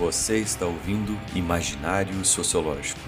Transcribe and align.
Você 0.00 0.38
está 0.38 0.64
ouvindo 0.64 1.14
Imaginário 1.34 2.24
Sociológico. 2.24 2.98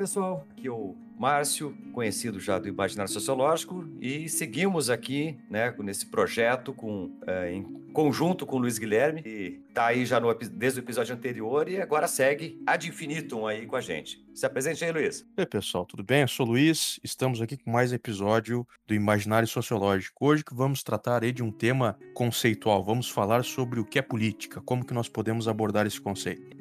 Pessoal, 0.00 0.46
aqui 0.52 0.66
é 0.66 0.70
o 0.70 0.96
Márcio, 1.18 1.76
conhecido 1.92 2.40
já 2.40 2.58
do 2.58 2.66
Imaginário 2.66 3.12
Sociológico, 3.12 3.86
e 4.00 4.30
seguimos 4.30 4.88
aqui 4.88 5.36
né, 5.50 5.74
nesse 5.80 6.06
projeto 6.06 6.72
com, 6.72 7.10
é, 7.26 7.52
em 7.52 7.62
conjunto 7.92 8.46
com 8.46 8.56
o 8.56 8.60
Luiz 8.60 8.78
Guilherme, 8.78 9.22
que 9.22 9.60
está 9.68 9.88
aí 9.88 10.06
já 10.06 10.18
no, 10.18 10.32
desde 10.32 10.80
o 10.80 10.82
episódio 10.82 11.14
anterior 11.14 11.68
e 11.68 11.82
agora 11.82 12.08
segue 12.08 12.58
ad 12.66 12.88
infinitum 12.88 13.46
aí 13.46 13.66
com 13.66 13.76
a 13.76 13.82
gente. 13.82 14.24
Se 14.34 14.46
apresente 14.46 14.82
aí, 14.82 14.90
Luiz. 14.90 15.22
Oi, 15.36 15.44
pessoal, 15.44 15.84
tudo 15.84 16.02
bem? 16.02 16.22
Eu 16.22 16.28
sou 16.28 16.46
o 16.46 16.48
Luiz, 16.48 16.98
estamos 17.04 17.42
aqui 17.42 17.58
com 17.58 17.70
mais 17.70 17.92
um 17.92 17.96
episódio 17.96 18.66
do 18.86 18.94
Imaginário 18.94 19.46
Sociológico. 19.46 20.24
Hoje 20.24 20.42
que 20.42 20.54
vamos 20.54 20.82
tratar 20.82 21.22
aí 21.22 21.30
de 21.30 21.42
um 21.42 21.52
tema 21.52 21.98
conceitual, 22.14 22.82
vamos 22.82 23.10
falar 23.10 23.44
sobre 23.44 23.78
o 23.78 23.84
que 23.84 23.98
é 23.98 24.02
política, 24.02 24.62
como 24.62 24.82
que 24.82 24.94
nós 24.94 25.10
podemos 25.10 25.46
abordar 25.46 25.86
esse 25.86 26.00
conceito. 26.00 26.59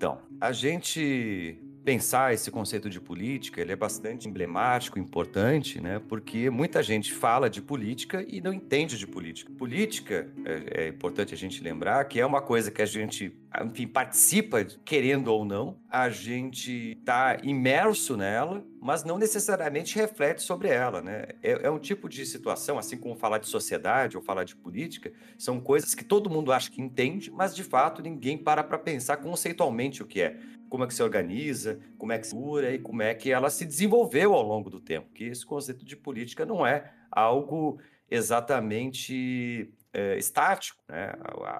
Então, 0.00 0.18
a 0.40 0.50
gente 0.50 1.58
pensar 1.84 2.34
esse 2.34 2.50
conceito 2.50 2.90
de 2.90 3.00
política, 3.00 3.60
ele 3.60 3.72
é 3.72 3.76
bastante 3.76 4.28
emblemático, 4.28 4.98
importante, 4.98 5.80
né? 5.80 6.00
Porque 6.08 6.50
muita 6.50 6.82
gente 6.82 7.12
fala 7.12 7.48
de 7.48 7.62
política 7.62 8.24
e 8.28 8.40
não 8.40 8.52
entende 8.52 8.98
de 8.98 9.06
política. 9.06 9.50
Política, 9.52 10.30
é, 10.44 10.84
é 10.84 10.88
importante 10.88 11.32
a 11.32 11.36
gente 11.36 11.62
lembrar 11.62 12.04
que 12.04 12.20
é 12.20 12.26
uma 12.26 12.42
coisa 12.42 12.70
que 12.70 12.82
a 12.82 12.86
gente, 12.86 13.34
enfim, 13.64 13.86
participa, 13.86 14.64
querendo 14.84 15.28
ou 15.28 15.44
não, 15.44 15.78
a 15.88 16.10
gente 16.10 16.98
está 17.00 17.38
imerso 17.42 18.16
nela, 18.16 18.64
mas 18.80 19.04
não 19.04 19.18
necessariamente 19.18 19.96
reflete 19.96 20.42
sobre 20.42 20.68
ela, 20.68 21.00
né? 21.02 21.28
É, 21.42 21.66
é, 21.66 21.70
um 21.70 21.78
tipo 21.78 22.08
de 22.08 22.24
situação, 22.26 22.78
assim 22.78 22.96
como 22.96 23.14
falar 23.16 23.38
de 23.38 23.48
sociedade 23.48 24.16
ou 24.16 24.22
falar 24.22 24.44
de 24.44 24.54
política, 24.54 25.12
são 25.38 25.60
coisas 25.60 25.94
que 25.94 26.04
todo 26.04 26.30
mundo 26.30 26.52
acha 26.52 26.70
que 26.70 26.80
entende, 26.80 27.30
mas 27.30 27.54
de 27.54 27.64
fato 27.64 28.02
ninguém 28.02 28.38
para 28.38 28.62
para 28.62 28.78
pensar 28.78 29.16
conceitualmente 29.18 30.02
o 30.02 30.06
que 30.06 30.20
é 30.20 30.38
como 30.70 30.84
é 30.84 30.86
que 30.86 30.94
se 30.94 31.02
organiza, 31.02 31.78
como 31.98 32.12
é 32.12 32.18
que 32.18 32.26
se 32.26 32.34
cura 32.34 32.72
e 32.72 32.78
como 32.78 33.02
é 33.02 33.12
que 33.12 33.30
ela 33.30 33.50
se 33.50 33.66
desenvolveu 33.66 34.32
ao 34.32 34.42
longo 34.42 34.70
do 34.70 34.80
tempo. 34.80 35.10
Que 35.12 35.24
esse 35.24 35.44
conceito 35.44 35.84
de 35.84 35.96
política 35.96 36.46
não 36.46 36.64
é 36.64 36.92
algo 37.10 37.78
exatamente 38.08 39.74
é, 39.92 40.16
estático, 40.16 40.82
né? 40.88 41.12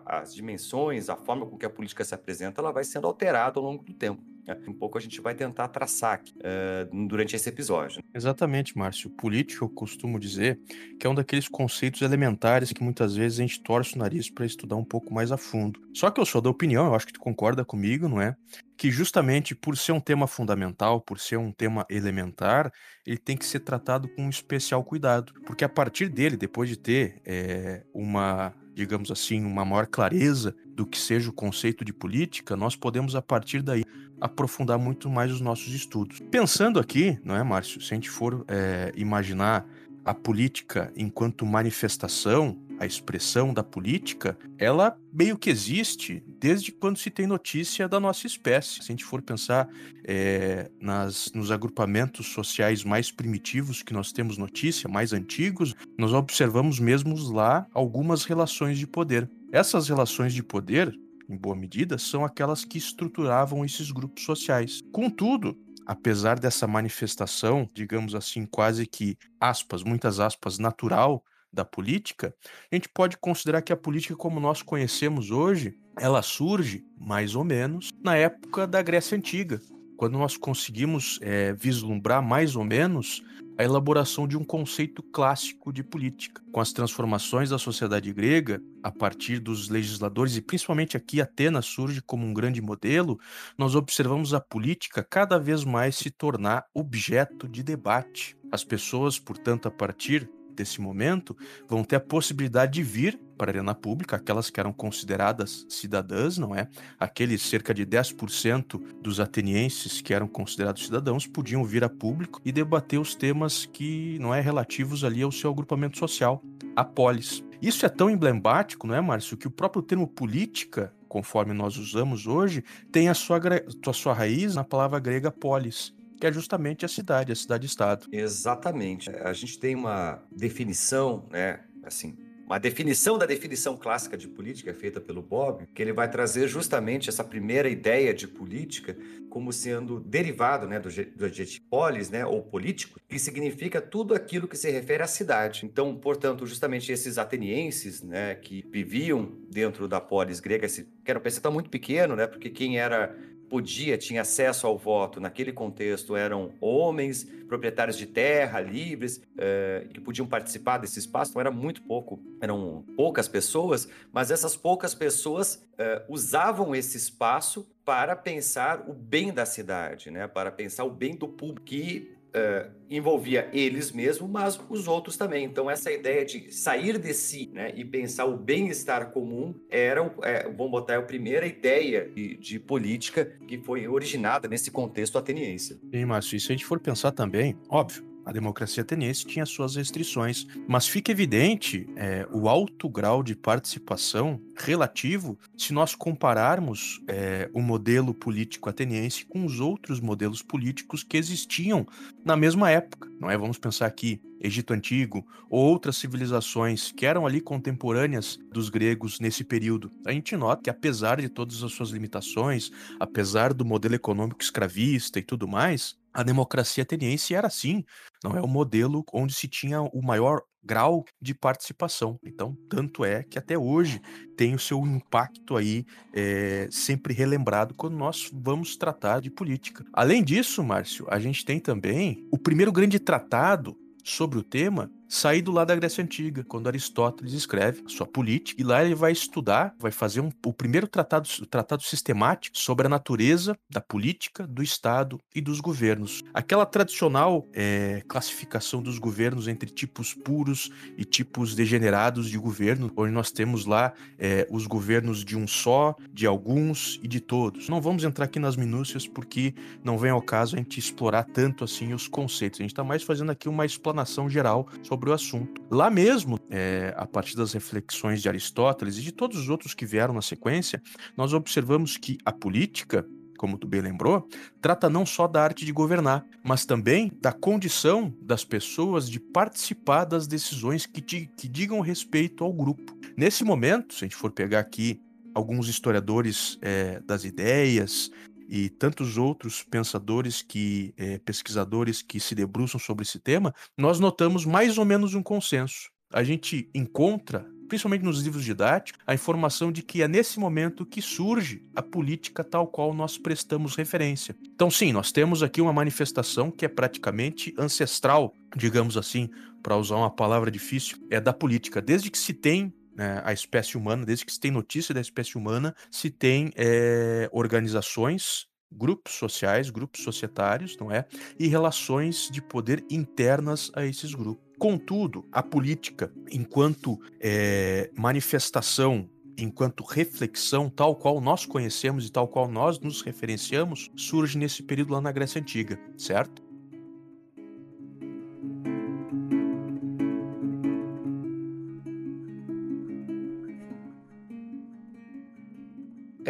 As 0.07 0.33
dimensões, 0.33 1.11
a 1.11 1.17
forma 1.17 1.45
com 1.45 1.59
que 1.59 1.67
a 1.67 1.71
política 1.71 2.05
se 2.05 2.15
apresenta, 2.15 2.61
ela 2.61 2.73
vai 2.73 2.85
sendo 2.85 3.07
alterada 3.07 3.59
ao 3.59 3.65
longo 3.65 3.83
do 3.83 3.93
tempo. 3.93 4.23
Né? 4.51 4.59
Um 4.67 4.73
pouco 4.73 4.99
a 4.99 5.01
gente 5.01 5.21
vai 5.21 5.35
tentar 5.35 5.69
traçar 5.69 6.15
aqui, 6.15 6.35
uh, 6.39 7.07
durante 7.09 7.37
esse 7.37 7.49
episódio. 7.49 8.03
Exatamente, 8.15 8.77
Márcio. 8.77 9.11
Político, 9.11 9.65
eu 9.65 9.69
costumo 9.69 10.19
dizer 10.19 10.59
que 10.99 11.07
é 11.07 11.11
um 11.11 11.15
daqueles 11.15 11.49
conceitos 11.49 12.03
elementares 12.03 12.73
que 12.73 12.83
muitas 12.83 13.15
vezes 13.15 13.39
a 13.39 13.43
gente 13.43 13.63
torce 13.63 13.95
o 13.95 13.99
nariz 13.99 14.31
para 14.31 14.45
estudar 14.45 14.77
um 14.77 14.85
pouco 14.85 15.13
mais 15.13 15.31
a 15.31 15.37
fundo. 15.37 15.81
Só 15.95 16.11
que 16.11 16.21
eu 16.21 16.27
sou 16.27 16.41
da 16.41 16.51
opinião, 16.51 16.87
eu 16.87 16.95
acho 16.95 17.07
que 17.07 17.13
tu 17.13 17.21
concorda 17.21 17.65
comigo, 17.65 18.09
não 18.09 18.21
é? 18.21 18.35
Que 18.77 18.91
justamente 18.91 19.55
por 19.55 19.77
ser 19.77 19.93
um 19.93 20.01
tema 20.01 20.27
fundamental, 20.27 21.01
por 21.01 21.19
ser 21.19 21.37
um 21.37 21.53
tema 21.53 21.87
elementar, 21.91 22.73
ele 23.07 23.19
tem 23.19 23.37
que 23.37 23.45
ser 23.45 23.61
tratado 23.61 24.09
com 24.09 24.23
um 24.23 24.31
especial 24.31 24.83
cuidado. 24.83 25.33
Porque 25.47 25.65
a 25.65 25.69
partir 25.69 26.09
dele, 26.09 26.37
depois 26.37 26.69
de 26.69 26.77
ter 26.77 27.21
é, 27.25 27.85
uma 27.93 28.55
digamos 28.75 29.11
assim, 29.11 29.45
uma 29.45 29.65
maior 29.65 29.87
clareza 29.87 30.55
do 30.67 30.87
que 30.87 30.99
seja 30.99 31.31
o 31.31 31.33
conceito 31.33 31.85
de 31.85 31.93
política, 31.93 32.57
nós 32.57 32.77
podemos, 32.77 33.15
a 33.15 33.23
partir 33.23 33.63
daí, 33.63 33.85
aprofundar 34.21 34.79
muito 34.79 35.09
mais 35.09 35.33
os 35.33 35.41
nossos 35.41 35.75
estudos. 35.75 36.21
Pensando 36.31 36.79
aqui, 36.79 37.19
não 37.25 37.37
é, 37.37 37.43
Márcio? 37.43 37.81
Se 37.81 37.93
a 37.93 37.97
gente 37.97 38.11
for 38.11 38.45
é, 38.49 38.93
imaginar 38.97 39.67
a 40.05 40.15
política 40.15 40.93
enquanto 40.97 41.45
manifestação, 41.45 42.59
a 42.81 42.87
expressão 42.87 43.53
da 43.53 43.63
política, 43.63 44.39
ela 44.57 44.97
meio 45.13 45.37
que 45.37 45.51
existe 45.51 46.25
desde 46.27 46.73
quando 46.73 46.97
se 46.97 47.11
tem 47.11 47.27
notícia 47.27 47.87
da 47.87 48.01
nossa 48.01 48.27
espécie. 48.27 48.77
Se 48.77 48.81
a 48.81 48.85
gente 48.87 49.05
for 49.05 49.21
pensar 49.21 49.69
é, 50.03 50.71
nas, 50.81 51.31
nos 51.35 51.51
agrupamentos 51.51 52.29
sociais 52.29 52.83
mais 52.83 53.13
primitivos 53.13 53.83
que 53.83 53.93
nós 53.93 54.13
temos 54.13 54.39
notícia, 54.39 54.89
mais 54.89 55.13
antigos, 55.13 55.77
nós 55.99 56.15
observamos 56.15 56.81
mesmo 56.81 57.15
lá 57.31 57.67
algumas 57.75 58.25
relações 58.25 58.79
de 58.79 58.87
poder. 58.87 59.31
Essas 59.53 59.87
relações 59.87 60.33
de 60.33 60.43
poder, 60.43 60.91
em 61.29 61.37
boa 61.37 61.55
medida, 61.55 61.99
são 61.99 62.25
aquelas 62.25 62.65
que 62.65 62.79
estruturavam 62.79 63.63
esses 63.63 63.91
grupos 63.91 64.25
sociais. 64.25 64.81
Contudo, 64.91 65.55
apesar 65.85 66.39
dessa 66.39 66.67
manifestação, 66.67 67.69
digamos 67.75 68.15
assim, 68.15 68.47
quase 68.47 68.87
que 68.87 69.19
aspas, 69.39 69.83
muitas 69.83 70.19
aspas, 70.19 70.59
natural 70.59 71.23
da 71.53 71.65
política, 71.65 72.35
a 72.71 72.75
gente 72.75 72.89
pode 72.89 73.17
considerar 73.17 73.63
que 73.63 73.73
a 73.73 73.77
política 73.77 74.17
como 74.17 74.41
nós 74.41 74.63
conhecemos 74.63 75.31
hoje, 75.31 75.79
ela 75.99 76.23
surge 76.23 76.85
mais 76.99 77.35
ou 77.35 77.45
menos 77.45 77.91
na 78.03 78.17
época 78.17 78.67
da 78.67 78.81
Grécia 78.83 79.17
Antiga, 79.17 79.61
quando 79.97 80.17
nós 80.17 80.37
conseguimos 80.37 81.19
é, 81.21 81.53
vislumbrar 81.53 82.23
mais 82.23 82.57
ou 82.57 82.65
menos 82.65 83.23
a 83.59 83.63
elaboração 83.63 84.27
de 84.27 84.35
um 84.35 84.43
conceito 84.43 85.03
clássico 85.03 85.71
de 85.71 85.83
política. 85.83 86.41
Com 86.51 86.61
as 86.61 86.73
transformações 86.73 87.51
da 87.51 87.59
sociedade 87.59 88.11
grega, 88.11 88.63
a 88.83 88.91
partir 88.91 89.39
dos 89.39 89.69
legisladores, 89.69 90.35
e 90.35 90.41
principalmente 90.41 90.97
aqui 90.97 91.21
Atenas 91.21 91.67
surge 91.67 92.01
como 92.01 92.25
um 92.25 92.33
grande 92.33 92.63
modelo, 92.63 93.21
nós 93.59 93.75
observamos 93.75 94.33
a 94.33 94.41
política 94.41 95.05
cada 95.05 95.39
vez 95.39 95.63
mais 95.63 95.97
se 95.97 96.11
tornar 96.11 96.65
objeto 96.73 97.47
de 97.47 97.63
debate. 97.63 98.35
As 98.51 98.65
pessoas, 98.65 99.19
portanto, 99.19 99.69
a 99.69 99.71
partir 99.71 100.27
desse 100.55 100.81
momento, 100.81 101.37
vão 101.69 101.85
ter 101.85 101.97
a 101.97 102.01
possibilidade 102.01 102.73
de 102.73 102.83
vir 102.83 103.21
para 103.37 103.51
a 103.51 103.53
arena 103.53 103.75
pública, 103.75 104.17
aquelas 104.17 104.51
que 104.51 104.61
eram 104.61 104.73
consideradas 104.73 105.65
cidadãs, 105.69 106.37
não 106.37 106.55
é? 106.55 106.69
Aqueles 106.99 107.41
cerca 107.41 107.73
de 107.73 107.87
10% 107.87 108.79
dos 109.01 109.19
atenienses 109.19 110.03
que 110.03 110.13
eram 110.13 110.29
considerados 110.29 110.85
cidadãos 110.85 111.27
podiam 111.27 111.65
vir 111.65 111.83
a 111.83 111.89
público 111.89 112.41
e 112.45 112.53
debater 112.53 113.01
os 113.01 113.15
temas 113.15 113.65
que 113.65 114.19
não 114.21 114.35
é 114.35 114.41
relativos 114.41 115.05
ali 115.05 115.23
ao 115.23 115.33
seu 115.33 115.51
agrupamento 115.51 115.97
social, 115.97 116.43
a 116.77 116.85
polis. 116.85 117.43
Isso 117.63 117.85
é 117.85 117.89
tão 117.89 118.11
emblemático, 118.11 118.87
não 118.87 118.95
é, 118.95 119.01
Márcio, 119.01 119.37
que 119.37 119.47
o 119.47 119.51
próprio 119.51 119.83
termo 119.83 120.07
política, 120.07 120.93
conforme 121.09 121.53
nós 121.53 121.77
usamos 121.77 122.27
hoje, 122.27 122.63
tem 122.93 123.09
a 123.09 123.15
sua, 123.15 123.39
a 123.87 123.93
sua 123.93 124.13
raiz 124.13 124.55
na 124.55 124.65
palavra 124.65 124.99
grega 124.99 125.31
polis, 125.31 125.95
que 126.21 126.27
é 126.27 126.33
justamente 126.33 126.85
a 126.85 126.89
cidade, 126.89 127.33
a 127.33 127.35
cidade-estado. 127.35 128.07
Exatamente. 128.13 129.09
A 129.11 129.33
gente 129.33 129.59
tem 129.59 129.75
uma 129.75 130.23
definição, 130.31 131.27
né, 131.31 131.61
assim, 131.83 132.17
uma 132.51 132.59
definição 132.59 133.17
da 133.17 133.27
definição 133.27 133.77
clássica 133.77 134.17
de 134.17 134.27
política 134.27 134.75
feita 134.75 135.01
pelo 135.01 135.23
Bob, 135.23 135.69
que 135.73 135.81
ele 135.81 135.93
vai 135.93 136.11
trazer 136.11 136.49
justamente 136.49 137.09
essa 137.09 137.23
primeira 137.23 137.69
ideia 137.69 138.13
de 138.13 138.27
política 138.27 138.97
como 139.29 139.53
sendo 139.53 140.01
derivado 140.01 140.67
né, 140.67 140.81
do, 140.81 140.89
adjetivo 141.25 141.65
polis, 141.71 142.11
né, 142.11 142.27
ou 142.27 142.43
político, 142.43 142.99
que 143.09 143.21
significa 143.21 143.81
tudo 143.81 144.15
aquilo 144.15 144.49
que 144.49 144.57
se 144.57 144.69
refere 144.69 145.05
à 145.05 145.07
cidade. 145.07 145.65
Então, 145.65 145.95
portanto, 145.95 146.45
justamente 146.45 146.91
esses 146.91 147.19
atenienses 147.19 148.03
né, 148.03 148.35
que 148.35 148.67
viviam 148.69 149.33
dentro 149.49 149.87
da 149.87 150.01
polis 150.01 150.41
grega, 150.41 150.67
que 150.67 150.85
era 151.07 151.21
um 151.21 151.23
percentual 151.23 151.55
muito 151.55 151.71
pequeno, 151.71 152.17
né, 152.17 152.27
porque 152.27 152.51
quem 152.51 152.81
era 152.81 153.17
podia, 153.51 153.99
tinha 153.99 154.23
acesso 154.23 154.67
ao 154.67 154.79
voto 154.79 155.21
naquele 155.21 155.53
contexto 155.53 156.15
eram 156.15 156.53
homens, 156.61 157.25
proprietários 157.49 157.99
de 157.99 158.07
terra, 158.07 158.61
livres, 158.61 159.21
eh, 159.37 159.89
que 159.93 160.01
podiam 160.01 160.27
participar 160.27 160.79
desse 160.79 161.01
espaço, 161.01 161.33
então 161.33 161.41
era 161.41 161.51
muito 161.51 161.83
pouco, 161.83 162.23
eram 162.41 162.85
poucas 162.97 163.27
pessoas, 163.27 163.89
mas 164.13 164.31
essas 164.31 164.57
poucas 164.57 164.95
pessoas 164.95 165.69
eh, 165.77 166.05
usavam 166.09 166.75
esse 166.77 166.97
espaço 166.97 167.69
para 167.85 168.15
pensar 168.15 168.85
o 168.89 168.93
bem 168.93 169.33
da 169.33 169.45
cidade, 169.45 170.13
né? 170.13 170.29
para 170.29 170.53
pensar 170.53 170.85
o 170.85 170.91
bem 170.91 171.17
do 171.17 171.27
público, 171.27 171.67
que 171.67 172.17
Uh, 172.31 172.71
envolvia 172.89 173.49
eles 173.53 173.91
mesmos, 173.93 174.31
mas 174.31 174.61
os 174.69 174.87
outros 174.87 175.17
também. 175.17 175.45
Então, 175.45 175.71
essa 175.71 175.91
ideia 175.91 176.25
de 176.25 176.53
sair 176.53 176.99
de 176.99 177.13
si 177.13 177.51
né, 177.53 177.73
e 177.75 177.85
pensar 177.85 178.25
o 178.27 178.37
bem-estar 178.37 179.11
comum 179.11 179.55
era, 179.69 180.01
é, 180.23 180.45
vamos 180.45 180.71
botar, 180.71 180.99
a 180.99 181.03
primeira 181.03 181.47
ideia 181.47 182.09
de, 182.09 182.37
de, 182.37 182.59
política 182.59 183.25
que 183.47 183.59
foi 183.59 183.87
originada 183.87 184.49
nesse 184.49 184.71
contexto 184.71 185.19
ateniense. 185.19 185.81
Sim, 185.93 186.05
Márcio, 186.05 186.37
e 186.37 186.41
se 186.41 186.47
a 186.49 186.51
gente 186.53 186.67
for 186.67 186.81
pensar 186.81 187.13
também, 187.13 187.57
óbvio, 187.69 188.10
a 188.31 188.33
democracia 188.33 188.85
ateniense 188.85 189.27
tinha 189.27 189.45
suas 189.45 189.75
restrições, 189.75 190.47
mas 190.69 190.87
fica 190.87 191.11
evidente 191.11 191.91
é, 191.97 192.25
o 192.31 192.49
alto 192.49 192.89
grau 192.89 193.25
de 193.25 193.35
participação 193.35 194.41
relativo 194.57 195.37
se 195.59 195.73
nós 195.73 195.97
compararmos 195.97 197.03
é, 197.09 197.51
o 197.53 197.61
modelo 197.61 198.15
político 198.15 198.71
ateniense 198.71 199.25
com 199.25 199.45
os 199.45 199.59
outros 199.59 199.99
modelos 199.99 200.43
políticos 200.43 201.03
que 201.03 201.17
existiam 201.17 201.85
na 202.25 202.37
mesma 202.37 202.71
época. 202.71 203.11
Não 203.21 203.29
é? 203.29 203.37
Vamos 203.37 203.59
pensar 203.59 203.87
aqui 203.87 204.23
Egito 204.41 204.73
Antigo 204.73 205.27
ou 205.51 205.67
outras 205.67 205.97
civilizações 205.97 206.93
que 206.93 207.05
eram 207.05 207.27
ali 207.27 207.41
contemporâneas 207.41 208.39
dos 208.53 208.69
gregos 208.69 209.19
nesse 209.19 209.43
período. 209.43 209.91
A 210.07 210.13
gente 210.13 210.37
nota 210.37 210.63
que 210.63 210.71
apesar 210.71 211.21
de 211.21 211.29
todas 211.29 211.65
as 211.65 211.73
suas 211.73 211.91
limitações, 211.91 212.71
apesar 213.01 213.53
do 213.53 213.65
modelo 213.65 213.97
econômico 213.97 214.41
escravista 214.41 215.19
e 215.19 215.23
tudo 215.23 215.49
mais, 215.49 215.99
a 216.13 216.23
democracia 216.23 216.83
ateniense 216.83 217.35
era 217.35 217.47
assim, 217.47 217.85
não 218.23 218.37
é 218.37 218.41
o 218.41 218.49
modelo 218.49 219.05
onde 219.13 219.33
se 219.33 219.49
tinha 219.49 219.81
o 219.81 220.03
maior 220.03 220.43
grau 220.63 221.05
de 221.21 221.35
participação. 221.35 222.19
Então, 222.23 222.57
tanto 222.69 223.05
é 223.05 223.23
que 223.23 223.39
até 223.39 223.57
hoje 223.57 224.01
tem 224.37 224.55
o 224.55 224.59
seu 224.59 224.81
impacto 224.87 225.57
aí 225.57 225.85
é, 226.15 226.69
sempre 226.71 227.15
relembrado 227.15 227.75
quando 227.75 227.97
nós 227.97 228.31
vamos 228.33 228.77
tratar 228.77 229.21
de 229.21 229.31
política. 229.31 229.85
Além 229.93 230.23
disso, 230.23 230.63
Márcio, 230.63 231.07
a 231.09 231.19
gente 231.19 231.45
tem 231.45 231.59
também 231.59 232.27
o 232.31 232.39
primeiro 232.39 232.73
grande 232.73 232.99
tratado 232.99 233.77
sobre 234.05 234.39
o 234.39 234.43
tema 234.43 234.91
saído 235.11 235.51
lá 235.51 235.65
da 235.65 235.75
Grécia 235.75 236.05
Antiga, 236.05 236.45
quando 236.45 236.69
Aristóteles 236.69 237.33
escreve 237.33 237.83
sua 237.89 238.07
política, 238.07 238.63
e 238.63 238.65
lá 238.65 238.85
ele 238.85 238.95
vai 238.95 239.11
estudar, 239.11 239.75
vai 239.77 239.91
fazer 239.91 240.21
um, 240.21 240.31
o 240.47 240.53
primeiro 240.53 240.87
tratado, 240.87 241.29
tratado 241.49 241.83
sistemático 241.83 242.57
sobre 242.57 242.87
a 242.87 242.89
natureza 242.89 243.59
da 243.69 243.81
política, 243.81 244.47
do 244.47 244.63
Estado 244.63 245.19
e 245.35 245.41
dos 245.41 245.59
governos. 245.61 246.23
Aquela 246.33 246.65
tradicional 246.65 247.45
é, 247.53 248.03
classificação 248.07 248.81
dos 248.81 248.99
governos 248.99 249.49
entre 249.49 249.69
tipos 249.69 250.15
puros 250.15 250.71
e 250.97 251.05
tipos 251.05 251.57
degenerados 251.57 252.31
de 252.31 252.39
governo, 252.39 252.93
onde 252.97 253.13
nós 253.13 253.33
temos 253.33 253.67
lá 253.67 253.93
é, 254.17 254.47
os 254.49 254.67
governos 254.67 255.25
de 255.25 255.37
um 255.37 255.47
só, 255.49 255.97
de 256.13 256.25
alguns 256.25 257.01
e 257.03 257.09
de 257.09 257.21
todos. 257.21 257.69
Não 257.69 257.81
vamos 257.81 258.05
entrar 258.05 258.27
aqui 258.27 258.39
nas 258.39 258.55
minúcias 258.55 259.09
porque 259.09 259.55
não 259.83 259.99
vem 259.99 260.13
ao 260.13 260.23
caso 260.23 260.55
a 260.55 260.59
gente 260.59 260.79
explorar 260.79 261.25
tanto 261.25 261.65
assim 261.65 261.93
os 261.93 262.07
conceitos. 262.07 262.61
A 262.61 262.63
gente 262.63 262.73
está 262.73 262.85
mais 262.85 263.03
fazendo 263.03 263.33
aqui 263.33 263.49
uma 263.49 263.67
explanação 263.67 264.31
geral 264.31 264.69
sobre 264.83 265.00
sobre 265.01 265.11
o 265.11 265.15
assunto. 265.15 265.63
Lá 265.71 265.89
mesmo, 265.89 266.39
é, 266.51 266.93
a 266.95 267.07
partir 267.07 267.35
das 267.35 267.55
reflexões 267.55 268.21
de 268.21 268.29
Aristóteles 268.29 268.99
e 268.99 269.03
de 269.03 269.13
todos 269.13 269.39
os 269.39 269.49
outros 269.49 269.73
que 269.73 269.87
vieram 269.87 270.13
na 270.13 270.21
sequência, 270.21 270.83
nós 271.17 271.33
observamos 271.33 271.97
que 271.97 272.19
a 272.23 272.31
política, 272.31 273.07
como 273.39 273.57
tu 273.57 273.67
bem 273.67 273.81
lembrou, 273.81 274.29
trata 274.61 274.91
não 274.91 275.07
só 275.07 275.27
da 275.27 275.43
arte 275.43 275.65
de 275.65 275.73
governar, 275.73 276.27
mas 276.45 276.67
também 276.67 277.11
da 277.19 277.33
condição 277.33 278.15
das 278.21 278.45
pessoas 278.45 279.09
de 279.09 279.19
participar 279.19 280.05
das 280.05 280.27
decisões 280.27 280.85
que, 280.85 281.01
que 281.01 281.49
digam 281.49 281.81
respeito 281.81 282.45
ao 282.45 282.53
grupo. 282.53 282.95
Nesse 283.17 283.43
momento, 283.43 283.95
se 283.95 284.05
a 284.05 284.07
gente 284.07 284.17
for 284.17 284.31
pegar 284.31 284.61
aqui 284.61 285.01
alguns 285.35 285.69
historiadores 285.69 286.59
é, 286.61 287.01
das 287.01 287.25
ideias, 287.25 288.11
e 288.51 288.69
tantos 288.69 289.17
outros 289.17 289.63
pensadores 289.63 290.43
que 290.43 290.93
é, 290.97 291.19
pesquisadores 291.19 292.03
que 292.03 292.19
se 292.19 292.35
debruçam 292.35 292.81
sobre 292.81 293.05
esse 293.05 293.21
tema, 293.21 293.55
nós 293.79 294.01
notamos 294.01 294.45
mais 294.45 294.77
ou 294.77 294.85
menos 294.85 295.15
um 295.15 295.23
consenso. 295.23 295.89
A 296.13 296.25
gente 296.25 296.69
encontra 296.75 297.47
principalmente 297.71 298.03
nos 298.03 298.21
livros 298.21 298.45
didáticos, 298.45 299.01
a 299.07 299.15
informação 299.15 299.71
de 299.71 299.81
que 299.81 300.03
é 300.03 300.09
nesse 300.09 300.41
momento 300.41 300.85
que 300.85 301.01
surge 301.01 301.65
a 301.73 301.81
política 301.81 302.43
tal 302.43 302.67
qual 302.67 302.93
nós 302.93 303.17
prestamos 303.17 303.77
referência. 303.77 304.37
Então, 304.53 304.69
sim, 304.69 304.93
nós 304.93 305.13
temos 305.13 305.41
aqui 305.41 305.61
uma 305.61 305.73
manifestação 305.73 306.51
que 306.51 306.65
é 306.65 306.69
praticamente 306.69 307.55
ancestral, 307.57 308.35
digamos 308.57 308.97
assim, 308.97 309.31
para 309.63 309.77
usar 309.77 309.95
uma 309.95 310.11
palavra 310.11 310.51
difícil, 310.51 310.99
é 311.09 311.21
da 311.21 311.33
política. 311.33 311.81
Desde 311.81 312.11
que 312.11 312.19
se 312.19 312.35
tem 312.35 312.75
né, 313.01 313.23
a 313.25 313.33
espécie 313.33 313.79
humana, 313.79 314.05
desde 314.05 314.27
que 314.27 314.33
se 314.33 314.39
tem 314.39 314.51
notícia 314.51 314.95
da 314.95 315.01
espécie 315.01 315.39
humana, 315.39 315.75
se 315.91 316.11
tem 316.11 316.53
é, 316.55 317.31
organizações, 317.33 318.47
grupos 318.71 319.15
sociais, 319.15 319.71
grupos 319.71 320.03
societários, 320.03 320.77
não 320.77 320.93
é? 320.93 321.07
E 321.39 321.49
relações 321.49 322.29
de 322.31 322.43
poder 322.43 322.85
internas 322.91 323.73
a 323.75 323.87
esses 323.87 324.15
grupos. 324.15 324.45
Contudo, 324.59 325.27
a 325.33 325.43
política, 325.43 326.13
enquanto 326.31 327.01
é, 327.19 327.91
manifestação 327.97 329.09
enquanto 329.39 329.83
reflexão, 329.83 330.69
tal 330.69 330.95
qual 330.95 331.19
nós 331.19 331.47
conhecemos 331.47 332.07
e 332.07 332.13
tal 332.13 332.29
qual 332.29 332.47
nós 332.47 332.79
nos 332.79 333.01
referenciamos, 333.01 333.91
surge 333.97 334.37
nesse 334.37 334.63
período 334.63 334.93
lá 334.93 335.01
na 335.01 335.11
Grécia 335.11 335.41
Antiga, 335.41 335.81
certo? 335.97 336.50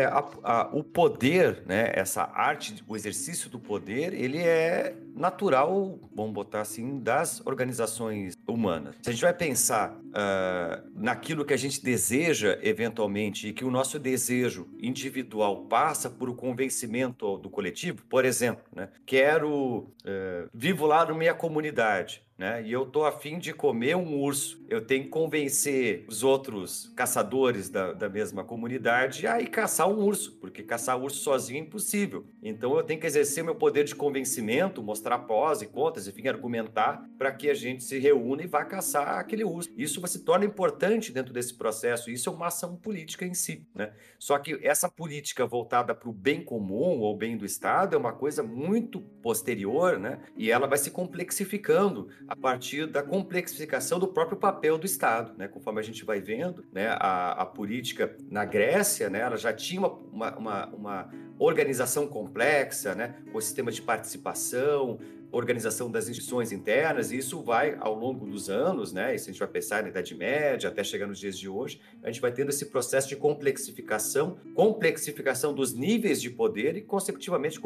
É, 0.00 0.04
a, 0.06 0.24
a, 0.42 0.70
o 0.72 0.82
poder, 0.82 1.62
né, 1.66 1.92
essa 1.92 2.22
arte, 2.22 2.82
o 2.88 2.96
exercício 2.96 3.50
do 3.50 3.58
poder, 3.58 4.14
ele 4.14 4.38
é 4.38 4.96
natural, 5.14 5.98
vamos 6.14 6.32
botar 6.32 6.62
assim, 6.62 6.98
das 6.98 7.44
organizações 7.44 8.34
humanas. 8.48 8.96
Se 9.02 9.10
a 9.10 9.12
gente 9.12 9.20
vai 9.20 9.34
pensar 9.34 9.92
uh, 9.92 10.90
naquilo 10.94 11.44
que 11.44 11.52
a 11.52 11.56
gente 11.56 11.82
deseja 11.84 12.58
eventualmente 12.62 13.48
e 13.48 13.52
que 13.52 13.64
o 13.64 13.70
nosso 13.70 13.98
desejo 13.98 14.68
individual 14.80 15.66
passa 15.66 16.08
por 16.08 16.30
o 16.30 16.34
convencimento 16.34 17.36
do 17.36 17.50
coletivo, 17.50 18.02
por 18.08 18.24
exemplo, 18.24 18.64
né, 18.74 18.88
quero, 19.04 19.50
uh, 19.50 20.48
vivo 20.54 20.86
lá 20.86 21.04
na 21.04 21.12
minha 21.12 21.34
comunidade, 21.34 22.22
né? 22.40 22.62
E 22.64 22.72
eu 22.72 22.86
tô 22.86 23.04
afim 23.04 23.38
de 23.38 23.52
comer 23.52 23.94
um 23.94 24.18
urso. 24.18 24.64
Eu 24.66 24.80
tenho 24.80 25.04
que 25.04 25.10
convencer 25.10 26.06
os 26.08 26.22
outros 26.22 26.90
caçadores 26.96 27.68
da, 27.68 27.92
da 27.92 28.08
mesma 28.08 28.42
comunidade 28.42 29.26
a 29.26 29.38
ir 29.42 29.48
caçar 29.48 29.86
um 29.90 30.02
urso, 30.02 30.38
porque 30.40 30.62
caçar 30.62 30.98
urso 30.98 31.18
sozinho 31.18 31.58
é 31.58 31.60
impossível. 31.60 32.24
Então 32.42 32.74
eu 32.74 32.82
tenho 32.82 32.98
que 32.98 33.06
exercer 33.06 33.44
meu 33.44 33.54
poder 33.54 33.84
de 33.84 33.94
convencimento, 33.94 34.82
mostrar 34.82 35.18
pós 35.18 35.60
e 35.60 35.66
contas, 35.66 36.08
enfim, 36.08 36.28
argumentar 36.28 37.06
para 37.18 37.30
que 37.30 37.50
a 37.50 37.52
gente 37.52 37.84
se 37.84 37.98
reúna 37.98 38.42
e 38.42 38.46
vá 38.46 38.64
caçar 38.64 39.18
aquele 39.18 39.44
urso. 39.44 39.68
Isso 39.76 40.00
se 40.06 40.20
torna 40.20 40.46
importante 40.46 41.12
dentro 41.12 41.34
desse 41.34 41.52
processo. 41.52 42.10
Isso 42.10 42.30
é 42.30 42.32
uma 42.32 42.46
ação 42.46 42.74
política 42.74 43.26
em 43.26 43.34
si, 43.34 43.66
né? 43.74 43.92
Só 44.18 44.38
que 44.38 44.58
essa 44.62 44.88
política 44.88 45.46
voltada 45.46 45.94
para 45.94 46.08
o 46.08 46.12
bem 46.12 46.42
comum 46.42 47.00
ou 47.00 47.14
bem 47.14 47.36
do 47.36 47.44
Estado 47.44 47.94
é 47.94 47.98
uma 47.98 48.14
coisa 48.14 48.42
muito 48.42 48.98
posterior, 48.98 49.98
né? 49.98 50.20
E 50.38 50.50
ela 50.50 50.66
vai 50.66 50.78
se 50.78 50.90
complexificando 50.90 52.08
a 52.30 52.36
partir 52.36 52.86
da 52.86 53.02
complexificação 53.02 53.98
do 53.98 54.06
próprio 54.06 54.38
papel 54.38 54.78
do 54.78 54.86
Estado, 54.86 55.32
né? 55.36 55.48
Conforme 55.48 55.80
a 55.80 55.82
gente 55.82 56.04
vai 56.04 56.20
vendo, 56.20 56.64
né, 56.72 56.86
a, 56.90 57.32
a 57.32 57.44
política 57.44 58.16
na 58.30 58.44
Grécia, 58.44 59.10
né, 59.10 59.18
ela 59.18 59.36
já 59.36 59.52
tinha 59.52 59.80
uma, 59.84 60.36
uma, 60.38 60.66
uma 60.68 61.10
organização 61.40 62.06
complexa, 62.06 62.94
né, 62.94 63.16
com 63.32 63.40
sistema 63.40 63.72
de 63.72 63.82
participação, 63.82 65.00
organização 65.32 65.90
das 65.90 66.08
instituições 66.08 66.52
internas, 66.52 67.10
e 67.12 67.18
isso 67.18 67.42
vai 67.42 67.76
ao 67.80 67.94
longo 67.94 68.26
dos 68.26 68.50
anos, 68.50 68.92
né? 68.92 69.16
Se 69.16 69.30
a 69.30 69.32
gente 69.32 69.38
vai 69.38 69.48
pensar 69.48 69.82
na 69.82 69.88
Idade 69.88 70.14
Média 70.14 70.68
até 70.68 70.82
chegar 70.82 71.06
nos 71.06 71.18
dias 71.18 71.38
de 71.38 71.48
hoje, 71.48 71.80
a 72.02 72.10
gente 72.10 72.20
vai 72.20 72.32
tendo 72.32 72.50
esse 72.50 72.66
processo 72.66 73.08
de 73.08 73.16
complexificação, 73.16 74.38
complexificação 74.54 75.54
dos 75.54 75.72
níveis 75.72 76.20
de 76.20 76.30
poder 76.30 76.76
e, 76.76 76.80
consecutivamente, 76.80 77.60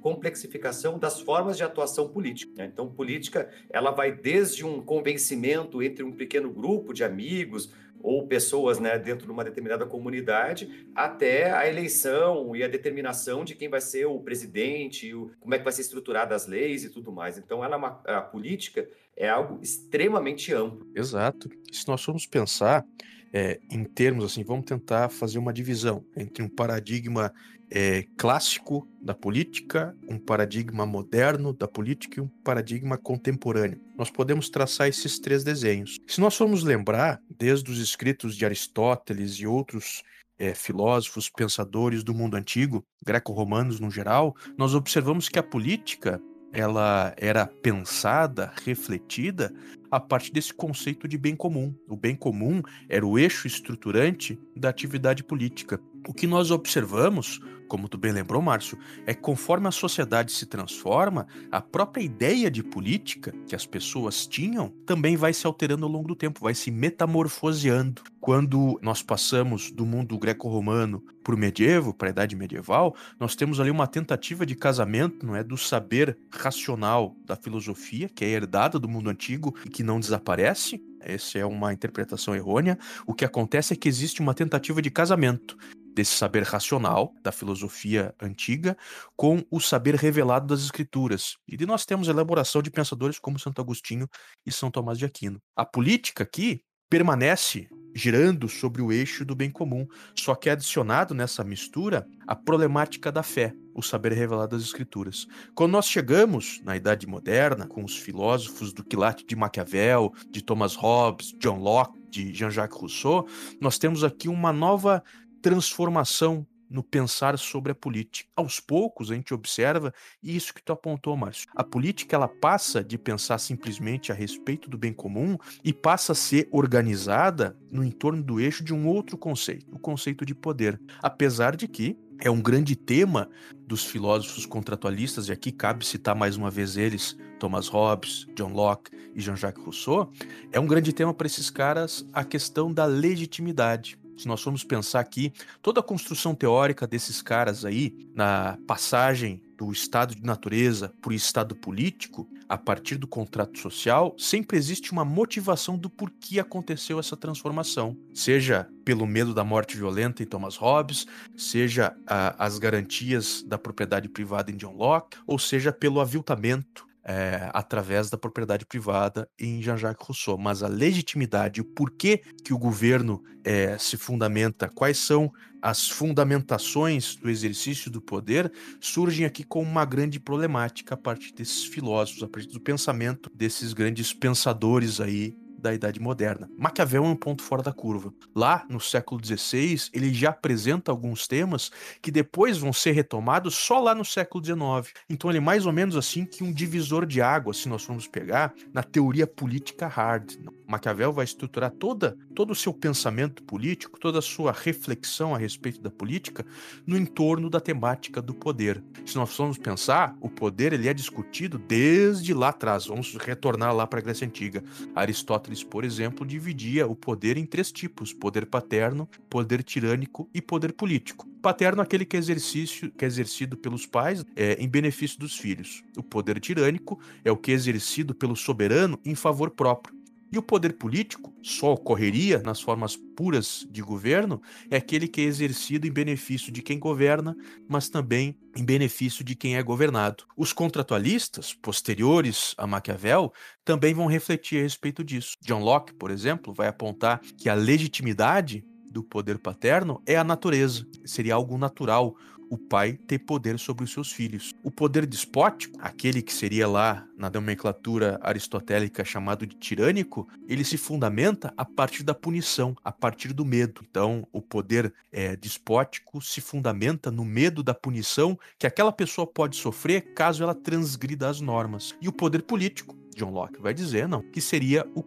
complexificação 0.00 0.98
das 0.98 1.20
formas 1.20 1.56
de 1.56 1.64
atuação 1.64 2.08
política. 2.08 2.52
Né? 2.56 2.70
Então, 2.72 2.88
política, 2.88 3.48
ela 3.70 3.90
vai 3.90 4.12
desde 4.12 4.64
um 4.64 4.80
convencimento 4.82 5.82
entre 5.82 6.04
um 6.04 6.12
pequeno 6.12 6.50
grupo 6.50 6.92
de 6.92 7.04
amigos, 7.04 7.70
ou 8.02 8.26
pessoas 8.26 8.78
né, 8.78 8.98
dentro 8.98 9.26
de 9.26 9.32
uma 9.32 9.44
determinada 9.44 9.86
comunidade, 9.86 10.88
até 10.94 11.50
a 11.50 11.68
eleição 11.68 12.54
e 12.54 12.62
a 12.62 12.68
determinação 12.68 13.44
de 13.44 13.54
quem 13.54 13.68
vai 13.68 13.80
ser 13.80 14.06
o 14.06 14.20
presidente, 14.20 15.14
o, 15.14 15.30
como 15.40 15.54
é 15.54 15.58
que 15.58 15.64
vai 15.64 15.72
ser 15.72 15.82
estruturada 15.82 16.34
as 16.34 16.46
leis 16.46 16.84
e 16.84 16.90
tudo 16.90 17.12
mais. 17.12 17.38
Então, 17.38 17.64
ela 17.64 17.74
é 17.74 17.78
uma, 17.78 18.00
a 18.04 18.20
política 18.20 18.88
é 19.16 19.28
algo 19.28 19.58
extremamente 19.60 20.52
amplo. 20.54 20.86
Exato. 20.94 21.50
Se 21.72 21.86
nós 21.88 22.02
formos 22.02 22.24
pensar 22.24 22.86
é, 23.32 23.60
em 23.70 23.84
termos 23.84 24.24
assim, 24.24 24.42
vamos 24.42 24.64
tentar 24.64 25.08
fazer 25.08 25.38
uma 25.38 25.52
divisão 25.52 26.04
entre 26.16 26.42
um 26.42 26.48
paradigma 26.48 27.32
é, 27.70 28.04
clássico 28.16 28.88
da 29.00 29.14
política, 29.14 29.94
um 30.08 30.18
paradigma 30.18 30.86
moderno 30.86 31.52
da 31.52 31.68
política 31.68 32.20
e 32.20 32.22
um 32.22 32.28
paradigma 32.42 32.96
contemporâneo. 32.96 33.80
Nós 33.96 34.10
podemos 34.10 34.48
traçar 34.48 34.88
esses 34.88 35.18
três 35.18 35.44
desenhos. 35.44 35.98
Se 36.06 36.20
nós 36.20 36.36
formos 36.36 36.62
lembrar, 36.62 37.20
desde 37.38 37.70
os 37.70 37.78
escritos 37.78 38.36
de 38.36 38.44
Aristóteles 38.44 39.34
e 39.34 39.46
outros 39.46 40.02
é, 40.38 40.54
filósofos, 40.54 41.28
pensadores 41.28 42.02
do 42.04 42.14
mundo 42.14 42.36
antigo, 42.36 42.84
greco-romanos 43.04 43.80
no 43.80 43.90
geral, 43.90 44.34
nós 44.56 44.74
observamos 44.74 45.28
que 45.28 45.38
a 45.38 45.42
política 45.42 46.20
ela 46.52 47.14
era 47.16 47.46
pensada, 47.46 48.52
refletida 48.64 49.52
a 49.90 50.00
partir 50.00 50.32
desse 50.32 50.52
conceito 50.52 51.06
de 51.06 51.16
bem 51.18 51.34
comum. 51.36 51.74
O 51.88 51.96
bem 51.96 52.14
comum 52.14 52.62
era 52.88 53.06
o 53.06 53.18
eixo 53.18 53.46
estruturante 53.46 54.38
da 54.56 54.68
atividade 54.68 55.22
política. 55.22 55.80
O 56.06 56.14
que 56.14 56.26
nós 56.26 56.50
observamos 56.50 57.40
como 57.68 57.88
tu 57.88 57.98
bem 57.98 58.10
lembrou, 58.10 58.40
Márcio, 58.40 58.78
é 59.06 59.14
que 59.14 59.20
conforme 59.20 59.68
a 59.68 59.70
sociedade 59.70 60.32
se 60.32 60.46
transforma, 60.46 61.26
a 61.52 61.60
própria 61.60 62.02
ideia 62.02 62.50
de 62.50 62.62
política 62.62 63.32
que 63.46 63.54
as 63.54 63.66
pessoas 63.66 64.26
tinham 64.26 64.72
também 64.86 65.16
vai 65.16 65.32
se 65.32 65.46
alterando 65.46 65.84
ao 65.84 65.92
longo 65.92 66.08
do 66.08 66.16
tempo, 66.16 66.40
vai 66.40 66.54
se 66.54 66.70
metamorfoseando. 66.70 68.02
Quando 68.20 68.78
nós 68.82 69.02
passamos 69.02 69.70
do 69.70 69.86
mundo 69.86 70.18
greco-romano 70.18 71.02
para 71.22 71.34
o 71.34 71.38
medievo, 71.38 71.94
para 71.94 72.08
a 72.08 72.10
idade 72.10 72.34
medieval, 72.34 72.96
nós 73.20 73.36
temos 73.36 73.60
ali 73.60 73.70
uma 73.70 73.86
tentativa 73.86 74.44
de 74.44 74.54
casamento, 74.54 75.24
não 75.24 75.36
é, 75.36 75.44
do 75.44 75.56
saber 75.56 76.18
racional 76.32 77.14
da 77.24 77.36
filosofia, 77.36 78.08
que 78.08 78.24
é 78.24 78.28
herdada 78.28 78.78
do 78.78 78.88
mundo 78.88 79.10
antigo 79.10 79.54
e 79.64 79.68
que 79.68 79.82
não 79.82 80.00
desaparece, 80.00 80.82
essa 81.00 81.38
é 81.38 81.44
uma 81.44 81.72
interpretação 81.72 82.34
errônea. 82.34 82.78
O 83.06 83.14
que 83.14 83.24
acontece 83.24 83.72
é 83.72 83.76
que 83.76 83.88
existe 83.88 84.20
uma 84.20 84.34
tentativa 84.34 84.82
de 84.82 84.90
casamento 84.90 85.56
desse 85.94 86.14
saber 86.14 86.44
racional 86.44 87.12
da 87.22 87.32
filosofia 87.32 87.57
filosofia 87.58 88.14
antiga 88.20 88.76
com 89.16 89.44
o 89.50 89.60
saber 89.60 89.96
revelado 89.96 90.46
das 90.46 90.62
escrituras. 90.62 91.36
E 91.48 91.56
nós 91.66 91.84
temos 91.84 92.08
a 92.08 92.12
elaboração 92.12 92.62
de 92.62 92.70
pensadores 92.70 93.18
como 93.18 93.38
Santo 93.38 93.60
Agostinho 93.60 94.08
e 94.46 94.52
São 94.52 94.70
Tomás 94.70 94.98
de 94.98 95.04
Aquino. 95.04 95.40
A 95.56 95.64
política 95.64 96.22
aqui 96.22 96.62
permanece 96.88 97.68
girando 97.94 98.48
sobre 98.48 98.80
o 98.80 98.92
eixo 98.92 99.24
do 99.24 99.34
bem 99.34 99.50
comum, 99.50 99.86
só 100.14 100.34
que 100.34 100.48
é 100.48 100.52
adicionado 100.52 101.14
nessa 101.14 101.42
mistura 101.42 102.06
a 102.26 102.36
problemática 102.36 103.10
da 103.10 103.22
fé, 103.22 103.52
o 103.74 103.82
saber 103.82 104.12
revelado 104.12 104.56
das 104.56 104.64
escrituras. 104.64 105.26
Quando 105.54 105.72
nós 105.72 105.86
chegamos 105.86 106.60
na 106.62 106.76
Idade 106.76 107.06
Moderna, 107.06 107.66
com 107.66 107.82
os 107.82 107.96
filósofos 107.96 108.72
do 108.72 108.84
quilate 108.84 109.26
de 109.26 109.34
Maquiavel, 109.34 110.12
de 110.30 110.42
Thomas 110.42 110.76
Hobbes, 110.76 111.34
John 111.38 111.58
Locke, 111.58 111.98
de 112.08 112.32
Jean-Jacques 112.32 112.78
Rousseau, 112.78 113.26
nós 113.60 113.78
temos 113.78 114.04
aqui 114.04 114.28
uma 114.28 114.52
nova 114.52 115.02
transformação 115.42 116.46
no 116.70 116.82
pensar 116.82 117.38
sobre 117.38 117.72
a 117.72 117.74
política. 117.74 118.28
Aos 118.36 118.60
poucos 118.60 119.10
a 119.10 119.14
gente 119.14 119.34
observa 119.34 119.92
isso 120.22 120.54
que 120.54 120.62
tu 120.62 120.72
apontou, 120.72 121.16
Márcio. 121.16 121.48
A 121.54 121.64
política 121.64 122.16
ela 122.16 122.28
passa 122.28 122.82
de 122.82 122.98
pensar 122.98 123.38
simplesmente 123.38 124.12
a 124.12 124.14
respeito 124.14 124.68
do 124.68 124.78
bem 124.78 124.92
comum 124.92 125.36
e 125.64 125.72
passa 125.72 126.12
a 126.12 126.14
ser 126.14 126.48
organizada 126.50 127.56
no 127.70 127.84
entorno 127.84 128.22
do 128.22 128.40
eixo 128.40 128.62
de 128.62 128.74
um 128.74 128.86
outro 128.86 129.16
conceito, 129.16 129.66
o 129.74 129.78
conceito 129.78 130.24
de 130.24 130.34
poder. 130.34 130.80
Apesar 131.02 131.56
de 131.56 131.68
que 131.68 131.96
é 132.20 132.30
um 132.30 132.40
grande 132.40 132.74
tema 132.74 133.28
dos 133.66 133.84
filósofos 133.84 134.44
contratualistas, 134.44 135.28
e 135.28 135.32
aqui 135.32 135.52
cabe 135.52 135.86
citar 135.86 136.16
mais 136.16 136.36
uma 136.36 136.50
vez 136.50 136.76
eles, 136.76 137.16
Thomas 137.38 137.68
Hobbes, 137.68 138.26
John 138.34 138.52
Locke 138.52 138.90
e 139.14 139.20
Jean-Jacques 139.20 139.62
Rousseau, 139.62 140.10
é 140.50 140.58
um 140.58 140.66
grande 140.66 140.92
tema 140.92 141.14
para 141.14 141.26
esses 141.26 141.48
caras 141.48 142.04
a 142.12 142.24
questão 142.24 142.72
da 142.72 142.84
legitimidade 142.84 143.97
se 144.18 144.26
nós 144.26 144.42
formos 144.42 144.64
pensar 144.64 145.00
aqui, 145.00 145.32
toda 145.62 145.80
a 145.80 145.82
construção 145.82 146.34
teórica 146.34 146.86
desses 146.86 147.22
caras 147.22 147.64
aí, 147.64 147.94
na 148.14 148.58
passagem 148.66 149.40
do 149.56 149.72
estado 149.72 150.14
de 150.14 150.22
natureza 150.22 150.92
para 151.00 151.10
o 151.10 151.14
estado 151.14 151.54
político, 151.54 152.28
a 152.48 152.56
partir 152.56 152.96
do 152.96 153.06
contrato 153.06 153.58
social, 153.58 154.14
sempre 154.16 154.56
existe 154.56 154.92
uma 154.92 155.04
motivação 155.04 155.76
do 155.76 155.90
porquê 155.90 156.38
aconteceu 156.38 156.98
essa 156.98 157.16
transformação. 157.16 157.96
Seja 158.14 158.68
pelo 158.84 159.06
medo 159.06 159.34
da 159.34 159.44
morte 159.44 159.76
violenta 159.76 160.22
em 160.22 160.26
Thomas 160.26 160.56
Hobbes, 160.56 161.06
seja 161.36 161.94
a, 162.06 162.44
as 162.44 162.58
garantias 162.58 163.42
da 163.42 163.58
propriedade 163.58 164.08
privada 164.08 164.50
em 164.50 164.56
John 164.56 164.76
Locke, 164.76 165.18
ou 165.26 165.38
seja 165.38 165.72
pelo 165.72 166.00
aviltamento 166.00 166.87
é, 167.08 167.48
através 167.54 168.10
da 168.10 168.18
propriedade 168.18 168.66
privada 168.66 169.26
em 169.40 169.62
Jean-Jacques 169.62 170.06
Rousseau. 170.06 170.36
Mas 170.36 170.62
a 170.62 170.68
legitimidade, 170.68 171.62
o 171.62 171.64
porquê 171.64 172.20
que 172.44 172.52
o 172.52 172.58
governo 172.58 173.24
é, 173.42 173.78
se 173.78 173.96
fundamenta, 173.96 174.68
quais 174.68 174.98
são 174.98 175.32
as 175.62 175.88
fundamentações 175.88 177.16
do 177.16 177.30
exercício 177.30 177.90
do 177.90 178.02
poder, 178.02 178.52
surgem 178.78 179.24
aqui 179.24 179.42
com 179.42 179.62
uma 179.62 179.86
grande 179.86 180.20
problemática 180.20 180.94
a 180.94 180.98
partir 180.98 181.32
desses 181.32 181.64
filósofos, 181.64 182.22
a 182.22 182.28
partir 182.28 182.48
do 182.48 182.60
pensamento 182.60 183.30
desses 183.34 183.72
grandes 183.72 184.12
pensadores 184.12 185.00
aí 185.00 185.34
da 185.58 185.74
Idade 185.74 186.00
Moderna. 186.00 186.48
Maquiavel 186.56 187.04
é 187.04 187.08
um 187.08 187.16
ponto 187.16 187.42
fora 187.42 187.62
da 187.62 187.72
curva. 187.72 188.12
Lá, 188.34 188.64
no 188.68 188.80
século 188.80 189.20
XVI, 189.24 189.90
ele 189.92 190.12
já 190.14 190.30
apresenta 190.30 190.90
alguns 190.90 191.26
temas 191.26 191.70
que 192.00 192.10
depois 192.10 192.58
vão 192.58 192.72
ser 192.72 192.92
retomados 192.92 193.54
só 193.54 193.80
lá 193.80 193.94
no 193.94 194.04
século 194.04 194.44
XIX. 194.44 194.92
Então 195.08 195.30
ele 195.30 195.38
é 195.38 195.40
mais 195.40 195.66
ou 195.66 195.72
menos 195.72 195.96
assim 195.96 196.24
que 196.24 196.44
um 196.44 196.52
divisor 196.52 197.04
de 197.04 197.20
água, 197.20 197.52
se 197.52 197.68
nós 197.68 197.82
formos 197.82 198.06
pegar, 198.06 198.54
na 198.72 198.82
teoria 198.82 199.26
política 199.26 199.86
hard. 199.86 200.36
Maquiavel 200.66 201.12
vai 201.12 201.24
estruturar 201.24 201.70
toda, 201.70 202.16
todo 202.34 202.50
o 202.50 202.54
seu 202.54 202.72
pensamento 202.72 203.42
político, 203.42 203.98
toda 203.98 204.18
a 204.18 204.22
sua 204.22 204.52
reflexão 204.52 205.34
a 205.34 205.38
respeito 205.38 205.80
da 205.80 205.90
política 205.90 206.44
no 206.86 206.96
entorno 206.96 207.48
da 207.48 207.60
temática 207.60 208.20
do 208.20 208.34
poder. 208.34 208.82
Se 209.06 209.16
nós 209.16 209.34
formos 209.34 209.56
pensar, 209.56 210.14
o 210.20 210.28
poder 210.28 210.72
ele 210.72 210.88
é 210.88 210.94
discutido 210.94 211.58
desde 211.58 212.34
lá 212.34 212.50
atrás. 212.50 212.86
Vamos 212.86 213.16
retornar 213.16 213.74
lá 213.74 213.86
para 213.86 213.98
a 213.98 214.02
Grécia 214.02 214.26
Antiga. 214.26 214.62
Aristóteles 214.94 215.47
Aristóteles, 215.48 215.64
por 215.64 215.84
exemplo, 215.84 216.26
dividia 216.26 216.86
o 216.86 216.94
poder 216.94 217.36
em 217.36 217.46
três 217.46 217.72
tipos: 217.72 218.12
poder 218.12 218.46
paterno, 218.46 219.08
poder 219.28 219.62
tirânico 219.62 220.28
e 220.32 220.40
poder 220.40 220.72
político. 220.72 221.26
Paterno, 221.40 221.80
aquele 221.80 222.04
que 222.04 222.16
é, 222.16 222.18
exercício, 222.18 222.90
que 222.90 223.04
é 223.04 223.08
exercido 223.08 223.56
pelos 223.56 223.86
pais 223.86 224.24
é, 224.36 224.54
em 224.54 224.68
benefício 224.68 225.18
dos 225.18 225.36
filhos. 225.36 225.82
O 225.96 226.02
poder 226.02 226.38
tirânico 226.40 226.98
é 227.24 227.32
o 227.32 227.36
que 227.36 227.52
é 227.52 227.54
exercido 227.54 228.14
pelo 228.14 228.36
soberano 228.36 228.98
em 229.04 229.14
favor 229.14 229.50
próprio. 229.50 229.97
E 230.30 230.38
o 230.38 230.42
poder 230.42 230.74
político 230.74 231.32
só 231.42 231.72
ocorreria 231.72 232.38
nas 232.38 232.60
formas 232.60 232.96
puras 232.96 233.66
de 233.70 233.80
governo 233.80 234.42
é 234.70 234.76
aquele 234.76 235.08
que 235.08 235.22
é 235.22 235.24
exercido 235.24 235.86
em 235.86 235.92
benefício 235.92 236.52
de 236.52 236.62
quem 236.62 236.78
governa, 236.78 237.34
mas 237.68 237.88
também 237.88 238.38
em 238.54 238.64
benefício 238.64 239.24
de 239.24 239.34
quem 239.34 239.56
é 239.56 239.62
governado. 239.62 240.24
Os 240.36 240.52
contratualistas, 240.52 241.54
posteriores 241.54 242.54
a 242.58 242.66
Maquiavel, 242.66 243.32
também 243.64 243.94
vão 243.94 244.06
refletir 244.06 244.58
a 244.58 244.62
respeito 244.62 245.02
disso. 245.02 245.36
John 245.40 245.60
Locke, 245.60 245.94
por 245.94 246.10
exemplo, 246.10 246.52
vai 246.52 246.68
apontar 246.68 247.20
que 247.38 247.48
a 247.48 247.54
legitimidade 247.54 248.64
do 248.90 249.02
poder 249.02 249.38
paterno 249.38 250.02
é 250.06 250.16
a 250.16 250.24
natureza, 250.24 250.86
seria 251.04 251.34
algo 251.34 251.56
natural, 251.58 252.16
o 252.50 252.58
pai 252.58 252.98
ter 253.06 253.18
poder 253.18 253.58
sobre 253.58 253.84
os 253.84 253.92
seus 253.92 254.12
filhos. 254.12 254.54
O 254.62 254.70
poder 254.70 255.06
despótico, 255.06 255.78
aquele 255.80 256.22
que 256.22 256.32
seria 256.32 256.66
lá 256.66 257.06
na 257.16 257.30
nomenclatura 257.30 258.18
aristotélica 258.22 259.04
chamado 259.04 259.46
de 259.46 259.56
tirânico, 259.56 260.28
ele 260.46 260.64
se 260.64 260.76
fundamenta 260.76 261.52
a 261.56 261.64
partir 261.64 262.02
da 262.02 262.14
punição, 262.14 262.76
a 262.84 262.92
partir 262.92 263.32
do 263.32 263.44
medo. 263.44 263.82
Então, 263.88 264.26
o 264.32 264.40
poder 264.40 264.92
é, 265.12 265.36
despótico 265.36 266.20
se 266.20 266.40
fundamenta 266.40 267.10
no 267.10 267.24
medo 267.24 267.62
da 267.62 267.74
punição 267.74 268.38
que 268.58 268.66
aquela 268.66 268.92
pessoa 268.92 269.26
pode 269.26 269.56
sofrer 269.56 270.12
caso 270.14 270.42
ela 270.42 270.54
transgrida 270.54 271.28
as 271.28 271.40
normas. 271.40 271.94
E 272.00 272.08
o 272.08 272.12
poder 272.12 272.42
político 272.42 272.96
John 273.18 273.30
Locke 273.30 273.60
vai 273.60 273.74
dizer, 273.74 274.06
não, 274.06 274.22
que 274.22 274.40
seria 274.40 274.86
o, 274.94 275.04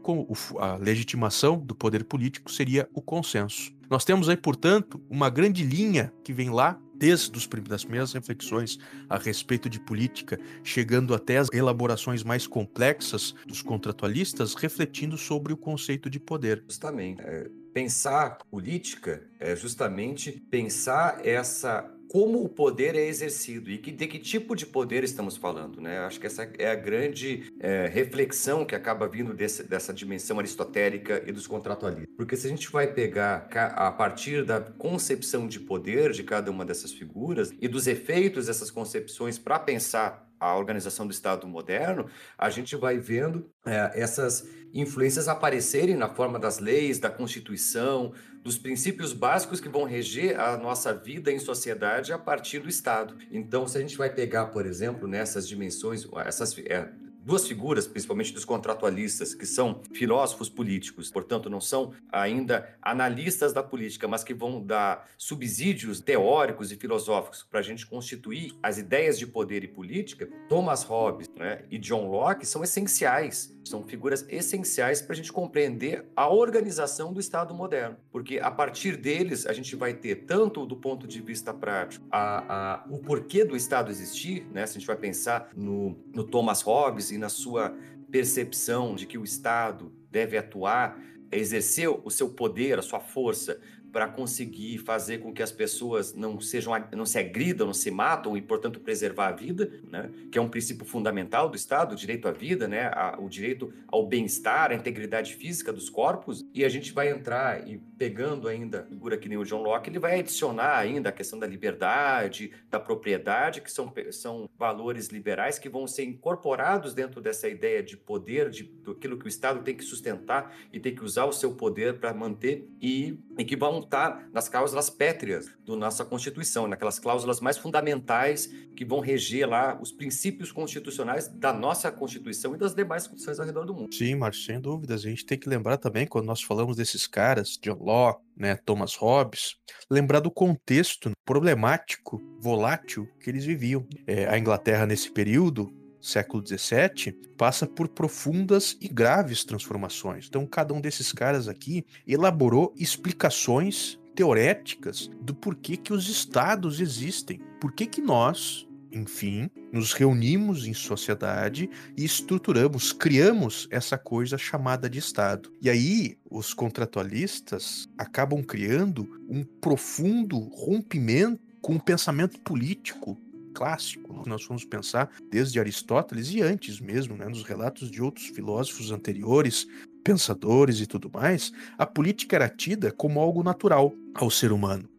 a 0.59 0.75
legitimação 0.75 1.57
do 1.57 1.73
poder 1.73 2.03
político 2.03 2.51
seria 2.51 2.87
o 2.93 3.01
consenso. 3.01 3.73
Nós 3.89 4.03
temos 4.03 4.27
aí, 4.27 4.35
portanto, 4.35 5.01
uma 5.09 5.29
grande 5.29 5.63
linha 5.63 6.13
que 6.23 6.33
vem 6.33 6.49
lá 6.49 6.77
desde 7.01 7.35
as 7.35 7.47
primeiras 7.83 8.13
reflexões 8.13 8.77
a 9.09 9.17
respeito 9.17 9.67
de 9.67 9.79
política, 9.79 10.39
chegando 10.63 11.15
até 11.15 11.37
as 11.37 11.49
elaborações 11.51 12.23
mais 12.23 12.45
complexas 12.45 13.33
dos 13.47 13.63
contratualistas, 13.63 14.53
refletindo 14.53 15.17
sobre 15.17 15.51
o 15.51 15.57
conceito 15.57 16.11
de 16.11 16.19
poder. 16.19 16.63
Justamente. 16.67 17.19
É, 17.23 17.49
pensar 17.73 18.37
política 18.51 19.23
é 19.39 19.55
justamente 19.55 20.31
pensar 20.51 21.25
essa 21.25 21.91
como 22.11 22.43
o 22.43 22.49
poder 22.49 22.93
é 22.93 23.07
exercido 23.07 23.71
e 23.71 23.77
que, 23.77 23.89
de 23.89 24.05
que 24.05 24.19
tipo 24.19 24.53
de 24.53 24.65
poder 24.65 25.01
estamos 25.01 25.37
falando, 25.37 25.79
né? 25.79 25.99
Acho 25.99 26.19
que 26.19 26.27
essa 26.27 26.43
é 26.59 26.69
a 26.69 26.75
grande 26.75 27.53
é, 27.57 27.87
reflexão 27.87 28.65
que 28.65 28.75
acaba 28.75 29.07
vindo 29.07 29.33
desse, 29.33 29.63
dessa 29.63 29.93
dimensão 29.93 30.37
aristotélica 30.37 31.23
e 31.25 31.31
dos 31.31 31.47
contratualistas. 31.47 32.13
Porque 32.17 32.35
se 32.35 32.47
a 32.47 32.49
gente 32.49 32.69
vai 32.69 32.85
pegar 32.85 33.47
a 33.77 33.89
partir 33.93 34.43
da 34.43 34.59
concepção 34.59 35.47
de 35.47 35.61
poder 35.61 36.11
de 36.11 36.23
cada 36.23 36.51
uma 36.51 36.65
dessas 36.65 36.91
figuras 36.91 37.53
e 37.61 37.67
dos 37.69 37.87
efeitos 37.87 38.47
dessas 38.47 38.69
concepções 38.69 39.39
para 39.39 39.57
pensar 39.57 40.29
a 40.41 40.57
organização 40.57 41.05
do 41.05 41.13
Estado 41.13 41.47
moderno, 41.47 42.07
a 42.35 42.49
gente 42.49 42.75
vai 42.75 42.97
vendo 42.97 43.47
é, 43.63 43.91
essas 43.93 44.47
influências 44.73 45.27
aparecerem 45.27 45.95
na 45.95 46.09
forma 46.09 46.39
das 46.39 46.57
leis, 46.57 46.97
da 46.97 47.11
Constituição, 47.11 48.11
dos 48.43 48.57
princípios 48.57 49.13
básicos 49.13 49.59
que 49.59 49.69
vão 49.69 49.83
reger 49.83 50.39
a 50.39 50.57
nossa 50.57 50.93
vida 50.93 51.31
em 51.31 51.37
sociedade 51.37 52.11
a 52.11 52.17
partir 52.17 52.57
do 52.57 52.67
Estado. 52.67 53.15
Então, 53.31 53.67
se 53.67 53.77
a 53.77 53.81
gente 53.81 53.95
vai 53.95 54.09
pegar, 54.09 54.47
por 54.47 54.65
exemplo, 54.65 55.07
nessas 55.07 55.47
dimensões, 55.47 56.07
essas 56.25 56.57
é, 56.57 56.89
duas 57.23 57.47
figuras, 57.47 57.87
principalmente 57.87 58.33
dos 58.33 58.45
contratualistas, 58.45 59.33
que 59.33 59.45
são 59.45 59.81
filósofos 59.93 60.49
políticos, 60.49 61.09
portanto, 61.11 61.49
não 61.49 61.61
são 61.61 61.93
ainda 62.11 62.75
analistas 62.81 63.53
da 63.53 63.63
política, 63.63 64.07
mas 64.07 64.23
que 64.23 64.33
vão 64.33 64.61
dar 64.61 65.07
subsídios 65.17 65.99
teóricos 65.99 66.71
e 66.71 66.75
filosóficos 66.75 67.43
para 67.43 67.59
a 67.59 67.63
gente 67.63 67.85
constituir 67.85 68.53
as 68.61 68.77
ideias 68.77 69.19
de 69.19 69.27
poder 69.27 69.63
e 69.63 69.67
política, 69.67 70.27
Thomas 70.49 70.83
Hobbes 70.83 71.29
né, 71.37 71.63
e 71.69 71.77
John 71.77 72.09
Locke 72.09 72.45
são 72.45 72.63
essenciais, 72.63 73.55
são 73.63 73.83
figuras 73.83 74.25
essenciais 74.27 75.01
para 75.01 75.13
a 75.13 75.15
gente 75.15 75.31
compreender 75.31 76.05
a 76.15 76.29
organização 76.29 77.13
do 77.13 77.19
Estado 77.19 77.53
moderno, 77.53 77.97
porque 78.11 78.39
a 78.39 78.49
partir 78.49 78.97
deles 78.97 79.45
a 79.45 79.53
gente 79.53 79.75
vai 79.75 79.93
ter 79.93 80.25
tanto 80.25 80.65
do 80.65 80.75
ponto 80.75 81.07
de 81.07 81.21
vista 81.21 81.53
prático 81.53 82.05
a, 82.11 82.81
a, 82.81 82.85
o 82.89 82.97
porquê 82.97 83.45
do 83.45 83.55
Estado 83.55 83.91
existir, 83.91 84.47
né, 84.51 84.65
se 84.65 84.77
a 84.77 84.79
gente 84.79 84.87
vai 84.87 84.95
pensar 84.95 85.49
no, 85.55 85.97
no 86.13 86.23
Thomas 86.23 86.61
Hobbes 86.61 87.10
e 87.11 87.17
na 87.17 87.29
sua 87.29 87.75
percepção 88.09 88.95
de 88.95 89.05
que 89.05 89.17
o 89.17 89.23
Estado 89.23 89.91
deve 90.09 90.37
atuar, 90.37 90.99
exercer 91.31 91.89
o 91.89 92.09
seu 92.09 92.29
poder, 92.29 92.77
a 92.77 92.81
sua 92.81 92.99
força 92.99 93.59
para 93.91 94.07
conseguir 94.07 94.77
fazer 94.77 95.19
com 95.19 95.33
que 95.33 95.43
as 95.43 95.51
pessoas 95.51 96.13
não 96.13 96.39
sejam 96.39 96.73
não 96.95 97.05
se 97.05 97.19
agridam, 97.19 97.67
não 97.67 97.73
se 97.73 97.91
matam 97.91 98.37
e, 98.37 98.41
portanto, 98.41 98.79
preservar 98.79 99.27
a 99.27 99.31
vida, 99.31 99.71
né? 99.89 100.09
que 100.31 100.37
é 100.37 100.41
um 100.41 100.49
princípio 100.49 100.85
fundamental 100.85 101.49
do 101.49 101.55
Estado, 101.55 101.93
o 101.93 101.95
direito 101.95 102.27
à 102.27 102.31
vida, 102.31 102.67
né? 102.67 102.91
A, 102.93 103.17
o 103.19 103.27
direito 103.27 103.73
ao 103.87 104.07
bem-estar, 104.07 104.71
à 104.71 104.75
integridade 104.75 105.35
física 105.35 105.73
dos 105.73 105.89
corpos. 105.89 106.45
E 106.53 106.63
a 106.63 106.69
gente 106.69 106.93
vai 106.93 107.09
entrar 107.09 107.67
e 107.67 107.77
pegando 107.97 108.47
ainda 108.47 108.87
figura 109.01 109.17
que 109.17 109.27
nem 109.27 109.37
o 109.37 109.43
John 109.43 109.61
Locke, 109.61 109.89
ele 109.89 109.99
vai 109.99 110.19
adicionar 110.19 110.77
ainda 110.77 111.09
a 111.09 111.11
questão 111.11 111.39
da 111.39 111.47
liberdade, 111.47 112.51
da 112.69 112.79
propriedade, 112.79 113.61
que 113.61 113.71
são, 113.71 113.91
são 114.11 114.49
valores 114.57 115.07
liberais 115.07 115.57
que 115.57 115.69
vão 115.69 115.87
ser 115.87 116.03
incorporados 116.03 116.93
dentro 116.93 117.21
dessa 117.21 117.47
ideia 117.47 117.81
de 117.81 117.97
poder, 117.97 118.49
de, 118.49 118.63
daquilo 118.63 119.17
que 119.17 119.25
o 119.25 119.27
Estado 119.27 119.63
tem 119.63 119.75
que 119.75 119.83
sustentar 119.83 120.55
e 120.71 120.79
tem 120.79 120.93
que 120.93 121.03
usar 121.03 121.25
o 121.25 121.33
seu 121.33 121.53
poder 121.53 121.99
para 121.99 122.13
manter 122.13 122.67
e, 122.81 123.17
e 123.37 123.45
que 123.45 123.55
vão 123.55 123.79
estar 123.79 124.27
nas 124.33 124.49
cláusulas 124.49 124.89
pétreas 124.89 125.47
da 125.65 125.75
nossa 125.75 126.03
Constituição, 126.05 126.67
naquelas 126.67 126.99
cláusulas 126.99 127.39
mais 127.39 127.57
fundamentais 127.57 128.47
que 128.75 128.85
vão 128.85 128.99
reger 128.99 129.47
lá 129.47 129.79
os 129.81 129.91
princípios 129.91 130.51
constitucionais 130.51 131.27
da 131.27 131.53
nossa 131.53 131.91
Constituição 131.91 132.55
e 132.55 132.57
das 132.57 132.73
demais 132.73 133.07
constituições 133.07 133.39
ao 133.39 133.45
redor 133.45 133.65
do 133.65 133.73
mundo. 133.73 133.93
Sim, 133.93 134.15
Márcio, 134.15 134.45
sem 134.45 134.59
dúvidas. 134.59 135.05
A 135.05 135.09
gente 135.09 135.25
tem 135.25 135.37
que 135.37 135.49
lembrar 135.49 135.77
também, 135.77 136.05
quando 136.05 136.25
nós 136.25 136.41
falamos 136.41 136.75
desses 136.75 137.07
caras, 137.07 137.57
John 137.61 137.77
Locke, 137.79 138.21
né, 138.35 138.55
Thomas 138.55 138.95
Hobbes, 138.95 139.55
lembrar 139.89 140.19
do 140.19 140.31
contexto 140.31 141.11
problemático, 141.25 142.21
volátil 142.39 143.07
que 143.19 143.29
eles 143.29 143.45
viviam. 143.45 143.85
É, 144.07 144.27
a 144.27 144.37
Inglaterra, 144.37 144.85
nesse 144.85 145.11
período, 145.11 145.71
século 146.01 146.43
XVII, 146.45 147.13
passa 147.37 147.67
por 147.67 147.87
profundas 147.87 148.75
e 148.81 148.87
graves 148.87 149.43
transformações. 149.43 150.27
Então, 150.27 150.45
cada 150.45 150.73
um 150.73 150.81
desses 150.81 151.11
caras 151.11 151.47
aqui 151.47 151.85
elaborou 152.07 152.73
explicações 152.77 153.99
teoréticas 154.15 155.09
do 155.21 155.33
porquê 155.33 155.77
que 155.77 155.93
os 155.93 156.09
estados 156.09 156.79
existem. 156.79 157.39
Por 157.59 157.71
que, 157.71 157.85
que 157.85 158.01
nós, 158.01 158.67
enfim, 158.91 159.49
nos 159.71 159.93
reunimos 159.93 160.65
em 160.65 160.73
sociedade 160.73 161.69
e 161.95 162.03
estruturamos, 162.03 162.91
criamos 162.91 163.67
essa 163.71 163.97
coisa 163.97 164.37
chamada 164.37 164.89
de 164.89 164.99
Estado. 164.99 165.51
E 165.61 165.69
aí, 165.69 166.17
os 166.29 166.53
contratualistas 166.53 167.87
acabam 167.97 168.43
criando 168.43 169.07
um 169.29 169.43
profundo 169.43 170.39
rompimento 170.39 171.41
com 171.61 171.75
o 171.75 171.81
pensamento 171.81 172.39
político 172.41 173.17
clássico. 173.51 174.23
Nós 174.27 174.45
vamos 174.45 174.65
pensar 174.65 175.09
desde 175.29 175.59
Aristóteles 175.59 176.31
e 176.31 176.41
antes 176.41 176.79
mesmo, 176.79 177.15
né, 177.15 177.27
nos 177.27 177.43
relatos 177.43 177.89
de 177.91 178.01
outros 178.01 178.27
filósofos 178.27 178.91
anteriores, 178.91 179.67
pensadores 180.03 180.79
e 180.79 180.85
tudo 180.85 181.09
mais, 181.13 181.51
a 181.77 181.85
política 181.85 182.35
era 182.35 182.49
tida 182.49 182.91
como 182.91 183.19
algo 183.19 183.43
natural 183.43 183.93
ao 184.15 184.29
ser 184.29 184.51
humano. 184.51 184.89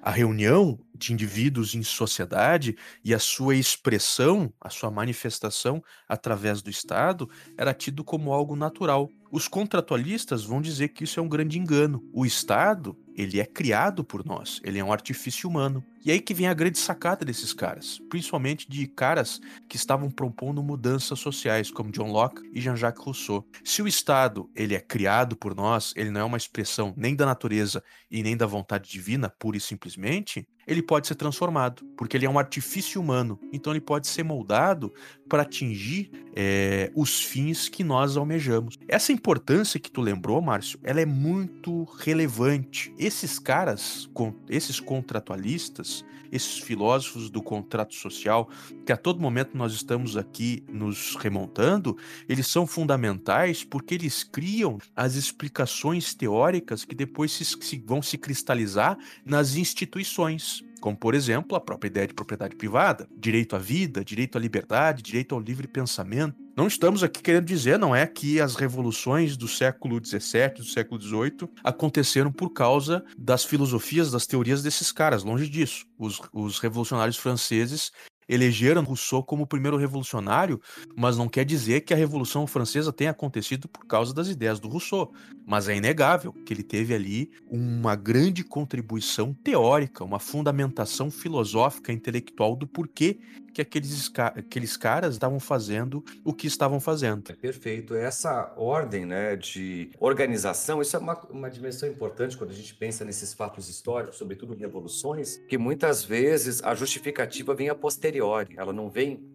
A 0.00 0.10
reunião 0.10 0.78
de 0.94 1.12
indivíduos 1.12 1.74
em 1.74 1.82
sociedade 1.82 2.76
e 3.04 3.12
a 3.12 3.18
sua 3.18 3.54
expressão, 3.54 4.52
a 4.60 4.70
sua 4.70 4.90
manifestação 4.90 5.82
através 6.08 6.62
do 6.62 6.70
Estado 6.70 7.28
era 7.56 7.74
tido 7.74 8.04
como 8.04 8.32
algo 8.32 8.56
natural. 8.56 9.10
Os 9.30 9.46
contratualistas 9.48 10.44
vão 10.44 10.60
dizer 10.60 10.88
que 10.88 11.04
isso 11.04 11.20
é 11.20 11.22
um 11.22 11.28
grande 11.28 11.58
engano. 11.58 12.02
O 12.12 12.24
Estado, 12.24 12.96
ele 13.18 13.40
é 13.40 13.44
criado 13.44 14.04
por 14.04 14.24
nós, 14.24 14.60
ele 14.62 14.78
é 14.78 14.84
um 14.84 14.92
artifício 14.92 15.48
humano. 15.48 15.84
E 16.04 16.12
aí 16.12 16.20
que 16.20 16.32
vem 16.32 16.46
a 16.46 16.54
grande 16.54 16.78
sacada 16.78 17.24
desses 17.24 17.52
caras, 17.52 18.00
principalmente 18.08 18.70
de 18.70 18.86
caras 18.86 19.40
que 19.68 19.76
estavam 19.76 20.08
propondo 20.08 20.62
mudanças 20.62 21.18
sociais, 21.18 21.70
como 21.70 21.90
John 21.90 22.12
Locke 22.12 22.40
e 22.54 22.60
Jean-Jacques 22.60 23.04
Rousseau. 23.04 23.44
Se 23.64 23.82
o 23.82 23.88
Estado, 23.88 24.48
ele 24.54 24.76
é 24.76 24.80
criado 24.80 25.36
por 25.36 25.54
nós, 25.54 25.92
ele 25.96 26.10
não 26.10 26.20
é 26.20 26.24
uma 26.24 26.36
expressão 26.36 26.94
nem 26.96 27.16
da 27.16 27.26
natureza 27.26 27.82
e 28.08 28.22
nem 28.22 28.36
da 28.36 28.46
vontade 28.46 28.88
divina, 28.88 29.28
pura 29.28 29.56
e 29.56 29.60
simplesmente, 29.60 30.46
ele 30.68 30.82
pode 30.82 31.06
ser 31.06 31.14
transformado, 31.14 31.82
porque 31.96 32.14
ele 32.14 32.26
é 32.26 32.30
um 32.30 32.38
artifício 32.38 33.00
humano. 33.00 33.40
Então 33.50 33.72
ele 33.72 33.80
pode 33.80 34.06
ser 34.06 34.22
moldado 34.22 34.92
para 35.26 35.42
atingir 35.42 36.10
é, 36.36 36.92
os 36.94 37.24
fins 37.24 37.70
que 37.70 37.82
nós 37.82 38.18
almejamos. 38.18 38.76
Essa 38.86 39.10
importância 39.10 39.80
que 39.80 39.90
tu 39.90 40.02
lembrou, 40.02 40.40
Márcio, 40.42 40.78
ela 40.84 41.00
é 41.00 41.06
muito 41.06 41.84
relevante. 41.98 42.94
Esses 42.98 43.38
caras, 43.38 44.08
esses 44.50 44.78
contratualistas, 44.78 46.04
esses 46.30 46.58
filósofos 46.58 47.30
do 47.30 47.42
contrato 47.42 47.94
social, 47.94 48.48
que 48.84 48.92
a 48.92 48.96
todo 48.96 49.20
momento 49.20 49.56
nós 49.56 49.72
estamos 49.72 50.16
aqui 50.16 50.62
nos 50.68 51.16
remontando, 51.16 51.96
eles 52.28 52.46
são 52.46 52.66
fundamentais 52.66 53.64
porque 53.64 53.94
eles 53.94 54.22
criam 54.22 54.78
as 54.94 55.14
explicações 55.14 56.14
teóricas 56.14 56.84
que 56.84 56.94
depois 56.94 57.32
se, 57.32 57.44
se, 57.44 57.82
vão 57.84 58.02
se 58.02 58.18
cristalizar 58.18 58.98
nas 59.24 59.56
instituições 59.56 60.57
como 60.80 60.96
por 60.96 61.14
exemplo 61.14 61.56
a 61.56 61.60
própria 61.60 61.88
ideia 61.88 62.06
de 62.06 62.14
propriedade 62.14 62.56
privada, 62.56 63.08
direito 63.16 63.56
à 63.56 63.58
vida, 63.58 64.04
direito 64.04 64.36
à 64.36 64.40
liberdade, 64.40 65.02
direito 65.02 65.34
ao 65.34 65.40
livre 65.40 65.66
pensamento. 65.66 66.36
Não 66.56 66.66
estamos 66.66 67.02
aqui 67.02 67.22
querendo 67.22 67.44
dizer, 67.44 67.78
não 67.78 67.94
é 67.94 68.06
que 68.06 68.40
as 68.40 68.56
revoluções 68.56 69.36
do 69.36 69.46
século 69.46 70.04
XVII, 70.04 70.54
do 70.56 70.64
século 70.64 71.00
XVIII 71.00 71.48
aconteceram 71.62 72.32
por 72.32 72.50
causa 72.50 73.04
das 73.16 73.44
filosofias, 73.44 74.10
das 74.10 74.26
teorias 74.26 74.62
desses 74.62 74.90
caras, 74.90 75.22
longe 75.22 75.48
disso. 75.48 75.86
Os, 75.98 76.20
os 76.32 76.58
revolucionários 76.58 77.16
franceses 77.16 77.92
elegeram 78.28 78.84
Rousseau 78.84 79.22
como 79.22 79.44
o 79.44 79.46
primeiro 79.46 79.76
revolucionário, 79.76 80.60
mas 80.94 81.16
não 81.16 81.28
quer 81.28 81.44
dizer 81.44 81.80
que 81.80 81.94
a 81.94 81.96
Revolução 81.96 82.46
Francesa 82.46 82.92
tenha 82.92 83.10
acontecido 83.10 83.66
por 83.68 83.86
causa 83.86 84.12
das 84.12 84.28
ideias 84.28 84.60
do 84.60 84.68
Rousseau. 84.68 85.12
Mas 85.48 85.66
é 85.66 85.74
inegável 85.74 86.30
que 86.30 86.52
ele 86.52 86.62
teve 86.62 86.94
ali 86.94 87.30
uma 87.50 87.96
grande 87.96 88.44
contribuição 88.44 89.32
teórica, 89.32 90.04
uma 90.04 90.18
fundamentação 90.18 91.10
filosófica, 91.10 91.90
intelectual 91.90 92.54
do 92.54 92.66
porquê 92.66 93.18
que 93.54 93.62
aqueles, 93.62 94.12
aqueles 94.14 94.76
caras 94.76 95.14
estavam 95.14 95.40
fazendo 95.40 96.04
o 96.22 96.34
que 96.34 96.46
estavam 96.46 96.78
fazendo. 96.78 97.32
É 97.32 97.34
perfeito. 97.34 97.94
Essa 97.94 98.52
ordem 98.58 99.06
né, 99.06 99.36
de 99.36 99.90
organização, 99.98 100.82
isso 100.82 100.94
é 100.94 100.98
uma, 100.98 101.18
uma 101.30 101.50
dimensão 101.50 101.88
importante 101.88 102.36
quando 102.36 102.50
a 102.50 102.54
gente 102.54 102.74
pensa 102.74 103.02
nesses 103.02 103.32
fatos 103.32 103.70
históricos, 103.70 104.18
sobretudo 104.18 104.54
em 104.54 104.58
revoluções, 104.58 105.38
que 105.48 105.56
muitas 105.56 106.04
vezes 106.04 106.62
a 106.62 106.74
justificativa 106.74 107.54
vem 107.54 107.70
a 107.70 107.74
posteriori, 107.74 108.54
ela 108.56 108.72
não 108.72 108.90
vem 108.90 109.26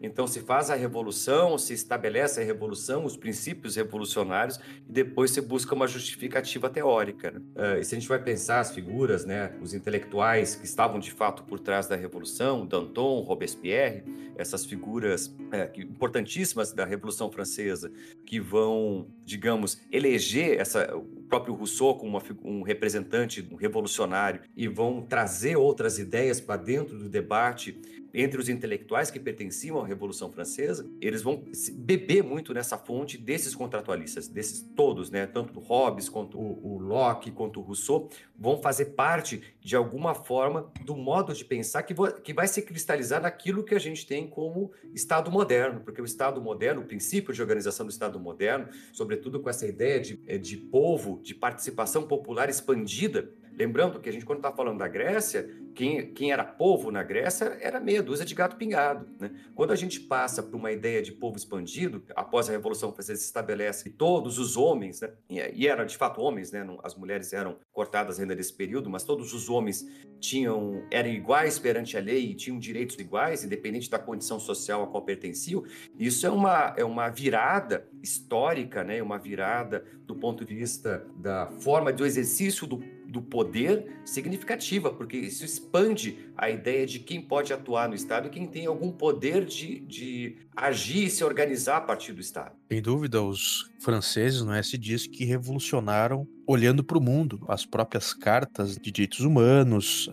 Então 0.00 0.26
se 0.26 0.40
faz 0.40 0.70
a 0.70 0.74
revolução, 0.74 1.56
se 1.56 1.72
estabelece 1.72 2.40
a 2.40 2.44
revolução, 2.44 3.04
os 3.04 3.16
princípios 3.16 3.76
revolucionários, 3.76 4.58
e 4.88 4.92
depois 4.92 5.30
se 5.30 5.40
busca 5.40 5.74
uma 5.74 5.86
justificativa 5.86 6.68
teórica. 6.68 7.30
Né? 7.30 7.40
Uh, 7.54 7.78
e 7.80 7.84
se 7.84 7.94
a 7.94 7.98
gente 7.98 8.08
vai 8.08 8.22
pensar 8.22 8.60
as 8.60 8.72
figuras, 8.72 9.24
né, 9.24 9.52
os 9.60 9.74
intelectuais 9.74 10.54
que 10.54 10.64
estavam 10.64 10.98
de 10.98 11.10
fato 11.10 11.44
por 11.44 11.60
trás 11.60 11.86
da 11.86 11.96
revolução, 11.96 12.66
Danton, 12.66 13.20
Robespierre, 13.20 14.04
essas 14.36 14.64
figuras 14.64 15.34
é, 15.50 15.70
importantíssimas 15.76 16.72
da 16.72 16.84
Revolução 16.84 17.30
Francesa, 17.30 17.92
que 18.24 18.40
vão, 18.40 19.06
digamos, 19.24 19.80
eleger 19.90 20.58
essa, 20.58 20.96
o 20.96 21.22
próprio 21.28 21.54
Rousseau 21.54 21.94
como 21.96 22.18
uma, 22.18 22.22
um 22.44 22.62
representante 22.62 23.46
um 23.50 23.56
revolucionário 23.56 24.40
e 24.56 24.68
vão 24.68 25.02
trazer 25.02 25.56
outras 25.56 25.98
ideias 25.98 26.40
para 26.40 26.56
dentro 26.56 26.98
do 26.98 27.08
debate 27.08 27.78
entre 28.14 28.38
os 28.38 28.48
intelectuais 28.48 29.10
que 29.10 29.18
pertenciam 29.52 29.78
à 29.78 29.86
Revolução 29.86 30.32
Francesa, 30.32 30.88
eles 30.98 31.20
vão 31.20 31.44
beber 31.74 32.24
muito 32.24 32.54
nessa 32.54 32.78
fonte 32.78 33.18
desses 33.18 33.54
contratualistas, 33.54 34.26
desses 34.26 34.62
todos, 34.74 35.10
né? 35.10 35.26
Tanto 35.26 35.58
o 35.58 35.62
Hobbes, 35.62 36.08
quanto 36.08 36.38
o, 36.38 36.74
o 36.74 36.78
Locke, 36.78 37.30
quanto 37.30 37.60
o 37.60 37.62
Rousseau, 37.62 38.08
vão 38.36 38.60
fazer 38.62 38.86
parte, 38.86 39.42
de 39.60 39.76
alguma 39.76 40.14
forma, 40.14 40.72
do 40.84 40.96
modo 40.96 41.34
de 41.34 41.44
pensar 41.44 41.82
que, 41.82 41.94
que 42.22 42.32
vai 42.32 42.48
se 42.48 42.62
cristalizar 42.62 43.20
naquilo 43.20 43.62
que 43.62 43.74
a 43.74 43.78
gente 43.78 44.06
tem 44.06 44.26
como 44.26 44.72
Estado 44.94 45.30
moderno, 45.30 45.80
porque 45.80 46.00
o 46.00 46.04
Estado 46.04 46.40
moderno, 46.40 46.80
o 46.80 46.86
princípio 46.86 47.34
de 47.34 47.42
organização 47.42 47.84
do 47.84 47.92
Estado 47.92 48.18
moderno, 48.18 48.68
sobretudo 48.92 49.38
com 49.38 49.50
essa 49.50 49.66
ideia 49.66 50.00
de, 50.00 50.18
eh, 50.26 50.38
de 50.38 50.56
povo, 50.56 51.20
de 51.22 51.34
participação 51.34 52.04
popular 52.04 52.48
expandida, 52.48 53.30
Lembrando 53.54 54.00
que 54.00 54.08
a 54.08 54.12
gente, 54.12 54.24
quando 54.24 54.38
está 54.38 54.50
falando 54.50 54.78
da 54.78 54.88
Grécia, 54.88 55.48
quem, 55.74 56.12
quem 56.12 56.32
era 56.32 56.44
povo 56.44 56.90
na 56.90 57.02
Grécia 57.02 57.56
era 57.60 57.80
meia 57.80 58.02
dúzia 58.02 58.24
de 58.24 58.34
gato 58.34 58.56
pingado. 58.56 59.06
Né? 59.18 59.30
Quando 59.54 59.72
a 59.72 59.76
gente 59.76 60.00
passa 60.00 60.42
para 60.42 60.56
uma 60.56 60.70
ideia 60.70 61.02
de 61.02 61.12
povo 61.12 61.36
expandido, 61.36 62.02
após 62.14 62.48
a 62.48 62.52
Revolução 62.52 62.92
Francesa 62.92 63.20
se 63.20 63.26
estabelece 63.26 63.90
todos 63.90 64.38
os 64.38 64.56
homens, 64.56 65.00
né? 65.00 65.10
e, 65.28 65.38
e 65.54 65.68
eram 65.68 65.84
de 65.84 65.96
fato 65.96 66.20
homens, 66.20 66.52
né? 66.52 66.66
As 66.82 66.94
mulheres 66.94 67.32
eram 67.32 67.56
cortadas 67.72 68.20
ainda 68.20 68.34
nesse 68.34 68.52
período, 68.52 68.90
mas 68.90 69.04
todos 69.04 69.32
os 69.32 69.48
homens 69.48 69.86
tinham 70.20 70.84
eram 70.90 71.08
iguais 71.08 71.58
perante 71.58 71.96
a 71.96 72.00
lei 72.00 72.30
e 72.30 72.34
tinham 72.34 72.58
direitos 72.58 72.96
iguais, 72.98 73.44
independente 73.44 73.90
da 73.90 73.98
condição 73.98 74.38
social 74.38 74.82
a 74.82 74.86
qual 74.86 75.04
pertenciam. 75.04 75.64
Isso 75.98 76.26
é 76.26 76.30
uma, 76.30 76.74
é 76.76 76.84
uma 76.84 77.08
virada 77.08 77.88
histórica, 78.02 78.84
né? 78.84 79.02
uma 79.02 79.18
virada 79.18 79.84
do 80.06 80.14
ponto 80.14 80.44
de 80.44 80.54
vista 80.54 81.06
da 81.16 81.50
forma 81.60 81.92
do 81.92 82.04
exercício 82.04 82.66
do 82.66 82.78
do 83.12 83.20
poder 83.20 84.00
significativa, 84.04 84.90
porque 84.90 85.18
isso 85.18 85.44
expande 85.44 86.30
a 86.36 86.48
ideia 86.48 86.86
de 86.86 86.98
quem 86.98 87.20
pode 87.20 87.52
atuar 87.52 87.88
no 87.88 87.94
Estado 87.94 88.26
e 88.26 88.30
quem 88.30 88.46
tem 88.46 88.64
algum 88.64 88.90
poder 88.90 89.44
de, 89.44 89.80
de 89.80 90.36
agir 90.56 91.04
e 91.04 91.10
se 91.10 91.22
organizar 91.22 91.76
a 91.76 91.80
partir 91.82 92.14
do 92.14 92.20
Estado. 92.20 92.56
Sem 92.70 92.80
dúvida, 92.80 93.22
os 93.22 93.70
franceses, 93.78 94.42
não 94.42 94.54
é, 94.54 94.62
se 94.62 94.78
diz 94.78 95.06
que 95.06 95.24
revolucionaram 95.24 96.26
olhando 96.46 96.82
para 96.82 96.98
o 96.98 97.00
mundo. 97.00 97.44
As 97.48 97.64
próprias 97.64 98.12
cartas 98.12 98.76
de 98.76 98.90
direitos 98.90 99.20
humanos, 99.20 100.08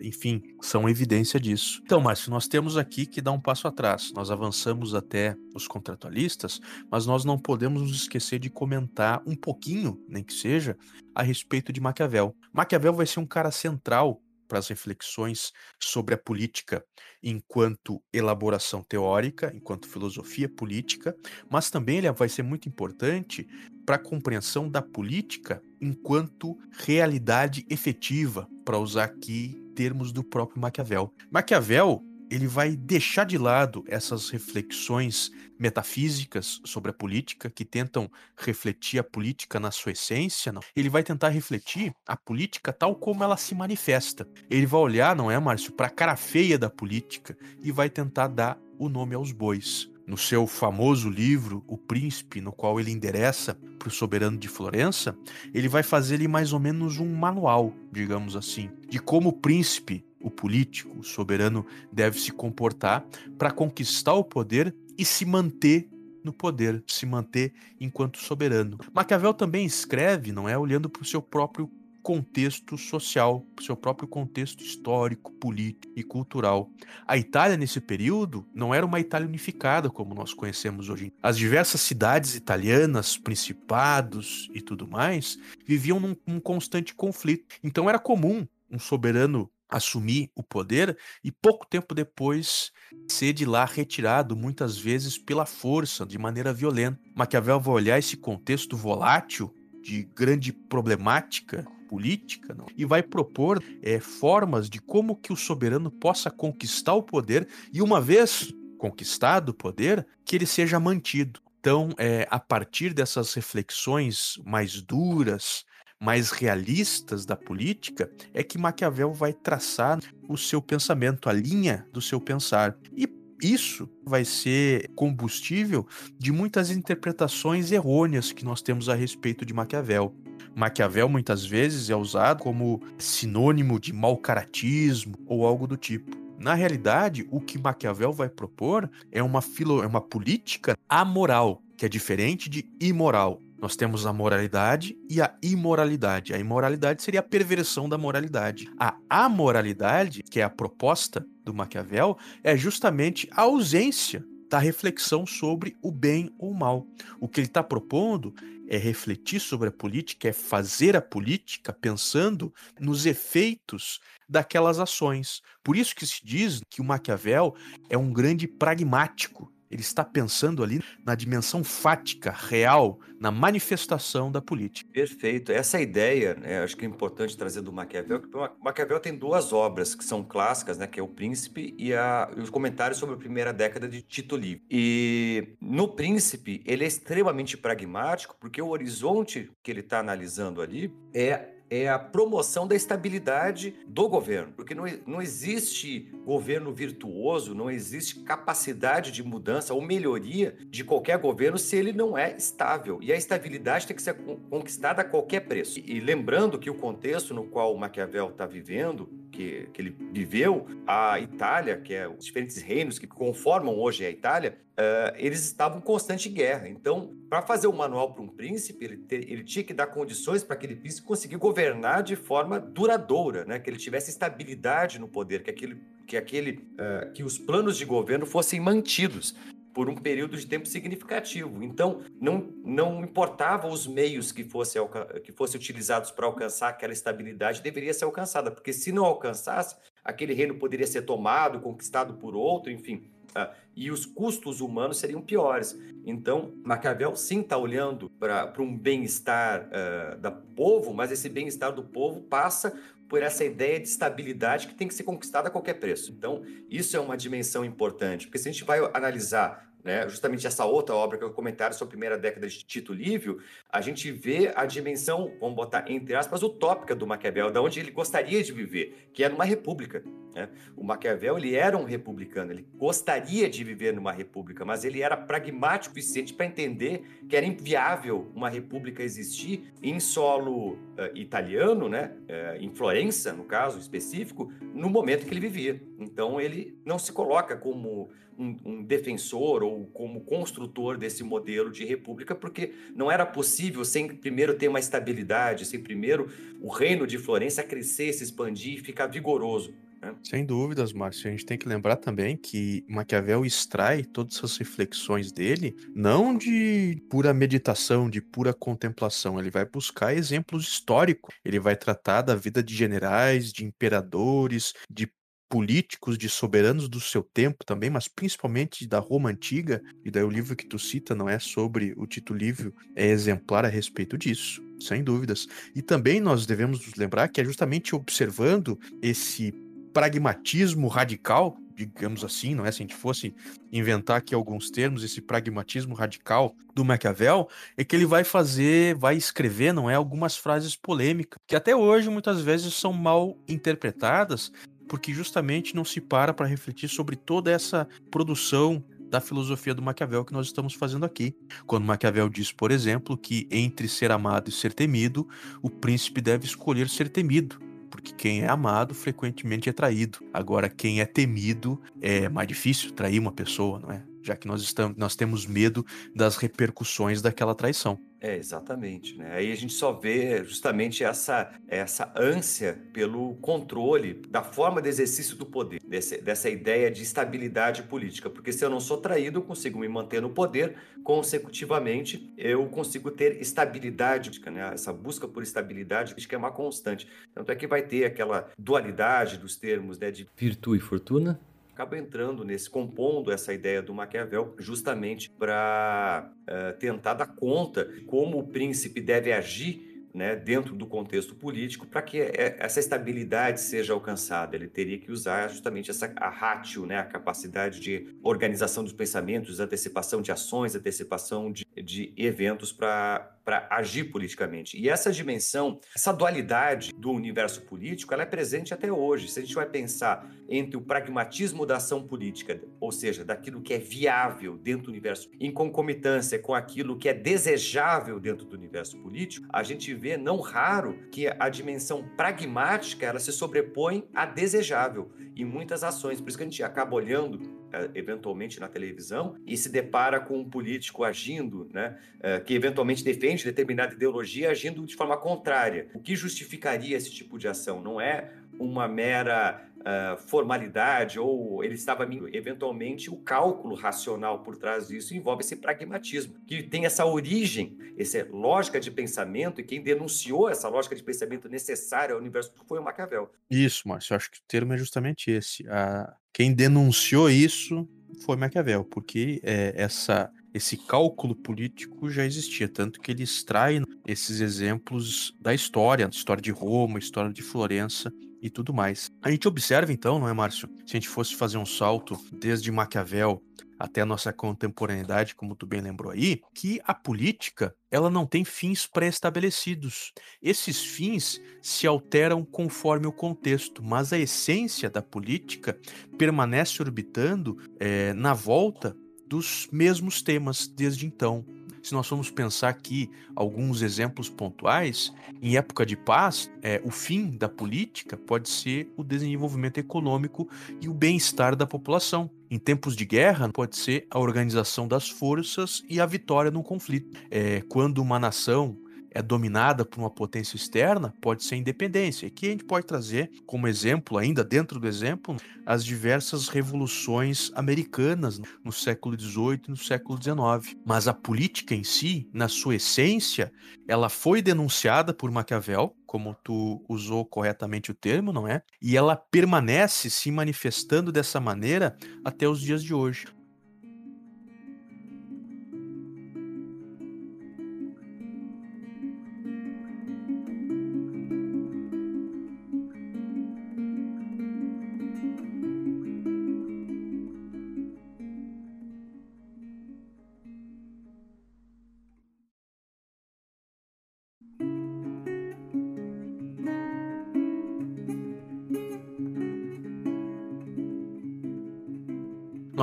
enfim, 0.00 0.42
são 0.60 0.88
evidência 0.88 1.38
disso. 1.38 1.80
Então, 1.84 2.00
Márcio, 2.00 2.30
nós 2.30 2.46
temos 2.48 2.76
aqui 2.76 3.06
que 3.06 3.20
dar 3.20 3.32
um 3.32 3.40
passo 3.40 3.66
atrás. 3.68 4.12
Nós 4.14 4.30
avançamos 4.30 4.94
até 4.94 5.36
os 5.54 5.66
contratualistas, 5.68 6.60
mas 6.90 7.06
nós 7.06 7.24
não 7.24 7.38
podemos 7.38 7.82
nos 7.82 7.94
esquecer 7.94 8.38
de 8.38 8.50
comentar 8.50 9.22
um 9.26 9.34
pouquinho, 9.36 10.00
nem 10.08 10.22
que 10.22 10.32
seja, 10.32 10.76
a 11.14 11.22
respeito 11.22 11.72
de 11.72 11.80
Maquiavel. 11.80 12.34
Maquiavel 12.52 12.92
vai 12.92 13.06
ser 13.06 13.20
um 13.20 13.26
cara 13.26 13.50
central 13.50 14.20
para 14.54 14.60
as 14.60 14.68
reflexões 14.68 15.52
sobre 15.80 16.14
a 16.14 16.18
política 16.18 16.84
enquanto 17.20 18.00
elaboração 18.12 18.84
teórica, 18.84 19.50
enquanto 19.52 19.88
filosofia 19.88 20.48
política, 20.48 21.12
mas 21.50 21.70
também 21.70 21.98
ele 21.98 22.12
vai 22.12 22.28
ser 22.28 22.44
muito 22.44 22.68
importante 22.68 23.48
para 23.84 23.96
a 23.96 23.98
compreensão 23.98 24.70
da 24.70 24.80
política 24.80 25.60
enquanto 25.80 26.56
realidade 26.70 27.66
efetiva, 27.68 28.48
para 28.64 28.78
usar 28.78 29.04
aqui 29.04 29.60
termos 29.74 30.12
do 30.12 30.22
próprio 30.22 30.60
Maquiavel. 30.60 31.12
Maquiavel 31.32 32.00
ele 32.30 32.46
vai 32.46 32.76
deixar 32.76 33.24
de 33.24 33.38
lado 33.38 33.84
essas 33.86 34.30
reflexões 34.30 35.30
metafísicas 35.58 36.60
sobre 36.64 36.90
a 36.90 36.94
política, 36.94 37.50
que 37.50 37.64
tentam 37.64 38.10
refletir 38.36 38.98
a 38.98 39.04
política 39.04 39.60
na 39.60 39.70
sua 39.70 39.92
essência. 39.92 40.52
Não. 40.52 40.60
Ele 40.74 40.88
vai 40.88 41.02
tentar 41.02 41.28
refletir 41.28 41.94
a 42.06 42.16
política 42.16 42.72
tal 42.72 42.94
como 42.96 43.22
ela 43.22 43.36
se 43.36 43.54
manifesta. 43.54 44.28
Ele 44.50 44.66
vai 44.66 44.80
olhar, 44.80 45.14
não 45.14 45.30
é, 45.30 45.38
Márcio, 45.38 45.72
para 45.72 45.86
a 45.86 45.90
cara 45.90 46.16
feia 46.16 46.58
da 46.58 46.70
política 46.70 47.36
e 47.62 47.70
vai 47.70 47.88
tentar 47.88 48.28
dar 48.28 48.58
o 48.78 48.88
nome 48.88 49.14
aos 49.14 49.32
bois. 49.32 49.88
No 50.06 50.18
seu 50.18 50.46
famoso 50.46 51.08
livro, 51.08 51.64
O 51.66 51.78
Príncipe, 51.78 52.38
no 52.40 52.52
qual 52.52 52.78
ele 52.78 52.90
endereça 52.90 53.58
para 53.78 53.88
o 53.88 53.90
soberano 53.90 54.36
de 54.36 54.48
Florença, 54.48 55.16
ele 55.52 55.66
vai 55.66 55.82
fazer 55.82 56.16
ali 56.16 56.28
mais 56.28 56.52
ou 56.52 56.60
menos 56.60 56.98
um 56.98 57.14
manual, 57.14 57.72
digamos 57.90 58.36
assim, 58.36 58.70
de 58.88 58.98
como 58.98 59.30
o 59.30 59.32
príncipe 59.32 60.04
o 60.24 60.30
político, 60.30 60.98
o 60.98 61.04
soberano, 61.04 61.66
deve 61.92 62.18
se 62.18 62.32
comportar 62.32 63.06
para 63.38 63.50
conquistar 63.50 64.14
o 64.14 64.24
poder 64.24 64.74
e 64.96 65.04
se 65.04 65.26
manter 65.26 65.88
no 66.24 66.32
poder, 66.32 66.82
se 66.86 67.04
manter 67.04 67.52
enquanto 67.78 68.18
soberano. 68.18 68.78
Maquiavel 68.94 69.34
também 69.34 69.66
escreve, 69.66 70.32
não 70.32 70.48
é, 70.48 70.56
olhando 70.56 70.88
para 70.88 71.02
o 71.02 71.04
seu 71.04 71.20
próprio 71.20 71.70
contexto 72.02 72.76
social, 72.76 73.40
para 73.54 73.62
o 73.62 73.64
seu 73.64 73.76
próprio 73.76 74.06
contexto 74.06 74.62
histórico, 74.62 75.32
político 75.32 75.92
e 75.96 76.02
cultural. 76.02 76.70
A 77.06 77.16
Itália, 77.16 77.56
nesse 77.56 77.80
período, 77.80 78.46
não 78.54 78.74
era 78.74 78.84
uma 78.84 79.00
Itália 79.00 79.26
unificada 79.26 79.88
como 79.88 80.14
nós 80.14 80.34
conhecemos 80.34 80.90
hoje. 80.90 81.12
As 81.22 81.36
diversas 81.36 81.80
cidades 81.80 82.34
italianas, 82.34 83.16
principados 83.16 84.50
e 84.54 84.60
tudo 84.60 84.86
mais, 84.86 85.38
viviam 85.66 85.98
num, 85.98 86.16
num 86.26 86.40
constante 86.40 86.94
conflito. 86.94 87.56
Então 87.62 87.88
era 87.88 87.98
comum 87.98 88.46
um 88.70 88.78
soberano 88.78 89.50
assumir 89.76 90.30
o 90.34 90.42
poder 90.42 90.96
e 91.22 91.30
pouco 91.30 91.66
tempo 91.66 91.94
depois 91.94 92.70
ser 93.08 93.32
de 93.32 93.44
lá 93.44 93.64
retirado, 93.64 94.36
muitas 94.36 94.78
vezes 94.78 95.18
pela 95.18 95.46
força, 95.46 96.06
de 96.06 96.18
maneira 96.18 96.52
violenta. 96.52 96.98
Maquiavel 97.14 97.60
vai 97.60 97.74
olhar 97.74 97.98
esse 97.98 98.16
contexto 98.16 98.76
volátil 98.76 99.54
de 99.82 100.04
grande 100.14 100.52
problemática 100.52 101.66
política 101.88 102.54
não? 102.54 102.66
e 102.76 102.84
vai 102.84 103.02
propor 103.02 103.62
é, 103.82 104.00
formas 104.00 104.68
de 104.68 104.80
como 104.80 105.16
que 105.16 105.32
o 105.32 105.36
soberano 105.36 105.90
possa 105.90 106.30
conquistar 106.30 106.94
o 106.94 107.02
poder 107.02 107.46
e 107.72 107.82
uma 107.82 108.00
vez 108.00 108.52
conquistado 108.78 109.50
o 109.50 109.54
poder 109.54 110.06
que 110.24 110.36
ele 110.36 110.46
seja 110.46 110.80
mantido. 110.80 111.40
Então, 111.60 111.90
é, 111.96 112.26
a 112.30 112.38
partir 112.38 112.92
dessas 112.92 113.32
reflexões 113.32 114.38
mais 114.44 114.82
duras, 114.82 115.64
mais 116.04 116.30
realistas 116.30 117.24
da 117.24 117.34
política, 117.34 118.10
é 118.34 118.42
que 118.42 118.58
Maquiavel 118.58 119.10
vai 119.10 119.32
traçar 119.32 119.98
o 120.28 120.36
seu 120.36 120.60
pensamento, 120.60 121.30
a 121.30 121.32
linha 121.32 121.86
do 121.90 122.00
seu 122.02 122.20
pensar. 122.20 122.76
E 122.94 123.08
isso 123.42 123.88
vai 124.04 124.22
ser 124.22 124.90
combustível 124.94 125.86
de 126.18 126.30
muitas 126.30 126.70
interpretações 126.70 127.72
errôneas 127.72 128.32
que 128.32 128.44
nós 128.44 128.60
temos 128.60 128.90
a 128.90 128.94
respeito 128.94 129.46
de 129.46 129.54
Maquiavel. 129.54 130.14
Maquiavel 130.54 131.08
muitas 131.08 131.44
vezes 131.44 131.88
é 131.88 131.96
usado 131.96 132.42
como 132.42 132.82
sinônimo 132.98 133.80
de 133.80 133.92
mau 133.92 134.18
caratismo 134.18 135.14
ou 135.26 135.46
algo 135.46 135.66
do 135.66 135.76
tipo. 135.76 136.16
Na 136.38 136.52
realidade, 136.52 137.26
o 137.30 137.40
que 137.40 137.58
Maquiavel 137.58 138.12
vai 138.12 138.28
propor 138.28 138.90
é 139.10 139.22
uma, 139.22 139.40
filo, 139.40 139.82
é 139.82 139.86
uma 139.86 140.02
política 140.02 140.76
amoral, 140.86 141.62
que 141.78 141.86
é 141.86 141.88
diferente 141.88 142.50
de 142.50 142.68
imoral. 142.78 143.40
Nós 143.64 143.76
temos 143.76 144.04
a 144.04 144.12
moralidade 144.12 144.94
e 145.08 145.22
a 145.22 145.34
imoralidade. 145.42 146.34
A 146.34 146.38
imoralidade 146.38 147.02
seria 147.02 147.20
a 147.20 147.22
perversão 147.22 147.88
da 147.88 147.96
moralidade. 147.96 148.70
A 148.78 148.94
amoralidade, 149.08 150.22
que 150.22 150.40
é 150.40 150.42
a 150.42 150.50
proposta 150.50 151.26
do 151.42 151.54
Maquiavel, 151.54 152.18
é 152.42 152.58
justamente 152.58 153.26
a 153.32 153.40
ausência 153.40 154.22
da 154.50 154.58
reflexão 154.58 155.26
sobre 155.26 155.78
o 155.80 155.90
bem 155.90 156.30
ou 156.38 156.50
o 156.50 156.54
mal. 156.54 156.86
O 157.18 157.26
que 157.26 157.40
ele 157.40 157.46
está 157.46 157.62
propondo 157.62 158.34
é 158.68 158.76
refletir 158.76 159.40
sobre 159.40 159.70
a 159.70 159.72
política, 159.72 160.28
é 160.28 160.32
fazer 160.34 160.94
a 160.94 161.00
política 161.00 161.72
pensando 161.72 162.52
nos 162.78 163.06
efeitos 163.06 163.98
daquelas 164.28 164.78
ações. 164.78 165.40
Por 165.62 165.74
isso 165.74 165.96
que 165.96 166.04
se 166.04 166.20
diz 166.22 166.60
que 166.68 166.82
o 166.82 166.84
Maquiavel 166.84 167.54
é 167.88 167.96
um 167.96 168.12
grande 168.12 168.46
pragmático 168.46 169.53
ele 169.74 169.82
está 169.82 170.04
pensando 170.04 170.62
ali 170.62 170.80
na 171.04 171.16
dimensão 171.16 171.64
fática, 171.64 172.30
real, 172.30 173.00
na 173.18 173.32
manifestação 173.32 174.30
da 174.30 174.40
política. 174.40 174.88
Perfeito. 174.92 175.50
Essa 175.50 175.80
ideia, 175.80 176.34
né, 176.34 176.62
acho 176.62 176.76
que 176.76 176.84
é 176.84 176.88
importante 176.88 177.36
trazer 177.36 177.60
do 177.60 177.72
Maquiavel, 177.72 178.20
que 178.20 178.28
Maquiavel 178.62 179.00
tem 179.00 179.16
duas 179.16 179.52
obras 179.52 179.94
que 179.94 180.04
são 180.04 180.22
clássicas, 180.22 180.78
né, 180.78 180.86
que 180.86 181.00
é 181.00 181.02
O 181.02 181.08
Príncipe 181.08 181.74
e, 181.76 181.92
a, 181.92 182.30
e 182.36 182.40
os 182.40 182.50
comentários 182.50 182.98
sobre 182.98 183.16
a 183.16 183.18
primeira 183.18 183.52
década 183.52 183.88
de 183.88 184.00
Tito 184.00 184.36
Livre. 184.36 184.62
E 184.70 185.56
no 185.60 185.88
Príncipe, 185.88 186.62
ele 186.64 186.84
é 186.84 186.86
extremamente 186.86 187.56
pragmático, 187.56 188.36
porque 188.38 188.62
o 188.62 188.68
horizonte 188.68 189.50
que 189.60 189.72
ele 189.72 189.80
está 189.80 189.98
analisando 189.98 190.62
ali 190.62 190.94
é 191.12 191.53
é 191.70 191.88
a 191.88 191.98
promoção 191.98 192.66
da 192.66 192.74
estabilidade 192.74 193.74
do 193.86 194.08
governo, 194.08 194.52
porque 194.54 194.74
não, 194.74 194.84
não 195.06 195.22
existe 195.22 196.08
governo 196.24 196.72
virtuoso, 196.72 197.54
não 197.54 197.70
existe 197.70 198.20
capacidade 198.20 199.10
de 199.10 199.22
mudança 199.22 199.74
ou 199.74 199.82
melhoria 199.82 200.56
de 200.66 200.84
qualquer 200.84 201.18
governo 201.18 201.58
se 201.58 201.76
ele 201.76 201.92
não 201.92 202.16
é 202.16 202.36
estável. 202.36 202.98
E 203.02 203.12
a 203.12 203.16
estabilidade 203.16 203.86
tem 203.86 203.96
que 203.96 204.02
ser 204.02 204.14
conquistada 204.50 205.02
a 205.02 205.04
qualquer 205.04 205.40
preço. 205.40 205.80
E, 205.80 206.00
lembrando 206.00 206.58
que 206.58 206.70
o 206.70 206.74
contexto 206.74 207.34
no 207.34 207.44
qual 207.44 207.74
o 207.74 207.78
Maquiavel 207.78 208.28
está 208.28 208.46
vivendo, 208.46 209.08
que, 209.34 209.68
que 209.72 209.82
ele 209.82 209.96
viveu, 210.12 210.66
a 210.86 211.18
Itália, 211.18 211.76
que 211.76 211.92
é 211.92 212.08
os 212.08 212.24
diferentes 212.24 212.62
reinos 212.62 212.98
que 212.98 213.06
conformam 213.06 213.76
hoje 213.76 214.04
a 214.04 214.10
Itália, 214.10 214.56
Uh, 214.74 215.14
eles 215.14 215.44
estavam 215.44 215.78
em 215.78 215.80
constante 215.80 216.28
guerra. 216.28 216.68
Então, 216.68 217.14
para 217.30 217.40
fazer 217.42 217.68
um 217.68 217.76
manual 217.76 218.12
para 218.12 218.24
um 218.24 218.26
príncipe, 218.26 218.84
ele, 218.84 218.96
ter, 218.96 219.30
ele, 219.30 219.44
tinha 219.44 219.62
que 219.62 219.72
dar 219.72 219.86
condições 219.86 220.42
para 220.42 220.56
aquele 220.56 220.74
príncipe 220.74 221.06
conseguir 221.06 221.36
governar 221.36 222.02
de 222.02 222.16
forma 222.16 222.58
duradoura, 222.58 223.44
né? 223.44 223.60
que 223.60 223.70
ele 223.70 223.76
tivesse 223.76 224.10
estabilidade 224.10 224.98
no 224.98 225.06
poder, 225.06 225.44
que, 225.44 225.50
aquele, 225.50 225.80
que, 226.08 226.16
aquele, 226.16 226.66
uh, 226.72 227.12
que 227.12 227.22
os 227.22 227.38
planos 227.38 227.76
de 227.76 227.84
governo 227.84 228.26
fossem 228.26 228.58
mantidos 228.58 229.36
por 229.74 229.90
um 229.90 229.94
período 229.96 230.36
de 230.36 230.46
tempo 230.46 230.66
significativo. 230.66 231.62
Então, 231.62 232.00
não, 232.20 232.48
não 232.64 233.02
importava 233.02 233.66
os 233.66 233.86
meios 233.86 234.30
que 234.30 234.44
fossem 234.44 234.80
que 235.24 235.32
fosse 235.32 235.56
utilizados 235.56 236.12
para 236.12 236.26
alcançar 236.26 236.68
aquela 236.68 236.92
estabilidade, 236.92 237.60
deveria 237.60 237.92
ser 237.92 238.04
alcançada, 238.04 238.50
porque 238.50 238.72
se 238.72 238.92
não 238.92 239.04
alcançasse, 239.04 239.76
aquele 240.02 240.32
reino 240.32 240.54
poderia 240.54 240.86
ser 240.86 241.02
tomado, 241.02 241.60
conquistado 241.60 242.14
por 242.14 242.34
outro, 242.36 242.70
enfim. 242.70 243.10
Uh, 243.36 243.52
e 243.74 243.90
os 243.90 244.06
custos 244.06 244.60
humanos 244.60 244.98
seriam 244.98 245.20
piores. 245.20 245.76
Então, 246.06 246.54
Maquiavel 246.64 247.16
sim 247.16 247.40
está 247.40 247.58
olhando 247.58 248.08
para 248.10 248.52
um 248.60 248.76
bem-estar 248.76 249.68
uh, 249.68 250.20
do 250.20 250.30
povo, 250.54 250.94
mas 250.94 251.10
esse 251.10 251.28
bem-estar 251.28 251.72
do 251.72 251.82
povo 251.82 252.20
passa 252.20 252.78
por 253.08 253.22
essa 253.22 253.44
ideia 253.44 253.78
de 253.78 253.88
estabilidade 253.88 254.66
que 254.66 254.74
tem 254.74 254.88
que 254.88 254.94
ser 254.94 255.04
conquistada 255.04 255.48
a 255.48 255.50
qualquer 255.50 255.74
preço. 255.74 256.12
Então, 256.12 256.42
isso 256.68 256.96
é 256.96 257.00
uma 257.00 257.16
dimensão 257.16 257.64
importante, 257.64 258.26
porque 258.26 258.38
se 258.38 258.48
a 258.48 258.52
gente 258.52 258.64
vai 258.64 258.80
analisar 258.92 259.73
né, 259.84 260.08
justamente 260.08 260.46
essa 260.46 260.64
outra 260.64 260.94
obra 260.94 261.18
que 261.18 261.24
eu 261.24 261.30
comentário 261.30 261.76
sobre 261.76 261.90
a 261.90 261.94
primeira 261.94 262.18
década 262.18 262.48
de 262.48 262.64
Tito 262.64 262.92
Livio, 262.92 263.38
a 263.70 263.80
gente 263.82 264.10
vê 264.10 264.50
a 264.56 264.64
dimensão, 264.64 265.36
vamos 265.38 265.54
botar 265.54 265.84
entre 265.88 266.14
aspas, 266.14 266.42
utópica 266.42 266.94
do 266.94 267.06
Maquiavel, 267.06 267.50
da 267.50 267.60
onde 267.60 267.78
ele 267.78 267.90
gostaria 267.90 268.42
de 268.42 268.52
viver, 268.52 269.10
que 269.12 269.22
é 269.22 269.28
numa 269.28 269.44
república. 269.44 270.02
Né? 270.34 270.48
O 270.76 270.82
Maquiavel 270.82 271.38
ele 271.38 271.54
era 271.54 271.76
um 271.76 271.84
republicano, 271.84 272.50
ele 272.50 272.66
gostaria 272.74 273.48
de 273.48 273.62
viver 273.62 273.92
numa 273.92 274.10
república, 274.10 274.64
mas 274.64 274.84
ele 274.84 275.02
era 275.02 275.16
pragmático 275.16 275.84
o 275.84 275.94
suficiente 275.94 276.32
para 276.32 276.46
entender 276.46 277.04
que 277.28 277.36
era 277.36 277.44
inviável 277.44 278.30
uma 278.34 278.48
república 278.48 279.02
existir 279.02 279.72
em 279.82 280.00
solo 280.00 280.72
uh, 280.72 280.78
italiano, 281.14 281.88
né? 281.88 282.12
Uh, 282.22 282.62
em 282.62 282.70
Florença, 282.74 283.32
no 283.32 283.44
caso 283.44 283.78
específico, 283.78 284.50
no 284.60 284.88
momento 284.88 285.26
que 285.26 285.32
ele 285.32 285.40
vivia. 285.40 285.80
Então 285.98 286.40
ele 286.40 286.76
não 286.84 286.98
se 286.98 287.12
coloca 287.12 287.56
como 287.56 288.10
um, 288.38 288.56
um 288.64 288.82
defensor 288.82 289.62
ou 289.62 289.86
como 289.86 290.20
construtor 290.20 290.96
desse 290.96 291.22
modelo 291.22 291.70
de 291.70 291.84
república, 291.84 292.34
porque 292.34 292.72
não 292.94 293.10
era 293.10 293.24
possível 293.26 293.84
sem 293.84 294.08
primeiro 294.08 294.54
ter 294.54 294.68
uma 294.68 294.78
estabilidade, 294.78 295.64
sem 295.64 295.80
primeiro 295.80 296.28
o 296.60 296.68
reino 296.68 297.06
de 297.06 297.18
Florença 297.18 297.62
crescer, 297.62 298.12
se 298.12 298.24
expandir 298.24 298.74
e 298.74 298.80
ficar 298.80 299.06
vigoroso. 299.06 299.74
Né? 300.04 300.14
Sem 300.22 300.44
dúvidas, 300.44 300.92
Márcio. 300.92 301.28
A 301.28 301.30
gente 301.30 301.46
tem 301.46 301.56
que 301.56 301.68
lembrar 301.68 301.96
também 301.96 302.36
que 302.36 302.84
Maquiavel 302.88 303.44
extrai 303.44 304.04
todas 304.04 304.36
essas 304.36 304.56
reflexões 304.56 305.32
dele 305.32 305.74
não 305.94 306.36
de 306.36 307.02
pura 307.08 307.32
meditação, 307.32 308.10
de 308.10 308.20
pura 308.20 308.52
contemplação. 308.52 309.38
Ele 309.38 309.50
vai 309.50 309.64
buscar 309.64 310.14
exemplos 310.14 310.68
históricos. 310.68 311.34
Ele 311.44 311.58
vai 311.58 311.76
tratar 311.76 312.22
da 312.22 312.34
vida 312.34 312.62
de 312.62 312.74
generais, 312.74 313.52
de 313.52 313.64
imperadores, 313.64 314.74
de 314.90 315.08
políticos, 315.48 316.18
de 316.18 316.28
soberanos 316.28 316.88
do 316.88 317.00
seu 317.00 317.22
tempo 317.22 317.64
também, 317.64 317.90
mas 317.90 318.08
principalmente 318.08 318.86
da 318.86 318.98
Roma 318.98 319.30
antiga. 319.30 319.82
E 320.04 320.10
daí 320.10 320.22
o 320.22 320.30
livro 320.30 320.56
que 320.56 320.66
tu 320.66 320.78
cita 320.78 321.14
não 321.14 321.28
é 321.28 321.38
sobre 321.38 321.94
o 321.96 322.06
Tito 322.06 322.34
Livio, 322.34 322.74
é 322.94 323.06
exemplar 323.06 323.64
a 323.64 323.68
respeito 323.68 324.18
disso. 324.18 324.62
Sem 324.80 325.04
dúvidas. 325.04 325.46
E 325.74 325.80
também 325.80 326.20
nós 326.20 326.46
devemos 326.46 326.84
nos 326.84 326.94
lembrar 326.96 327.28
que 327.28 327.40
é 327.40 327.44
justamente 327.44 327.94
observando 327.94 328.78
esse 329.00 329.52
pragmatismo 329.92 330.88
radical, 330.88 331.56
digamos 331.76 332.24
assim, 332.24 332.54
não 332.54 332.66
é? 332.66 332.72
Se 332.72 332.82
a 332.82 332.84
gente 332.84 332.94
fosse 332.94 333.34
inventar 333.72 334.16
aqui 334.16 334.34
alguns 334.34 334.70
termos, 334.70 335.04
esse 335.04 335.20
pragmatismo 335.20 335.94
radical 335.94 336.54
do 336.74 336.84
Maquiavel, 336.84 337.48
é 337.76 337.84
que 337.84 337.94
ele 337.94 338.04
vai 338.04 338.24
fazer, 338.24 338.96
vai 338.96 339.16
escrever, 339.16 339.72
não 339.72 339.88
é? 339.88 339.94
Algumas 339.94 340.36
frases 340.36 340.74
polêmicas, 340.74 341.38
que 341.46 341.54
até 341.54 341.74
hoje 341.74 342.10
muitas 342.10 342.40
vezes 342.40 342.74
são 342.74 342.92
mal 342.92 343.38
interpretadas, 343.48 344.52
porque 344.88 345.12
justamente 345.12 345.74
não 345.74 345.84
se 345.84 346.00
para 346.00 346.32
para 346.32 346.46
refletir 346.46 346.88
sobre 346.88 347.16
toda 347.16 347.50
essa 347.50 347.86
produção 348.10 348.84
da 349.08 349.20
filosofia 349.20 349.74
do 349.74 349.82
Maquiavel 349.82 350.24
que 350.24 350.32
nós 350.32 350.46
estamos 350.46 350.74
fazendo 350.74 351.04
aqui. 351.04 351.36
Quando 351.66 351.84
Maquiavel 351.84 352.28
diz, 352.28 352.50
por 352.50 352.70
exemplo, 352.70 353.16
que 353.16 353.46
entre 353.50 353.88
ser 353.88 354.10
amado 354.10 354.48
e 354.48 354.52
ser 354.52 354.72
temido, 354.72 355.28
o 355.62 355.70
príncipe 355.70 356.20
deve 356.20 356.46
escolher 356.46 356.88
ser 356.88 357.08
temido 357.08 357.58
porque 357.94 358.12
quem 358.12 358.42
é 358.42 358.48
amado 358.48 358.92
frequentemente 358.92 359.68
é 359.68 359.72
traído. 359.72 360.18
Agora, 360.32 360.68
quem 360.68 361.00
é 361.00 361.06
temido 361.06 361.80
é 362.00 362.28
mais 362.28 362.48
difícil 362.48 362.90
trair 362.90 363.20
uma 363.20 363.30
pessoa, 363.30 363.78
não 363.78 363.92
é? 363.92 364.02
Já 364.24 364.34
que 364.34 364.48
nós, 364.48 364.62
estamos, 364.62 364.96
nós 364.96 365.14
temos 365.14 365.46
medo 365.46 365.84
das 366.14 366.36
repercussões 366.36 367.20
daquela 367.20 367.54
traição. 367.54 368.00
É, 368.24 368.38
exatamente. 368.38 369.18
Né? 369.18 369.32
Aí 369.32 369.52
a 369.52 369.54
gente 369.54 369.74
só 369.74 369.92
vê 369.92 370.42
justamente 370.44 371.04
essa, 371.04 371.52
essa 371.68 372.10
ânsia 372.16 372.82
pelo 372.90 373.34
controle 373.34 374.14
da 374.30 374.42
forma 374.42 374.80
de 374.80 374.88
exercício 374.88 375.36
do 375.36 375.44
poder, 375.44 375.78
desse, 375.86 376.22
dessa 376.22 376.48
ideia 376.48 376.90
de 376.90 377.02
estabilidade 377.02 377.82
política. 377.82 378.30
Porque 378.30 378.50
se 378.50 378.64
eu 378.64 378.70
não 378.70 378.80
sou 378.80 378.96
traído, 378.96 379.40
eu 379.40 379.42
consigo 379.42 379.78
me 379.78 379.86
manter 379.88 380.22
no 380.22 380.30
poder, 380.30 380.74
consecutivamente, 381.02 382.32
eu 382.38 382.66
consigo 382.68 383.10
ter 383.10 383.42
estabilidade, 383.42 384.40
né? 384.50 384.70
essa 384.72 384.90
busca 384.90 385.28
por 385.28 385.42
estabilidade 385.42 386.14
que 386.14 386.34
é 386.34 386.38
uma 386.38 386.50
constante. 386.50 387.06
Tanto 387.34 387.52
é 387.52 387.54
que 387.54 387.66
vai 387.66 387.82
ter 387.82 388.06
aquela 388.06 388.50
dualidade 388.58 389.36
dos 389.36 389.54
termos 389.54 389.98
né, 389.98 390.10
de 390.10 390.26
virtude 390.34 390.78
e 390.78 390.80
fortuna 390.80 391.38
acaba 391.74 391.98
entrando 391.98 392.44
nesse, 392.44 392.70
compondo 392.70 393.32
essa 393.32 393.52
ideia 393.52 393.82
do 393.82 393.92
Maquiavel, 393.92 394.54
justamente 394.58 395.28
para 395.28 396.30
uh, 396.30 396.42
eh, 396.46 396.72
tentar 396.74 397.14
dar 397.14 397.26
conta 397.26 397.90
como 398.06 398.38
o 398.38 398.46
príncipe 398.46 399.00
deve 399.00 399.32
agir 399.32 400.06
né, 400.14 400.36
dentro 400.36 400.76
do 400.76 400.86
contexto 400.86 401.34
político 401.34 401.84
para 401.84 402.00
que 402.00 402.20
eh, 402.20 402.56
essa 402.60 402.78
estabilidade 402.78 403.60
seja 403.60 403.92
alcançada. 403.92 404.54
Ele 404.54 404.68
teria 404.68 404.96
que 404.96 405.10
usar 405.10 405.48
justamente 405.48 405.90
essa 405.90 406.12
a 406.14 406.30
ratio, 406.30 406.86
né, 406.86 406.98
a 406.98 407.04
capacidade 407.04 407.80
de 407.80 408.16
organização 408.22 408.84
dos 408.84 408.92
pensamentos, 408.92 409.58
antecipação 409.58 410.22
de 410.22 410.30
ações, 410.30 410.76
antecipação 410.76 411.50
de, 411.50 411.66
de 411.82 412.14
eventos 412.16 412.72
para 412.72 413.33
para 413.44 413.66
agir 413.70 414.04
politicamente. 414.04 414.80
E 414.80 414.88
essa 414.88 415.12
dimensão, 415.12 415.78
essa 415.94 416.12
dualidade 416.12 416.92
do 416.96 417.10
universo 417.10 417.62
político, 417.62 418.14
ela 418.14 418.22
é 418.22 418.26
presente 418.26 418.72
até 418.72 418.90
hoje. 418.90 419.28
Se 419.28 419.38
a 419.38 419.42
gente 419.42 419.54
vai 419.54 419.66
pensar 419.66 420.30
entre 420.48 420.76
o 420.76 420.80
pragmatismo 420.80 421.66
da 421.66 421.76
ação 421.76 422.06
política, 422.06 422.60
ou 422.80 422.90
seja, 422.90 423.24
daquilo 423.24 423.60
que 423.60 423.74
é 423.74 423.78
viável 423.78 424.56
dentro 424.56 424.84
do 424.84 424.90
universo, 424.90 425.30
em 425.38 425.52
concomitância 425.52 426.38
com 426.38 426.54
aquilo 426.54 426.98
que 426.98 427.08
é 427.08 427.14
desejável 427.14 428.18
dentro 428.18 428.46
do 428.46 428.56
universo 428.56 428.98
político, 428.98 429.46
a 429.52 429.62
gente 429.62 429.92
vê 429.94 430.16
não 430.16 430.40
raro 430.40 430.98
que 431.10 431.26
a 431.26 431.48
dimensão 431.48 432.08
pragmática 432.16 433.06
ela 433.06 433.20
se 433.20 433.32
sobrepõe 433.32 434.08
à 434.14 434.24
desejável 434.24 435.10
em 435.36 435.44
muitas 435.44 435.82
ações. 435.82 436.20
Por 436.20 436.28
isso 436.28 436.38
que 436.38 436.44
a 436.44 436.46
gente 436.46 436.62
acaba 436.62 436.94
olhando 436.94 437.40
eh, 437.72 437.90
eventualmente 437.94 438.60
na 438.60 438.68
televisão 438.68 439.36
e 439.46 439.56
se 439.56 439.68
depara 439.68 440.20
com 440.20 440.38
um 440.38 440.48
político 440.48 441.04
agindo, 441.04 441.68
né, 441.72 441.98
eh, 442.20 442.40
que 442.40 442.54
eventualmente 442.54 443.02
defende 443.02 443.44
determinada 443.44 443.94
ideologia 443.94 444.50
agindo 444.50 444.84
de 444.86 444.94
forma 444.94 445.16
contrária. 445.16 445.88
O 445.94 446.00
que 446.00 446.14
justificaria 446.14 446.96
esse 446.96 447.10
tipo 447.10 447.38
de 447.38 447.48
ação? 447.48 447.82
Não 447.82 448.00
é 448.00 448.30
uma 448.58 448.86
mera 448.86 449.66
uh, 449.84 450.16
formalidade 450.16 451.18
ou 451.18 451.62
ele 451.62 451.74
estava 451.74 452.08
eventualmente 452.32 453.10
o 453.10 453.16
cálculo 453.16 453.74
racional 453.74 454.42
por 454.42 454.56
trás 454.56 454.88
disso 454.88 455.14
envolve 455.14 455.42
esse 455.42 455.56
pragmatismo 455.56 456.34
que 456.46 456.62
tem 456.62 456.86
essa 456.86 457.04
origem, 457.04 457.76
essa 457.96 458.26
lógica 458.30 458.80
de 458.80 458.90
pensamento 458.90 459.60
e 459.60 459.64
quem 459.64 459.82
denunciou 459.82 460.48
essa 460.48 460.68
lógica 460.68 460.96
de 460.96 461.02
pensamento 461.02 461.48
necessária 461.48 462.14
ao 462.14 462.20
universo 462.20 462.52
foi 462.66 462.78
o 462.78 462.82
Maquiavel. 462.82 463.30
Isso, 463.50 463.86
Márcio, 463.86 464.16
acho 464.16 464.30
que 464.30 464.38
o 464.38 464.42
termo 464.48 464.72
é 464.72 464.78
justamente 464.78 465.30
esse. 465.30 465.68
A 465.68 466.14
quem 466.32 466.52
denunciou 466.52 467.30
isso 467.30 467.88
foi 468.24 468.36
Maquiavel, 468.36 468.84
porque 468.84 469.40
é, 469.44 469.72
essa, 469.76 470.28
esse 470.52 470.76
cálculo 470.76 471.34
político 471.34 472.10
já 472.10 472.24
existia, 472.24 472.68
tanto 472.68 473.00
que 473.00 473.12
ele 473.12 473.22
extrai 473.22 473.80
esses 474.06 474.40
exemplos 474.40 475.32
da 475.40 475.54
história, 475.54 476.08
história 476.12 476.42
de 476.42 476.50
Roma, 476.50 476.98
história 476.98 477.32
de 477.32 477.40
Florença 477.40 478.12
e 478.44 478.50
tudo 478.50 478.74
mais. 478.74 479.10
A 479.22 479.30
gente 479.30 479.48
observa 479.48 479.90
então, 479.90 480.18
não 480.18 480.28
é, 480.28 480.32
Márcio? 480.34 480.68
Se 480.84 480.94
a 480.94 481.00
gente 481.00 481.08
fosse 481.08 481.34
fazer 481.34 481.56
um 481.56 481.64
salto 481.64 482.14
desde 482.30 482.70
Maquiavel 482.70 483.42
até 483.78 484.02
a 484.02 484.06
nossa 484.06 484.34
contemporaneidade, 484.34 485.34
como 485.34 485.56
tu 485.56 485.66
bem 485.66 485.80
lembrou 485.80 486.12
aí, 486.12 486.42
que 486.54 486.78
a 486.84 486.92
política 486.92 487.74
ela 487.90 488.10
não 488.10 488.26
tem 488.26 488.44
fins 488.44 488.86
pré-estabelecidos. 488.86 490.12
Esses 490.42 490.84
fins 490.84 491.40
se 491.62 491.86
alteram 491.86 492.44
conforme 492.44 493.06
o 493.06 493.12
contexto, 493.12 493.82
mas 493.82 494.12
a 494.12 494.18
essência 494.18 494.90
da 494.90 495.00
política 495.00 495.78
permanece 496.18 496.82
orbitando 496.82 497.56
é, 497.80 498.12
na 498.12 498.34
volta 498.34 498.94
dos 499.26 499.68
mesmos 499.72 500.20
temas 500.20 500.66
desde 500.68 501.06
então 501.06 501.46
se 501.84 501.92
nós 501.92 502.08
formos 502.08 502.30
pensar 502.30 502.70
aqui 502.70 503.10
alguns 503.36 503.82
exemplos 503.82 504.30
pontuais, 504.30 505.12
em 505.42 505.56
época 505.56 505.84
de 505.84 505.96
paz, 505.96 506.50
é, 506.62 506.80
o 506.82 506.90
fim 506.90 507.30
da 507.36 507.48
política 507.48 508.16
pode 508.16 508.48
ser 508.48 508.90
o 508.96 509.04
desenvolvimento 509.04 509.76
econômico 509.76 510.48
e 510.80 510.88
o 510.88 510.94
bem-estar 510.94 511.54
da 511.54 511.66
população. 511.66 512.30
Em 512.50 512.58
tempos 512.58 512.96
de 512.96 513.04
guerra, 513.04 513.50
pode 513.52 513.76
ser 513.76 514.06
a 514.10 514.18
organização 514.18 514.88
das 514.88 515.10
forças 515.10 515.82
e 515.88 516.00
a 516.00 516.06
vitória 516.06 516.50
no 516.50 516.62
conflito. 516.62 517.18
É, 517.30 517.60
quando 517.68 517.98
uma 517.98 518.18
nação 518.18 518.78
é 519.14 519.22
dominada 519.22 519.84
por 519.84 520.00
uma 520.00 520.10
potência 520.10 520.56
externa, 520.56 521.14
pode 521.20 521.44
ser 521.44 521.54
independência. 521.54 522.26
Aqui 522.26 522.48
a 522.48 522.50
gente 522.50 522.64
pode 522.64 522.84
trazer 522.84 523.30
como 523.46 523.68
exemplo, 523.68 524.18
ainda 524.18 524.42
dentro 524.42 524.80
do 524.80 524.88
exemplo, 524.88 525.36
as 525.64 525.84
diversas 525.84 526.48
revoluções 526.48 527.52
americanas 527.54 528.40
no 528.64 528.72
século 528.72 529.18
XVIII 529.18 529.62
e 529.68 529.70
no 529.70 529.76
século 529.76 530.20
XIX. 530.20 530.76
Mas 530.84 531.06
a 531.06 531.14
política 531.14 531.74
em 531.74 531.84
si, 531.84 532.28
na 532.32 532.48
sua 532.48 532.74
essência, 532.74 533.52
ela 533.86 534.08
foi 534.08 534.42
denunciada 534.42 535.14
por 535.14 535.30
Maquiavel, 535.30 535.94
como 536.06 536.36
tu 536.44 536.84
usou 536.88 537.24
corretamente 537.24 537.90
o 537.90 537.94
termo, 537.94 538.32
não 538.32 538.46
é? 538.46 538.62
E 538.80 538.96
ela 538.96 539.16
permanece 539.16 540.10
se 540.10 540.30
manifestando 540.30 541.10
dessa 541.10 541.40
maneira 541.40 541.96
até 542.24 542.48
os 542.48 542.60
dias 542.60 542.82
de 542.82 542.94
hoje. 542.94 543.26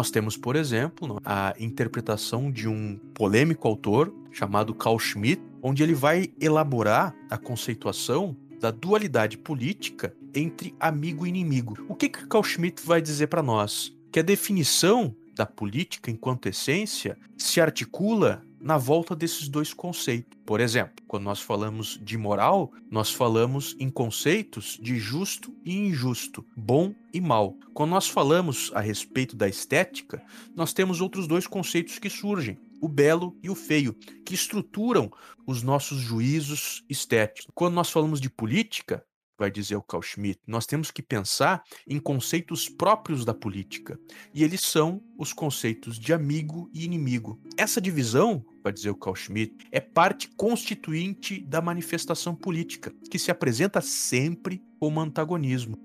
Nós 0.01 0.09
temos, 0.09 0.35
por 0.35 0.55
exemplo, 0.55 1.21
a 1.23 1.53
interpretação 1.59 2.51
de 2.51 2.67
um 2.67 2.97
polêmico 3.13 3.67
autor 3.67 4.11
chamado 4.31 4.73
Carl 4.73 4.97
Schmitt, 4.97 5.39
onde 5.61 5.83
ele 5.83 5.93
vai 5.93 6.33
elaborar 6.41 7.15
a 7.29 7.37
conceituação 7.37 8.35
da 8.59 8.71
dualidade 8.71 9.37
política 9.37 10.11
entre 10.33 10.73
amigo 10.79 11.23
e 11.23 11.29
inimigo. 11.29 11.77
O 11.87 11.93
que 11.93 12.09
que 12.09 12.25
Carl 12.25 12.43
Schmitt 12.43 12.81
vai 12.83 12.99
dizer 12.99 13.27
para 13.27 13.43
nós? 13.43 13.95
Que 14.11 14.19
a 14.19 14.23
definição 14.23 15.15
da 15.35 15.45
política 15.45 16.09
enquanto 16.09 16.49
essência 16.49 17.15
se 17.37 17.61
articula 17.61 18.41
na 18.61 18.77
volta 18.77 19.15
desses 19.15 19.47
dois 19.47 19.73
conceitos. 19.73 20.37
Por 20.45 20.59
exemplo, 20.59 21.03
quando 21.07 21.23
nós 21.23 21.41
falamos 21.41 21.99
de 22.01 22.17
moral, 22.17 22.71
nós 22.89 23.11
falamos 23.11 23.75
em 23.79 23.89
conceitos 23.89 24.77
de 24.81 24.97
justo 24.99 25.53
e 25.65 25.75
injusto, 25.75 26.45
bom 26.55 26.93
e 27.13 27.19
mal. 27.19 27.55
Quando 27.73 27.91
nós 27.91 28.07
falamos 28.07 28.71
a 28.73 28.79
respeito 28.79 29.35
da 29.35 29.47
estética, 29.47 30.23
nós 30.55 30.73
temos 30.73 31.01
outros 31.01 31.27
dois 31.27 31.47
conceitos 31.47 31.99
que 31.99 32.09
surgem, 32.09 32.57
o 32.81 32.87
belo 32.87 33.37
e 33.43 33.49
o 33.49 33.55
feio, 33.55 33.93
que 34.25 34.33
estruturam 34.33 35.11
os 35.45 35.61
nossos 35.63 35.99
juízos 35.99 36.83
estéticos. 36.89 37.51
Quando 37.53 37.75
nós 37.75 37.89
falamos 37.89 38.21
de 38.21 38.29
política, 38.29 39.03
vai 39.41 39.49
dizer 39.49 39.75
o 39.75 39.81
Carl 39.81 40.03
Schmitt, 40.03 40.39
nós 40.45 40.67
temos 40.67 40.91
que 40.91 41.01
pensar 41.01 41.63
em 41.87 41.99
conceitos 41.99 42.69
próprios 42.69 43.25
da 43.25 43.33
política. 43.33 43.99
E 44.33 44.43
eles 44.43 44.61
são 44.61 45.01
os 45.17 45.33
conceitos 45.33 45.97
de 45.97 46.13
amigo 46.13 46.69
e 46.71 46.85
inimigo. 46.85 47.41
Essa 47.57 47.81
divisão, 47.81 48.45
vai 48.63 48.71
dizer 48.71 48.89
o 48.89 48.95
Carl 48.95 49.15
Schmitt, 49.15 49.55
é 49.71 49.79
parte 49.79 50.29
constituinte 50.35 51.41
da 51.41 51.61
manifestação 51.61 52.35
política, 52.35 52.93
que 53.09 53.19
se 53.19 53.31
apresenta 53.31 53.81
sempre 53.81 54.61
como 54.79 54.99
antagonismo. 54.99 55.77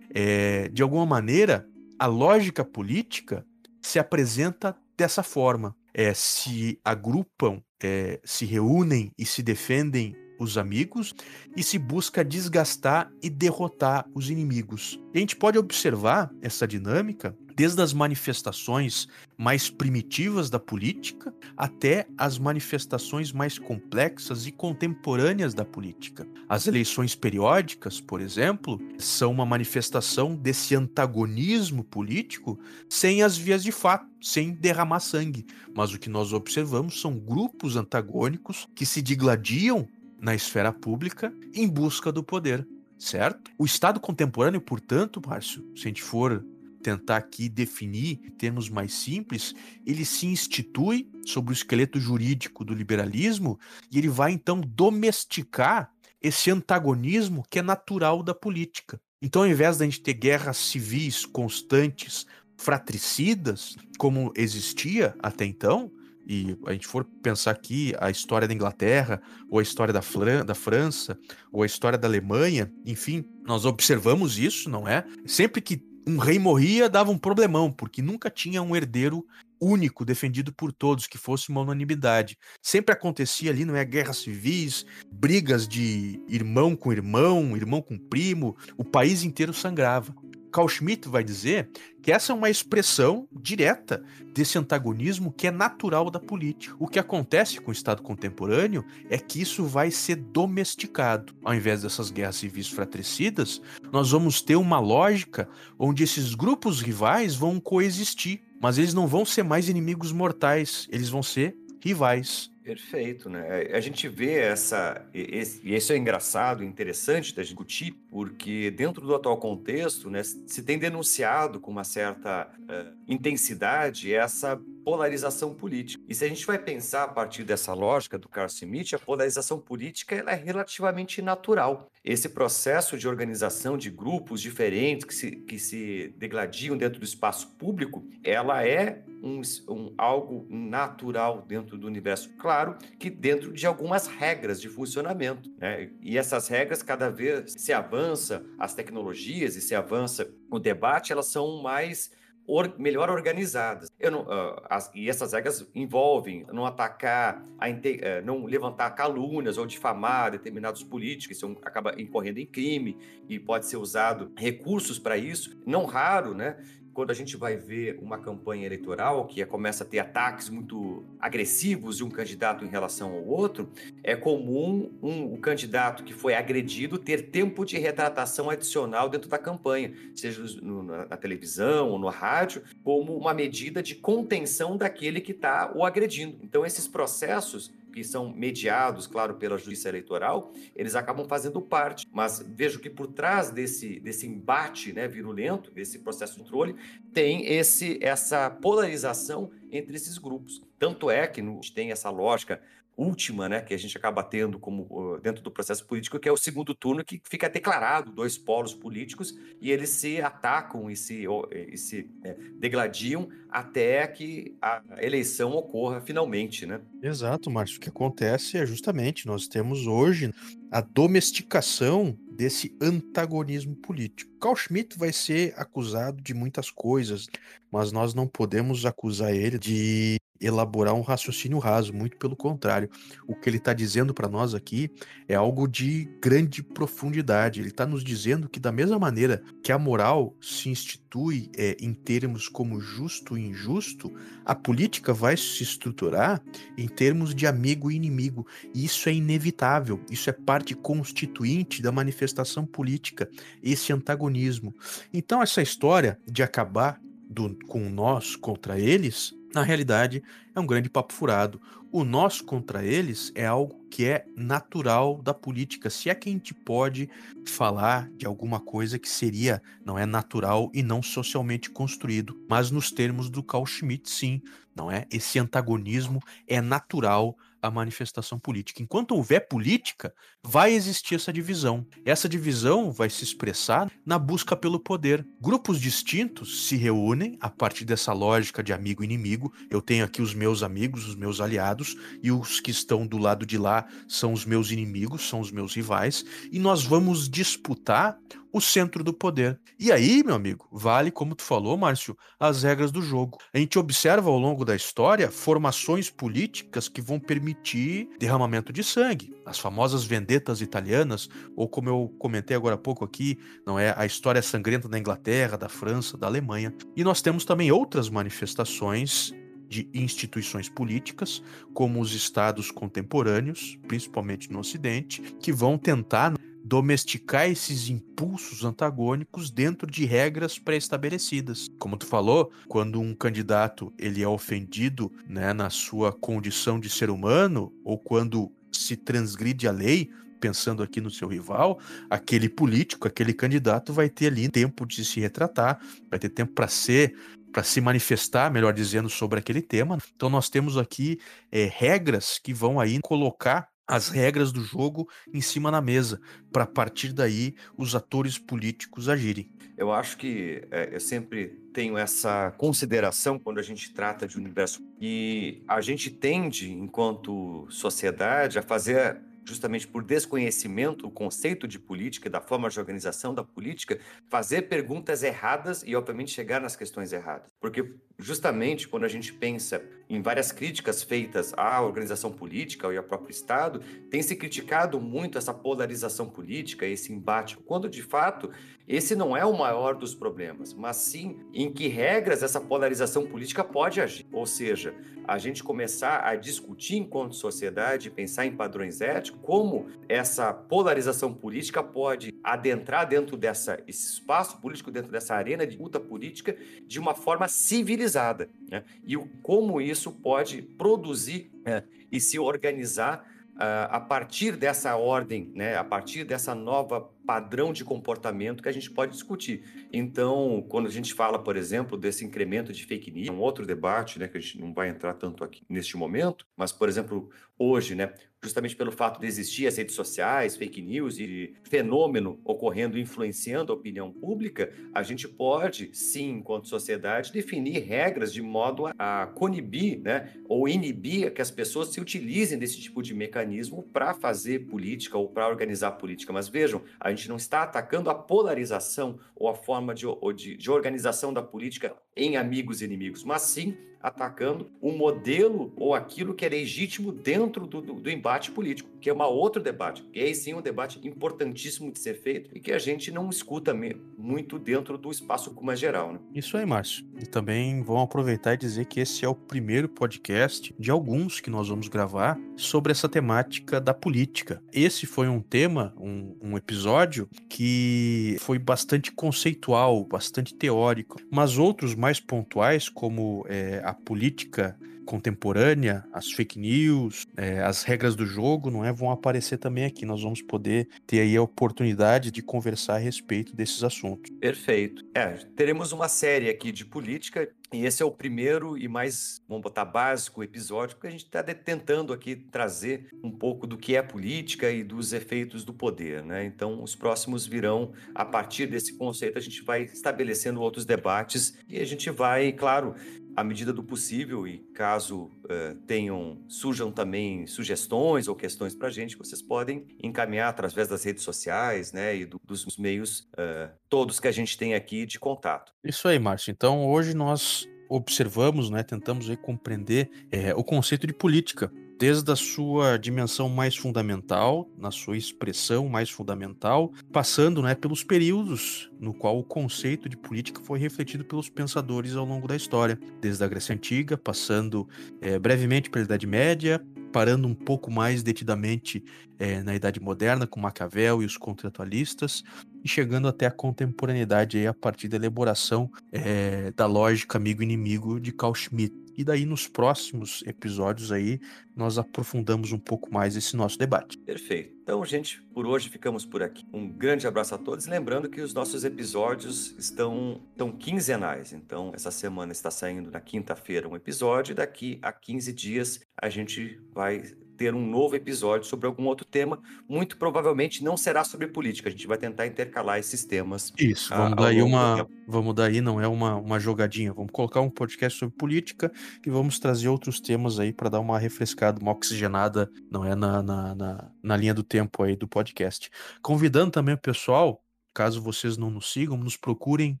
É, 0.14 0.68
de 0.68 0.82
alguma 0.82 1.06
maneira, 1.06 1.66
a 1.98 2.06
lógica 2.06 2.64
política 2.64 3.44
se 3.82 3.98
apresenta 3.98 4.76
dessa 4.96 5.22
forma. 5.22 5.74
É, 5.94 6.14
se 6.14 6.78
agrupam, 6.84 7.60
é, 7.82 8.20
se 8.24 8.44
reúnem 8.44 9.10
e 9.18 9.24
se 9.24 9.42
defendem 9.42 10.14
os 10.38 10.56
amigos 10.56 11.14
e 11.56 11.62
se 11.62 11.78
busca 11.78 12.24
desgastar 12.24 13.10
e 13.22 13.28
derrotar 13.28 14.06
os 14.14 14.30
inimigos. 14.30 15.00
E 15.12 15.18
a 15.18 15.20
gente 15.20 15.34
pode 15.34 15.58
observar 15.58 16.30
essa 16.40 16.66
dinâmica 16.66 17.36
desde 17.58 17.82
as 17.82 17.92
manifestações 17.92 19.08
mais 19.36 19.68
primitivas 19.68 20.48
da 20.48 20.60
política 20.60 21.34
até 21.56 22.06
as 22.16 22.38
manifestações 22.38 23.32
mais 23.32 23.58
complexas 23.58 24.46
e 24.46 24.52
contemporâneas 24.52 25.54
da 25.54 25.64
política. 25.64 26.24
As 26.48 26.68
eleições 26.68 27.16
periódicas, 27.16 28.00
por 28.00 28.20
exemplo, 28.20 28.80
são 28.96 29.32
uma 29.32 29.44
manifestação 29.44 30.36
desse 30.36 30.76
antagonismo 30.76 31.82
político 31.82 32.60
sem 32.88 33.24
as 33.24 33.36
vias 33.36 33.64
de 33.64 33.72
fato, 33.72 34.06
sem 34.22 34.52
derramar 34.52 35.00
sangue. 35.00 35.44
Mas 35.74 35.92
o 35.92 35.98
que 35.98 36.08
nós 36.08 36.32
observamos 36.32 37.00
são 37.00 37.18
grupos 37.18 37.74
antagônicos 37.74 38.68
que 38.72 38.86
se 38.86 39.02
digladiam 39.02 39.88
na 40.20 40.32
esfera 40.32 40.72
pública 40.72 41.34
em 41.52 41.66
busca 41.66 42.12
do 42.12 42.22
poder, 42.22 42.64
certo? 42.96 43.50
O 43.58 43.64
Estado 43.64 43.98
contemporâneo, 43.98 44.60
portanto, 44.60 45.20
Márcio, 45.26 45.64
se 45.74 45.82
a 45.82 45.88
gente 45.88 46.04
for 46.04 46.44
tentar 46.78 47.16
aqui 47.16 47.48
definir 47.48 48.20
em 48.24 48.30
termos 48.30 48.68
mais 48.68 48.94
simples, 48.94 49.54
ele 49.86 50.04
se 50.04 50.26
institui 50.26 51.08
sobre 51.26 51.52
o 51.52 51.54
esqueleto 51.54 52.00
jurídico 52.00 52.64
do 52.64 52.74
liberalismo 52.74 53.58
e 53.90 53.98
ele 53.98 54.08
vai 54.08 54.32
então 54.32 54.60
domesticar 54.60 55.92
esse 56.20 56.50
antagonismo 56.50 57.44
que 57.48 57.58
é 57.58 57.62
natural 57.62 58.22
da 58.22 58.34
política. 58.34 59.00
Então, 59.20 59.42
ao 59.42 59.48
invés 59.48 59.78
da 59.78 59.84
gente 59.84 60.00
ter 60.00 60.14
guerras 60.14 60.56
civis 60.56 61.26
constantes, 61.26 62.26
fratricidas, 62.56 63.76
como 63.98 64.32
existia 64.36 65.14
até 65.20 65.44
então, 65.44 65.90
e 66.28 66.58
a 66.66 66.72
gente 66.72 66.86
for 66.86 67.04
pensar 67.22 67.52
aqui 67.52 67.94
a 67.98 68.10
história 68.10 68.46
da 68.46 68.52
Inglaterra, 68.52 69.22
ou 69.48 69.60
a 69.60 69.62
história 69.62 69.94
da, 69.94 70.02
Fran 70.02 70.44
da 70.44 70.54
França, 70.54 71.18
ou 71.50 71.62
a 71.62 71.66
história 71.66 71.96
da 71.96 72.06
Alemanha, 72.06 72.70
enfim, 72.84 73.24
nós 73.46 73.64
observamos 73.64 74.38
isso, 74.38 74.68
não 74.68 74.86
é? 74.86 75.06
Sempre 75.24 75.62
que 75.62 75.82
um 76.08 76.16
rei 76.16 76.38
morria, 76.38 76.88
dava 76.88 77.10
um 77.10 77.18
problemão, 77.18 77.70
porque 77.70 78.00
nunca 78.00 78.30
tinha 78.30 78.62
um 78.62 78.74
herdeiro 78.74 79.26
único, 79.60 80.06
defendido 80.06 80.50
por 80.54 80.72
todos, 80.72 81.06
que 81.06 81.18
fosse 81.18 81.50
uma 81.50 81.60
unanimidade. 81.60 82.38
Sempre 82.62 82.94
acontecia 82.94 83.50
ali, 83.50 83.62
não 83.66 83.76
é? 83.76 83.84
Guerras 83.84 84.16
civis, 84.16 84.86
brigas 85.12 85.68
de 85.68 86.18
irmão 86.26 86.74
com 86.74 86.92
irmão, 86.92 87.54
irmão 87.54 87.82
com 87.82 87.98
primo, 87.98 88.56
o 88.78 88.84
país 88.84 89.22
inteiro 89.22 89.52
sangrava. 89.52 90.14
Carl 90.50 90.68
Schmitt 90.68 91.08
vai 91.08 91.22
dizer 91.22 91.68
que 92.02 92.12
essa 92.12 92.32
é 92.32 92.34
uma 92.34 92.50
expressão 92.50 93.28
direta 93.32 94.02
desse 94.34 94.58
antagonismo 94.58 95.32
que 95.32 95.46
é 95.46 95.50
natural 95.50 96.10
da 96.10 96.18
política. 96.18 96.74
O 96.78 96.86
que 96.86 96.98
acontece 96.98 97.60
com 97.60 97.70
o 97.70 97.72
Estado 97.72 98.02
contemporâneo 98.02 98.84
é 99.10 99.18
que 99.18 99.40
isso 99.40 99.64
vai 99.64 99.90
ser 99.90 100.16
domesticado. 100.16 101.34
Ao 101.44 101.54
invés 101.54 101.82
dessas 101.82 102.10
guerras 102.10 102.36
civis 102.36 102.68
fratricidas, 102.68 103.60
nós 103.92 104.10
vamos 104.10 104.40
ter 104.40 104.56
uma 104.56 104.78
lógica 104.78 105.48
onde 105.78 106.04
esses 106.04 106.34
grupos 106.34 106.80
rivais 106.80 107.34
vão 107.34 107.60
coexistir, 107.60 108.40
mas 108.60 108.78
eles 108.78 108.94
não 108.94 109.06
vão 109.06 109.24
ser 109.24 109.42
mais 109.42 109.68
inimigos 109.68 110.12
mortais, 110.12 110.86
eles 110.90 111.08
vão 111.08 111.22
ser 111.22 111.56
rivais. 111.80 112.50
Perfeito, 112.62 113.30
né? 113.30 113.68
A 113.72 113.80
gente 113.80 114.06
vê 114.08 114.34
essa. 114.34 115.02
E 115.14 115.74
isso 115.74 115.90
é 115.90 115.96
engraçado, 115.96 116.62
interessante 116.62 117.34
da 117.34 117.42
discutir, 117.42 117.92
porque 118.10 118.70
dentro 118.70 119.06
do 119.06 119.14
atual 119.14 119.38
contexto, 119.38 120.10
né, 120.10 120.22
se 120.22 120.62
tem 120.62 120.78
denunciado 120.78 121.60
com 121.60 121.70
uma 121.70 121.84
certa 121.84 122.46
uh, 122.58 122.94
intensidade 123.08 124.12
essa 124.12 124.60
polarização 124.88 125.52
política. 125.52 126.02
E 126.08 126.14
se 126.14 126.24
a 126.24 126.28
gente 126.28 126.46
vai 126.46 126.58
pensar 126.58 127.04
a 127.04 127.08
partir 127.08 127.44
dessa 127.44 127.74
lógica 127.74 128.18
do 128.18 128.26
Carl 128.26 128.48
Schmitt, 128.48 128.94
a 128.94 128.98
polarização 128.98 129.60
política 129.60 130.14
ela 130.14 130.32
é 130.32 130.34
relativamente 130.34 131.20
natural. 131.20 131.90
Esse 132.02 132.30
processo 132.30 132.96
de 132.96 133.06
organização 133.06 133.76
de 133.76 133.90
grupos 133.90 134.40
diferentes 134.40 135.04
que 135.04 135.14
se, 135.14 135.30
que 135.30 135.58
se 135.58 136.14
degladiam 136.16 136.74
dentro 136.74 136.98
do 136.98 137.04
espaço 137.04 137.48
público, 137.58 138.02
ela 138.24 138.66
é 138.66 139.04
um, 139.22 139.42
um, 139.68 139.92
algo 139.98 140.46
natural 140.48 141.44
dentro 141.46 141.76
do 141.76 141.86
universo. 141.86 142.30
Claro 142.38 142.78
que 142.98 143.10
dentro 143.10 143.52
de 143.52 143.66
algumas 143.66 144.06
regras 144.06 144.58
de 144.58 144.70
funcionamento. 144.70 145.50
Né? 145.58 145.90
E 146.00 146.16
essas 146.16 146.48
regras, 146.48 146.82
cada 146.82 147.10
vez 147.10 147.52
se 147.58 147.74
avança 147.74 148.42
as 148.58 148.74
tecnologias 148.74 149.54
e 149.54 149.60
se 149.60 149.74
avança 149.74 150.32
o 150.50 150.58
debate, 150.58 151.12
elas 151.12 151.26
são 151.26 151.60
mais 151.60 152.10
Or, 152.50 152.74
melhor 152.78 153.10
organizadas. 153.10 153.90
Não, 154.00 154.22
uh, 154.22 154.62
as, 154.70 154.90
e 154.94 155.06
essas 155.06 155.34
regras 155.34 155.68
envolvem 155.74 156.46
não 156.50 156.64
atacar, 156.64 157.42
uh, 157.42 158.24
não 158.24 158.46
levantar 158.46 158.90
calúnias 158.92 159.58
ou 159.58 159.66
difamar 159.66 160.30
determinados 160.30 160.82
políticos, 160.82 161.36
isso 161.36 161.54
acaba 161.62 161.94
incorrendo 162.00 162.38
em 162.38 162.46
crime 162.46 162.96
e 163.28 163.38
pode 163.38 163.66
ser 163.66 163.76
usado 163.76 164.32
recursos 164.34 164.98
para 164.98 165.18
isso. 165.18 165.60
Não 165.66 165.84
raro, 165.84 166.32
né? 166.32 166.56
Quando 166.98 167.12
a 167.12 167.14
gente 167.14 167.36
vai 167.36 167.56
ver 167.56 167.96
uma 168.02 168.18
campanha 168.18 168.66
eleitoral 168.66 169.24
que 169.24 169.46
começa 169.46 169.84
a 169.84 169.86
ter 169.86 170.00
ataques 170.00 170.48
muito 170.48 171.04
agressivos 171.20 171.98
de 171.98 172.02
um 172.02 172.10
candidato 172.10 172.64
em 172.64 172.68
relação 172.68 173.12
ao 173.12 173.24
outro, 173.24 173.70
é 174.02 174.16
comum 174.16 174.90
um, 175.00 175.32
o 175.32 175.38
candidato 175.38 176.02
que 176.02 176.12
foi 176.12 176.34
agredido 176.34 176.98
ter 176.98 177.30
tempo 177.30 177.64
de 177.64 177.78
retratação 177.78 178.50
adicional 178.50 179.08
dentro 179.08 179.30
da 179.30 179.38
campanha, 179.38 179.92
seja 180.12 180.42
no, 180.60 180.82
na 180.82 181.16
televisão 181.16 181.90
ou 181.90 182.00
no 182.00 182.08
rádio, 182.08 182.64
como 182.82 183.16
uma 183.16 183.32
medida 183.32 183.80
de 183.80 183.94
contenção 183.94 184.76
daquele 184.76 185.20
que 185.20 185.30
está 185.30 185.70
o 185.72 185.84
agredindo. 185.84 186.36
Então, 186.42 186.66
esses 186.66 186.88
processos 186.88 187.70
que 187.92 188.04
são 188.04 188.32
mediados, 188.32 189.06
claro, 189.06 189.34
pela 189.34 189.56
justiça 189.56 189.88
eleitoral, 189.88 190.52
eles 190.74 190.94
acabam 190.94 191.26
fazendo 191.26 191.60
parte. 191.60 192.06
Mas 192.12 192.44
vejo 192.46 192.78
que 192.78 192.90
por 192.90 193.06
trás 193.06 193.50
desse, 193.50 193.98
desse 194.00 194.26
embate 194.26 194.92
né, 194.92 195.08
virulento, 195.08 195.70
desse 195.70 195.98
processo 195.98 196.34
de 196.34 196.42
controle, 196.42 196.76
tem 197.12 197.46
esse, 197.46 197.98
essa 198.02 198.50
polarização 198.50 199.50
entre 199.70 199.96
esses 199.96 200.18
grupos. 200.18 200.62
Tanto 200.78 201.10
é 201.10 201.26
que 201.26 201.42
no, 201.42 201.60
tem 201.74 201.90
essa 201.90 202.10
lógica 202.10 202.60
última, 202.98 203.48
né, 203.48 203.60
que 203.60 203.72
a 203.72 203.78
gente 203.78 203.96
acaba 203.96 204.24
tendo 204.24 204.58
como 204.58 205.18
dentro 205.22 205.40
do 205.40 205.52
processo 205.52 205.86
político, 205.86 206.18
que 206.18 206.28
é 206.28 206.32
o 206.32 206.36
segundo 206.36 206.74
turno, 206.74 207.04
que 207.04 207.22
fica 207.30 207.48
declarado 207.48 208.10
dois 208.10 208.36
polos 208.36 208.74
políticos 208.74 209.38
e 209.60 209.70
eles 209.70 209.90
se 209.90 210.20
atacam 210.20 210.90
e 210.90 210.96
se, 210.96 211.24
e 211.52 211.78
se 211.78 212.10
é, 212.24 212.34
degladiam 212.58 213.28
até 213.48 214.04
que 214.08 214.56
a 214.60 214.82
eleição 214.98 215.52
ocorra 215.52 216.00
finalmente, 216.00 216.66
né? 216.66 216.80
Exato, 217.00 217.48
Márcio. 217.50 217.76
O 217.76 217.80
que 217.80 217.88
acontece 217.88 218.58
é 218.58 218.66
justamente 218.66 219.28
nós 219.28 219.46
temos 219.46 219.86
hoje 219.86 220.34
a 220.70 220.80
domesticação 220.80 222.18
desse 222.32 222.76
antagonismo 222.80 223.76
político. 223.76 224.32
Carl 224.40 224.56
Schmitt 224.56 224.98
vai 224.98 225.12
ser 225.12 225.54
acusado 225.56 226.20
de 226.22 226.34
muitas 226.34 226.70
coisas, 226.70 227.28
mas 227.70 227.92
nós 227.92 228.12
não 228.12 228.26
podemos 228.26 228.84
acusar 228.84 229.32
ele 229.34 229.58
de 229.58 230.18
elaborar 230.40 230.94
um 230.94 231.00
raciocínio 231.00 231.58
raso, 231.58 231.92
muito 231.92 232.16
pelo 232.16 232.36
contrário. 232.36 232.88
O 233.26 233.34
que 233.34 233.48
ele 233.48 233.56
está 233.56 233.72
dizendo 233.72 234.14
para 234.14 234.28
nós 234.28 234.54
aqui 234.54 234.90
é 235.28 235.34
algo 235.34 235.66
de 235.66 236.08
grande 236.20 236.62
profundidade. 236.62 237.60
Ele 237.60 237.68
está 237.68 237.86
nos 237.86 238.04
dizendo 238.04 238.48
que, 238.48 238.60
da 238.60 238.70
mesma 238.70 238.98
maneira 238.98 239.42
que 239.62 239.72
a 239.72 239.78
moral 239.78 240.36
se 240.40 240.68
institui 240.68 241.50
é, 241.56 241.76
em 241.80 241.92
termos 241.92 242.48
como 242.48 242.80
justo 242.80 243.36
e 243.36 243.46
injusto, 243.46 244.12
a 244.44 244.54
política 244.54 245.12
vai 245.12 245.36
se 245.36 245.62
estruturar 245.62 246.42
em 246.76 246.86
termos 246.86 247.34
de 247.34 247.46
amigo 247.46 247.90
e 247.90 247.96
inimigo. 247.96 248.46
E 248.74 248.84
isso 248.84 249.08
é 249.08 249.12
inevitável, 249.12 250.00
isso 250.10 250.30
é 250.30 250.32
parte 250.32 250.74
constituinte 250.74 251.82
da 251.82 251.90
manifestação 251.90 252.64
política, 252.64 253.28
esse 253.62 253.92
antagonismo. 253.92 254.74
Então, 255.12 255.42
essa 255.42 255.62
história 255.62 256.18
de 256.26 256.42
acabar 256.42 257.00
do, 257.28 257.56
com 257.66 257.90
nós 257.90 258.36
contra 258.36 258.78
eles, 258.78 259.34
na 259.54 259.62
realidade 259.62 260.22
é 260.54 260.60
um 260.60 260.66
grande 260.66 260.88
papo 260.90 261.12
furado. 261.12 261.60
O 261.90 262.04
nós 262.04 262.40
contra 262.40 262.84
eles 262.84 263.32
é 263.34 263.46
algo 263.46 263.80
que 263.90 264.04
é 264.04 264.26
natural 264.36 265.22
da 265.22 265.32
política, 265.32 265.88
se 265.88 266.10
é 266.10 266.14
que 266.14 266.28
a 266.28 266.32
gente 266.32 266.52
pode 266.52 267.08
falar 267.46 268.10
de 268.10 268.26
alguma 268.26 268.60
coisa 268.60 268.98
que 268.98 269.08
seria, 269.08 269.62
não 269.84 269.98
é 269.98 270.04
natural 270.04 270.70
e 270.74 270.82
não 270.82 271.02
socialmente 271.02 271.70
construído, 271.70 272.38
mas 272.48 272.70
nos 272.70 272.90
termos 272.90 273.30
do 273.30 273.42
Carl 273.42 273.64
Schmitt, 273.64 274.10
sim, 274.10 274.42
não 274.76 274.90
é? 274.90 275.06
Esse 275.10 275.38
antagonismo 275.38 276.20
é 276.46 276.60
natural 276.60 277.36
a 277.62 277.70
manifestação 277.70 278.38
política. 278.38 278.82
Enquanto 278.82 279.12
houver 279.12 279.48
política, 279.48 280.14
vai 280.42 280.72
existir 280.72 281.14
essa 281.14 281.32
divisão. 281.32 281.86
Essa 282.04 282.28
divisão 282.28 282.92
vai 282.92 283.10
se 283.10 283.24
expressar 283.24 283.90
na 284.04 284.18
busca 284.18 284.56
pelo 284.56 284.80
poder. 284.80 285.26
Grupos 285.40 285.80
distintos 285.80 286.66
se 286.66 286.76
reúnem 286.76 287.36
a 287.40 287.50
partir 287.50 287.84
dessa 287.84 288.12
lógica 288.12 288.62
de 288.62 288.72
amigo 288.72 289.04
inimigo. 289.04 289.52
Eu 289.70 289.82
tenho 289.82 290.04
aqui 290.04 290.22
os 290.22 290.34
meus 290.34 290.62
amigos, 290.62 291.06
os 291.06 291.14
meus 291.14 291.40
aliados, 291.40 291.96
e 292.22 292.30
os 292.30 292.60
que 292.60 292.70
estão 292.70 293.06
do 293.06 293.18
lado 293.18 293.44
de 293.44 293.58
lá 293.58 293.86
são 294.06 294.32
os 294.32 294.44
meus 294.44 294.70
inimigos, 294.70 295.28
são 295.28 295.40
os 295.40 295.50
meus 295.50 295.74
rivais, 295.74 296.24
e 296.50 296.58
nós 296.58 296.84
vamos 296.84 297.28
disputar 297.28 298.18
o 298.52 298.60
centro 298.60 299.04
do 299.04 299.12
poder. 299.12 299.58
E 299.78 299.92
aí, 299.92 300.22
meu 300.24 300.34
amigo, 300.34 300.66
vale, 300.72 301.10
como 301.10 301.34
tu 301.34 301.42
falou, 301.42 301.76
Márcio, 301.76 302.16
as 302.38 302.62
regras 302.62 302.90
do 302.90 303.00
jogo. 303.00 303.38
A 303.52 303.58
gente 303.58 303.78
observa 303.78 304.28
ao 304.28 304.38
longo 304.38 304.64
da 304.64 304.74
história 304.74 305.30
formações 305.30 306.10
políticas 306.10 306.88
que 306.88 307.00
vão 307.00 307.20
permitir 307.20 308.08
derramamento 308.18 308.72
de 308.72 308.82
sangue. 308.82 309.34
As 309.46 309.58
famosas 309.58 310.04
vendetas 310.04 310.60
italianas, 310.60 311.28
ou 311.56 311.68
como 311.68 311.88
eu 311.88 312.12
comentei 312.18 312.56
agora 312.56 312.74
há 312.74 312.78
pouco 312.78 313.04
aqui, 313.04 313.38
não 313.66 313.78
é 313.78 313.94
a 313.96 314.04
história 314.04 314.42
sangrenta 314.42 314.88
da 314.88 314.98
Inglaterra, 314.98 315.56
da 315.56 315.68
França, 315.68 316.16
da 316.16 316.26
Alemanha. 316.26 316.74
E 316.96 317.04
nós 317.04 317.22
temos 317.22 317.44
também 317.44 317.70
outras 317.70 318.08
manifestações 318.08 319.32
de 319.68 319.88
instituições 319.92 320.68
políticas, 320.68 321.42
como 321.74 322.00
os 322.00 322.14
estados 322.14 322.70
contemporâneos, 322.70 323.78
principalmente 323.86 324.50
no 324.50 324.60
Ocidente, 324.60 325.20
que 325.40 325.52
vão 325.52 325.76
tentar 325.76 326.34
domesticar 326.64 327.48
esses 327.48 327.88
impulsos 327.88 328.62
antagônicos 328.62 329.50
dentro 329.50 329.90
de 329.90 330.04
regras 330.04 330.58
pré-estabelecidas. 330.58 331.68
Como 331.78 331.96
tu 331.96 332.06
falou, 332.06 332.52
quando 332.68 333.00
um 333.00 333.14
candidato 333.14 333.92
ele 333.98 334.22
é 334.22 334.28
ofendido 334.28 335.10
né, 335.26 335.54
na 335.54 335.70
sua 335.70 336.12
condição 336.12 336.78
de 336.78 336.90
ser 336.90 337.08
humano 337.08 337.72
ou 337.82 337.98
quando 337.98 338.52
se 338.70 338.96
transgride 338.96 339.66
a 339.66 339.72
lei, 339.72 340.10
pensando 340.38 340.82
aqui 340.82 341.00
no 341.00 341.10
seu 341.10 341.26
rival, 341.26 341.80
aquele 342.08 342.48
político, 342.48 343.08
aquele 343.08 343.32
candidato 343.32 343.92
vai 343.92 344.08
ter 344.08 344.26
ali 344.26 344.48
tempo 344.48 344.86
de 344.86 345.04
se 345.04 345.20
retratar, 345.20 345.80
vai 346.10 346.18
ter 346.18 346.28
tempo 346.28 346.52
para 346.52 346.68
ser 346.68 347.14
para 347.52 347.62
se 347.62 347.80
manifestar, 347.80 348.50
melhor 348.50 348.72
dizendo, 348.72 349.08
sobre 349.08 349.38
aquele 349.38 349.62
tema. 349.62 349.98
Então 350.14 350.28
nós 350.28 350.48
temos 350.48 350.76
aqui 350.76 351.18
é, 351.50 351.64
regras 351.64 352.38
que 352.38 352.52
vão 352.52 352.78
aí 352.78 352.98
colocar 353.00 353.68
as 353.88 354.10
regras 354.10 354.52
do 354.52 354.62
jogo 354.62 355.08
em 355.32 355.40
cima 355.40 355.70
na 355.70 355.80
mesa, 355.80 356.20
para 356.52 356.66
partir 356.66 357.10
daí 357.12 357.54
os 357.76 357.94
atores 357.94 358.36
políticos 358.36 359.08
agirem. 359.08 359.50
Eu 359.78 359.90
acho 359.90 360.18
que 360.18 360.66
é, 360.70 360.94
eu 360.94 361.00
sempre 361.00 361.48
tenho 361.72 361.96
essa 361.96 362.50
consideração 362.58 363.38
quando 363.38 363.58
a 363.58 363.62
gente 363.62 363.94
trata 363.94 364.26
de 364.26 364.36
universo 364.36 364.82
e 365.00 365.62
a 365.66 365.80
gente 365.80 366.10
tende, 366.10 366.70
enquanto 366.70 367.66
sociedade, 367.70 368.58
a 368.58 368.62
fazer 368.62 369.22
justamente 369.48 369.88
por 369.88 370.04
desconhecimento 370.04 371.06
o 371.06 371.10
conceito 371.10 371.66
de 371.66 371.78
política, 371.78 372.28
da 372.28 372.40
forma 372.40 372.68
de 372.68 372.78
organização 372.78 373.34
da 373.34 373.42
política, 373.42 373.98
fazer 374.28 374.62
perguntas 374.62 375.22
erradas 375.22 375.82
e, 375.84 375.96
obviamente, 375.96 376.30
chegar 376.30 376.60
nas 376.60 376.76
questões 376.76 377.12
erradas. 377.12 377.50
Porque, 377.58 377.94
justamente, 378.18 378.86
quando 378.86 379.04
a 379.04 379.08
gente 379.08 379.32
pensa 379.32 379.82
em 380.08 380.22
várias 380.22 380.52
críticas 380.52 381.02
feitas 381.02 381.52
à 381.56 381.80
organização 381.82 382.32
política 382.32 382.92
e 382.92 382.96
ao 382.96 383.04
próprio 383.04 383.30
Estado, 383.30 383.80
tem 384.10 384.22
se 384.22 384.34
criticado 384.36 385.00
muito 385.00 385.36
essa 385.36 385.52
polarização 385.52 386.28
política, 386.28 386.86
esse 386.86 387.12
embate, 387.12 387.56
quando, 387.56 387.88
de 387.88 388.02
fato, 388.02 388.50
esse 388.86 389.14
não 389.14 389.36
é 389.36 389.44
o 389.44 389.56
maior 389.56 389.94
dos 389.94 390.14
problemas, 390.14 390.72
mas 390.72 390.96
sim 390.96 391.40
em 391.52 391.70
que 391.70 391.88
regras 391.88 392.42
essa 392.42 392.60
polarização 392.60 393.26
política 393.26 393.62
pode 393.62 394.00
agir. 394.00 394.26
Ou 394.32 394.46
seja, 394.46 394.94
a 395.26 395.36
gente 395.36 395.62
começar 395.62 396.26
a 396.26 396.34
discutir 396.36 396.96
enquanto 396.96 397.34
sociedade, 397.34 398.10
pensar 398.10 398.46
em 398.46 398.56
padrões 398.56 399.02
éticos, 399.02 399.40
como 399.42 399.88
essa 400.08 400.54
polarização 400.54 401.34
política 401.34 401.82
pode 401.82 402.34
adentrar 402.42 403.06
dentro 403.06 403.36
dessa 403.36 403.78
espaço 403.86 404.58
político, 404.58 404.90
dentro 404.90 405.12
dessa 405.12 405.34
arena 405.34 405.66
de 405.66 405.76
luta 405.76 406.00
política, 406.00 406.56
de 406.86 406.98
uma 406.98 407.14
forma 407.14 407.46
civilizada. 407.46 408.48
Né? 408.70 408.84
E 409.04 409.16
o, 409.16 409.26
como 409.42 409.80
isso 409.80 410.12
pode 410.12 410.62
produzir 410.62 411.50
né, 411.64 411.84
e 412.12 412.20
se 412.20 412.38
organizar 412.38 413.26
uh, 413.54 413.88
a 413.90 414.00
partir 414.00 414.56
dessa 414.56 414.96
ordem, 414.96 415.50
né, 415.54 415.76
a 415.76 415.84
partir 415.84 416.24
dessa 416.24 416.54
nova 416.54 417.10
padrão 417.28 417.74
de 417.74 417.84
comportamento 417.84 418.62
que 418.62 418.70
a 418.70 418.72
gente 418.72 418.90
pode 418.90 419.12
discutir. 419.12 419.62
Então, 419.92 420.64
quando 420.66 420.86
a 420.86 420.90
gente 420.90 421.12
fala, 421.12 421.38
por 421.38 421.58
exemplo, 421.58 421.94
desse 421.94 422.24
incremento 422.24 422.72
de 422.72 422.86
fake 422.86 423.10
news, 423.10 423.28
um 423.28 423.38
outro 423.38 423.66
debate, 423.66 424.18
né, 424.18 424.26
que 424.28 424.38
a 424.38 424.40
gente 424.40 424.58
não 424.58 424.72
vai 424.72 424.88
entrar 424.88 425.12
tanto 425.12 425.44
aqui 425.44 425.62
neste 425.68 425.94
momento, 425.94 426.46
mas, 426.56 426.72
por 426.72 426.88
exemplo, 426.88 427.28
hoje, 427.58 427.94
né, 427.94 428.14
justamente 428.42 428.76
pelo 428.76 428.92
fato 428.92 429.20
de 429.20 429.26
existir 429.26 429.66
as 429.66 429.76
redes 429.76 429.94
sociais, 429.94 430.56
fake 430.56 430.80
news 430.80 431.18
e 431.18 431.54
fenômeno 431.64 432.40
ocorrendo 432.44 432.98
influenciando 432.98 433.72
a 433.72 433.74
opinião 433.74 434.12
pública, 434.12 434.72
a 434.94 435.02
gente 435.02 435.26
pode, 435.28 435.90
sim, 435.92 436.30
enquanto 436.30 436.68
sociedade, 436.68 437.32
definir 437.32 437.80
regras 437.80 438.32
de 438.32 438.40
modo 438.40 438.84
a, 438.96 439.26
conibir, 439.34 439.98
né, 440.00 440.32
ou 440.48 440.68
inibir 440.68 441.34
que 441.34 441.42
as 441.42 441.50
pessoas 441.50 441.88
se 441.88 442.00
utilizem 442.00 442.58
desse 442.58 442.80
tipo 442.80 443.02
de 443.02 443.12
mecanismo 443.12 443.82
para 443.92 444.14
fazer 444.14 444.66
política 444.66 445.18
ou 445.18 445.28
para 445.28 445.48
organizar 445.48 445.92
política. 445.92 446.32
Mas 446.32 446.48
vejam, 446.48 446.82
a 447.00 447.10
gente 447.18 447.28
não 447.28 447.36
está 447.36 447.62
atacando 447.62 448.08
a 448.08 448.14
polarização 448.14 449.18
ou 449.36 449.48
a 449.48 449.54
forma 449.54 449.94
de, 449.94 450.06
de, 450.34 450.56
de 450.56 450.70
organização 450.70 451.32
da 451.32 451.42
política 451.42 451.94
em 452.18 452.36
amigos 452.36 452.82
e 452.82 452.84
inimigos, 452.84 453.24
mas 453.24 453.42
sim 453.42 453.76
atacando 454.00 454.70
o 454.80 454.92
modelo 454.92 455.72
ou 455.76 455.94
aquilo 455.94 456.34
que 456.34 456.44
é 456.44 456.48
legítimo 456.48 457.12
dentro 457.12 457.66
do, 457.66 457.80
do, 457.80 457.94
do, 457.94 458.10
embate 458.10 458.50
político, 458.50 458.88
que 459.00 459.10
é 459.10 459.14
um 459.14 459.20
outro 459.22 459.62
debate, 459.62 460.02
que 460.12 460.20
é 460.20 460.32
sim 460.32 460.54
um 460.54 460.62
debate 460.62 461.00
importantíssimo 461.06 461.90
de 461.92 461.98
ser 461.98 462.14
feito 462.14 462.50
e 462.54 462.60
que 462.60 462.72
a 462.72 462.78
gente 462.78 463.10
não 463.10 463.28
escuta 463.28 463.76
muito 464.16 464.58
dentro 464.58 464.96
do 464.96 465.10
espaço 465.10 465.54
mais 465.62 465.78
geral. 465.78 466.12
Né? 466.12 466.18
Isso 466.34 466.56
aí, 466.56 466.64
Márcio. 466.64 467.04
E 467.20 467.26
também 467.26 467.82
vamos 467.82 468.04
aproveitar 468.04 468.54
e 468.54 468.56
dizer 468.56 468.86
que 468.86 469.00
esse 469.00 469.24
é 469.24 469.28
o 469.28 469.34
primeiro 469.34 469.88
podcast 469.88 470.74
de 470.78 470.90
alguns 470.90 471.40
que 471.40 471.50
nós 471.50 471.68
vamos 471.68 471.88
gravar 471.88 472.38
sobre 472.56 472.92
essa 472.92 473.08
temática 473.08 473.80
da 473.80 473.94
política. 473.94 474.62
Esse 474.72 475.06
foi 475.06 475.28
um 475.28 475.40
tema, 475.40 475.94
um, 475.98 476.36
um 476.40 476.56
episódio 476.56 477.28
que 477.48 478.36
foi 478.40 478.58
bastante 478.58 479.12
conceitual, 479.12 480.04
bastante 480.04 480.54
teórico, 480.54 481.20
mas 481.30 481.58
outros 481.58 481.94
mais 481.94 482.07
pontuais, 482.18 482.88
como 482.88 483.44
é, 483.48 483.82
a 483.84 483.92
política 483.92 484.74
contemporânea, 485.08 486.04
as 486.12 486.30
fake 486.30 486.58
news, 486.58 487.26
é, 487.34 487.62
as 487.62 487.82
regras 487.82 488.14
do 488.14 488.26
jogo, 488.26 488.70
não 488.70 488.84
é, 488.84 488.92
vão 488.92 489.10
aparecer 489.10 489.56
também 489.56 489.86
aqui. 489.86 490.04
Nós 490.04 490.22
vamos 490.22 490.42
poder 490.42 490.86
ter 491.06 491.20
aí 491.20 491.34
a 491.34 491.40
oportunidade 491.40 492.30
de 492.30 492.42
conversar 492.42 492.96
a 492.96 492.98
respeito 492.98 493.56
desses 493.56 493.82
assuntos. 493.82 494.30
Perfeito. 494.38 495.02
É, 495.14 495.28
teremos 495.56 495.92
uma 495.92 496.08
série 496.08 496.50
aqui 496.50 496.70
de 496.70 496.84
política 496.84 497.48
e 497.72 497.84
esse 497.84 498.02
é 498.02 498.06
o 498.06 498.10
primeiro 498.10 498.78
e 498.78 498.88
mais, 498.88 499.42
vamos 499.46 499.62
botar 499.62 499.84
básico 499.84 500.42
episódio, 500.42 500.96
porque 500.96 501.06
a 501.06 501.10
gente 501.10 501.24
está 501.24 501.42
tentando 501.42 502.14
aqui 502.14 502.34
trazer 502.34 503.08
um 503.22 503.30
pouco 503.30 503.66
do 503.66 503.76
que 503.76 503.94
é 503.94 504.02
política 504.02 504.70
e 504.70 504.82
dos 504.82 505.12
efeitos 505.12 505.64
do 505.64 505.74
poder, 505.74 506.22
né? 506.22 506.46
Então, 506.46 506.82
os 506.82 506.94
próximos 506.94 507.46
virão 507.46 507.92
a 508.14 508.24
partir 508.24 508.66
desse 508.66 508.96
conceito, 508.96 509.36
a 509.36 509.40
gente 509.40 509.62
vai 509.62 509.82
estabelecendo 509.82 510.62
outros 510.62 510.86
debates 510.86 511.58
e 511.68 511.78
a 511.78 511.84
gente 511.84 512.08
vai, 512.08 512.52
claro, 512.52 512.94
à 513.38 513.44
medida 513.44 513.72
do 513.72 513.84
possível 513.84 514.48
e 514.48 514.58
caso 514.74 515.30
uh, 515.44 515.74
tenham 515.86 516.42
surjam 516.48 516.90
também 516.90 517.46
sugestões 517.46 518.26
ou 518.26 518.34
questões 518.34 518.74
para 518.74 518.88
a 518.88 518.90
gente, 518.90 519.16
vocês 519.16 519.40
podem 519.40 519.86
encaminhar 520.02 520.48
através 520.48 520.88
das 520.88 521.04
redes 521.04 521.22
sociais, 521.22 521.92
né, 521.92 522.16
e 522.16 522.26
do, 522.26 522.40
dos 522.44 522.76
meios 522.76 523.20
uh, 523.34 523.70
todos 523.88 524.18
que 524.18 524.26
a 524.26 524.32
gente 524.32 524.58
tem 524.58 524.74
aqui 524.74 525.06
de 525.06 525.20
contato. 525.20 525.72
Isso 525.84 526.08
aí, 526.08 526.18
Márcio. 526.18 526.50
Então 526.50 526.84
hoje 526.84 527.14
nós 527.14 527.68
observamos, 527.88 528.70
né, 528.70 528.82
tentamos 528.82 529.30
aí 529.30 529.36
compreender 529.36 530.10
é, 530.32 530.52
o 530.52 530.64
conceito 530.64 531.06
de 531.06 531.12
política 531.12 531.70
desde 531.98 532.30
a 532.30 532.36
sua 532.36 532.96
dimensão 532.96 533.48
mais 533.48 533.76
fundamental, 533.76 534.70
na 534.78 534.90
sua 534.90 535.16
expressão 535.16 535.88
mais 535.88 536.08
fundamental, 536.08 536.92
passando 537.12 537.60
né, 537.60 537.74
pelos 537.74 538.04
períodos 538.04 538.90
no 539.00 539.12
qual 539.12 539.38
o 539.38 539.44
conceito 539.44 540.08
de 540.08 540.16
política 540.16 540.60
foi 540.62 540.78
refletido 540.78 541.24
pelos 541.24 541.48
pensadores 541.48 542.14
ao 542.14 542.24
longo 542.24 542.46
da 542.46 542.54
história, 542.54 542.98
desde 543.20 543.42
a 543.42 543.48
Grécia 543.48 543.74
Antiga, 543.74 544.16
passando 544.16 544.88
é, 545.20 545.38
brevemente 545.38 545.90
pela 545.90 546.04
Idade 546.04 546.26
Média, 546.26 546.80
parando 547.12 547.48
um 547.48 547.54
pouco 547.54 547.90
mais 547.90 548.22
detidamente 548.22 549.02
é, 549.38 549.62
na 549.62 549.74
Idade 549.74 550.00
Moderna, 550.00 550.46
com 550.46 550.60
Maquiavel 550.60 551.22
e 551.22 551.26
os 551.26 551.36
contratualistas, 551.36 552.44
e 552.84 552.88
chegando 552.88 553.26
até 553.26 553.46
a 553.46 553.50
contemporaneidade 553.50 554.58
aí 554.58 554.66
a 554.66 554.74
partir 554.74 555.08
da 555.08 555.16
elaboração 555.16 555.90
é, 556.12 556.70
da 556.72 556.86
lógica 556.86 557.38
amigo-inimigo 557.38 558.20
de 558.20 558.30
Carl 558.32 558.54
Schmitt. 558.54 559.07
E 559.18 559.24
daí 559.24 559.44
nos 559.44 559.66
próximos 559.66 560.44
episódios 560.46 561.10
aí 561.10 561.40
nós 561.74 561.98
aprofundamos 561.98 562.70
um 562.70 562.78
pouco 562.78 563.12
mais 563.12 563.34
esse 563.34 563.56
nosso 563.56 563.76
debate. 563.76 564.16
Perfeito. 564.18 564.76
Então, 564.80 565.04
gente, 565.04 565.42
por 565.52 565.66
hoje 565.66 565.88
ficamos 565.88 566.24
por 566.24 566.40
aqui. 566.40 566.64
Um 566.72 566.88
grande 566.88 567.26
abraço 567.26 567.52
a 567.52 567.58
todos. 567.58 567.86
Lembrando 567.86 568.30
que 568.30 568.40
os 568.40 568.54
nossos 568.54 568.84
episódios 568.84 569.74
estão, 569.76 570.40
estão 570.52 570.70
quinzenais. 570.70 571.52
Então, 571.52 571.90
essa 571.94 572.12
semana 572.12 572.52
está 572.52 572.70
saindo 572.70 573.10
na 573.10 573.20
quinta-feira 573.20 573.88
um 573.88 573.96
episódio, 573.96 574.52
e 574.52 574.54
daqui 574.54 575.00
a 575.02 575.12
15 575.12 575.52
dias 575.52 576.00
a 576.16 576.28
gente 576.28 576.80
vai 576.94 577.24
ter 577.58 577.74
um 577.74 577.84
novo 577.84 578.14
episódio 578.14 578.66
sobre 578.66 578.86
algum 578.86 579.04
outro 579.06 579.26
tema. 579.26 579.60
Muito 579.88 580.16
provavelmente 580.16 580.82
não 580.82 580.96
será 580.96 581.24
sobre 581.24 581.48
política. 581.48 581.88
A 581.88 581.92
gente 581.92 582.06
vai 582.06 582.16
tentar 582.16 582.46
intercalar 582.46 582.98
esses 582.98 583.24
temas. 583.24 583.72
Isso, 583.76 584.14
vamos 584.14 584.36
dar 584.36 584.46
aí 584.46 584.62
uma. 584.62 585.06
Vamos 585.26 585.54
dar 585.54 585.64
aí, 585.64 585.80
não 585.80 586.00
é 586.00 586.06
uma, 586.06 586.36
uma 586.36 586.58
jogadinha. 586.60 587.12
Vamos 587.12 587.32
colocar 587.32 587.60
um 587.60 587.68
podcast 587.68 588.18
sobre 588.18 588.36
política 588.36 588.90
e 589.26 589.28
vamos 589.28 589.58
trazer 589.58 589.88
outros 589.88 590.20
temas 590.20 590.58
aí 590.58 590.72
para 590.72 590.88
dar 590.88 591.00
uma 591.00 591.18
refrescada, 591.18 591.80
uma 591.82 591.92
oxigenada, 591.92 592.70
não 592.90 593.04
é? 593.04 593.14
Na, 593.14 593.42
na, 593.42 593.74
na, 593.74 594.10
na 594.22 594.36
linha 594.36 594.54
do 594.54 594.62
tempo 594.62 595.02
aí 595.02 595.16
do 595.16 595.26
podcast. 595.26 595.90
Convidando 596.22 596.70
também 596.70 596.94
o 596.94 596.98
pessoal 596.98 597.60
Caso 597.98 598.22
vocês 598.22 598.56
não 598.56 598.70
nos 598.70 598.92
sigam, 598.92 599.16
nos 599.16 599.36
procurem 599.36 600.00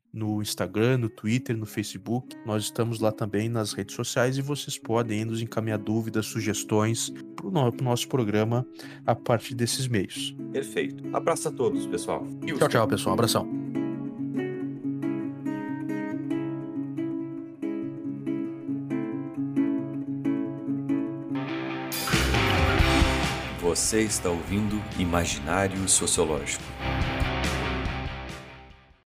no 0.14 0.40
Instagram, 0.40 0.98
no 0.98 1.08
Twitter, 1.10 1.56
no 1.56 1.66
Facebook. 1.66 2.36
Nós 2.46 2.62
estamos 2.62 3.00
lá 3.00 3.10
também 3.10 3.48
nas 3.48 3.72
redes 3.72 3.96
sociais 3.96 4.38
e 4.38 4.40
vocês 4.40 4.78
podem 4.78 5.24
nos 5.24 5.42
encaminhar 5.42 5.80
dúvidas, 5.80 6.26
sugestões 6.26 7.12
para 7.34 7.48
o 7.48 7.50
no, 7.50 7.72
nosso 7.82 8.06
programa 8.06 8.64
a 9.04 9.16
partir 9.16 9.56
desses 9.56 9.88
meios. 9.88 10.32
Perfeito. 10.52 11.02
Abraço 11.12 11.48
a 11.48 11.50
todos, 11.50 11.88
pessoal. 11.88 12.24
Tchau, 12.56 12.68
tchau, 12.68 12.86
pessoal. 12.86 13.14
Abração. 13.14 13.50
Você 23.60 24.02
está 24.02 24.30
ouvindo 24.30 24.80
Imaginário 25.00 25.88
Sociológico. 25.88 26.62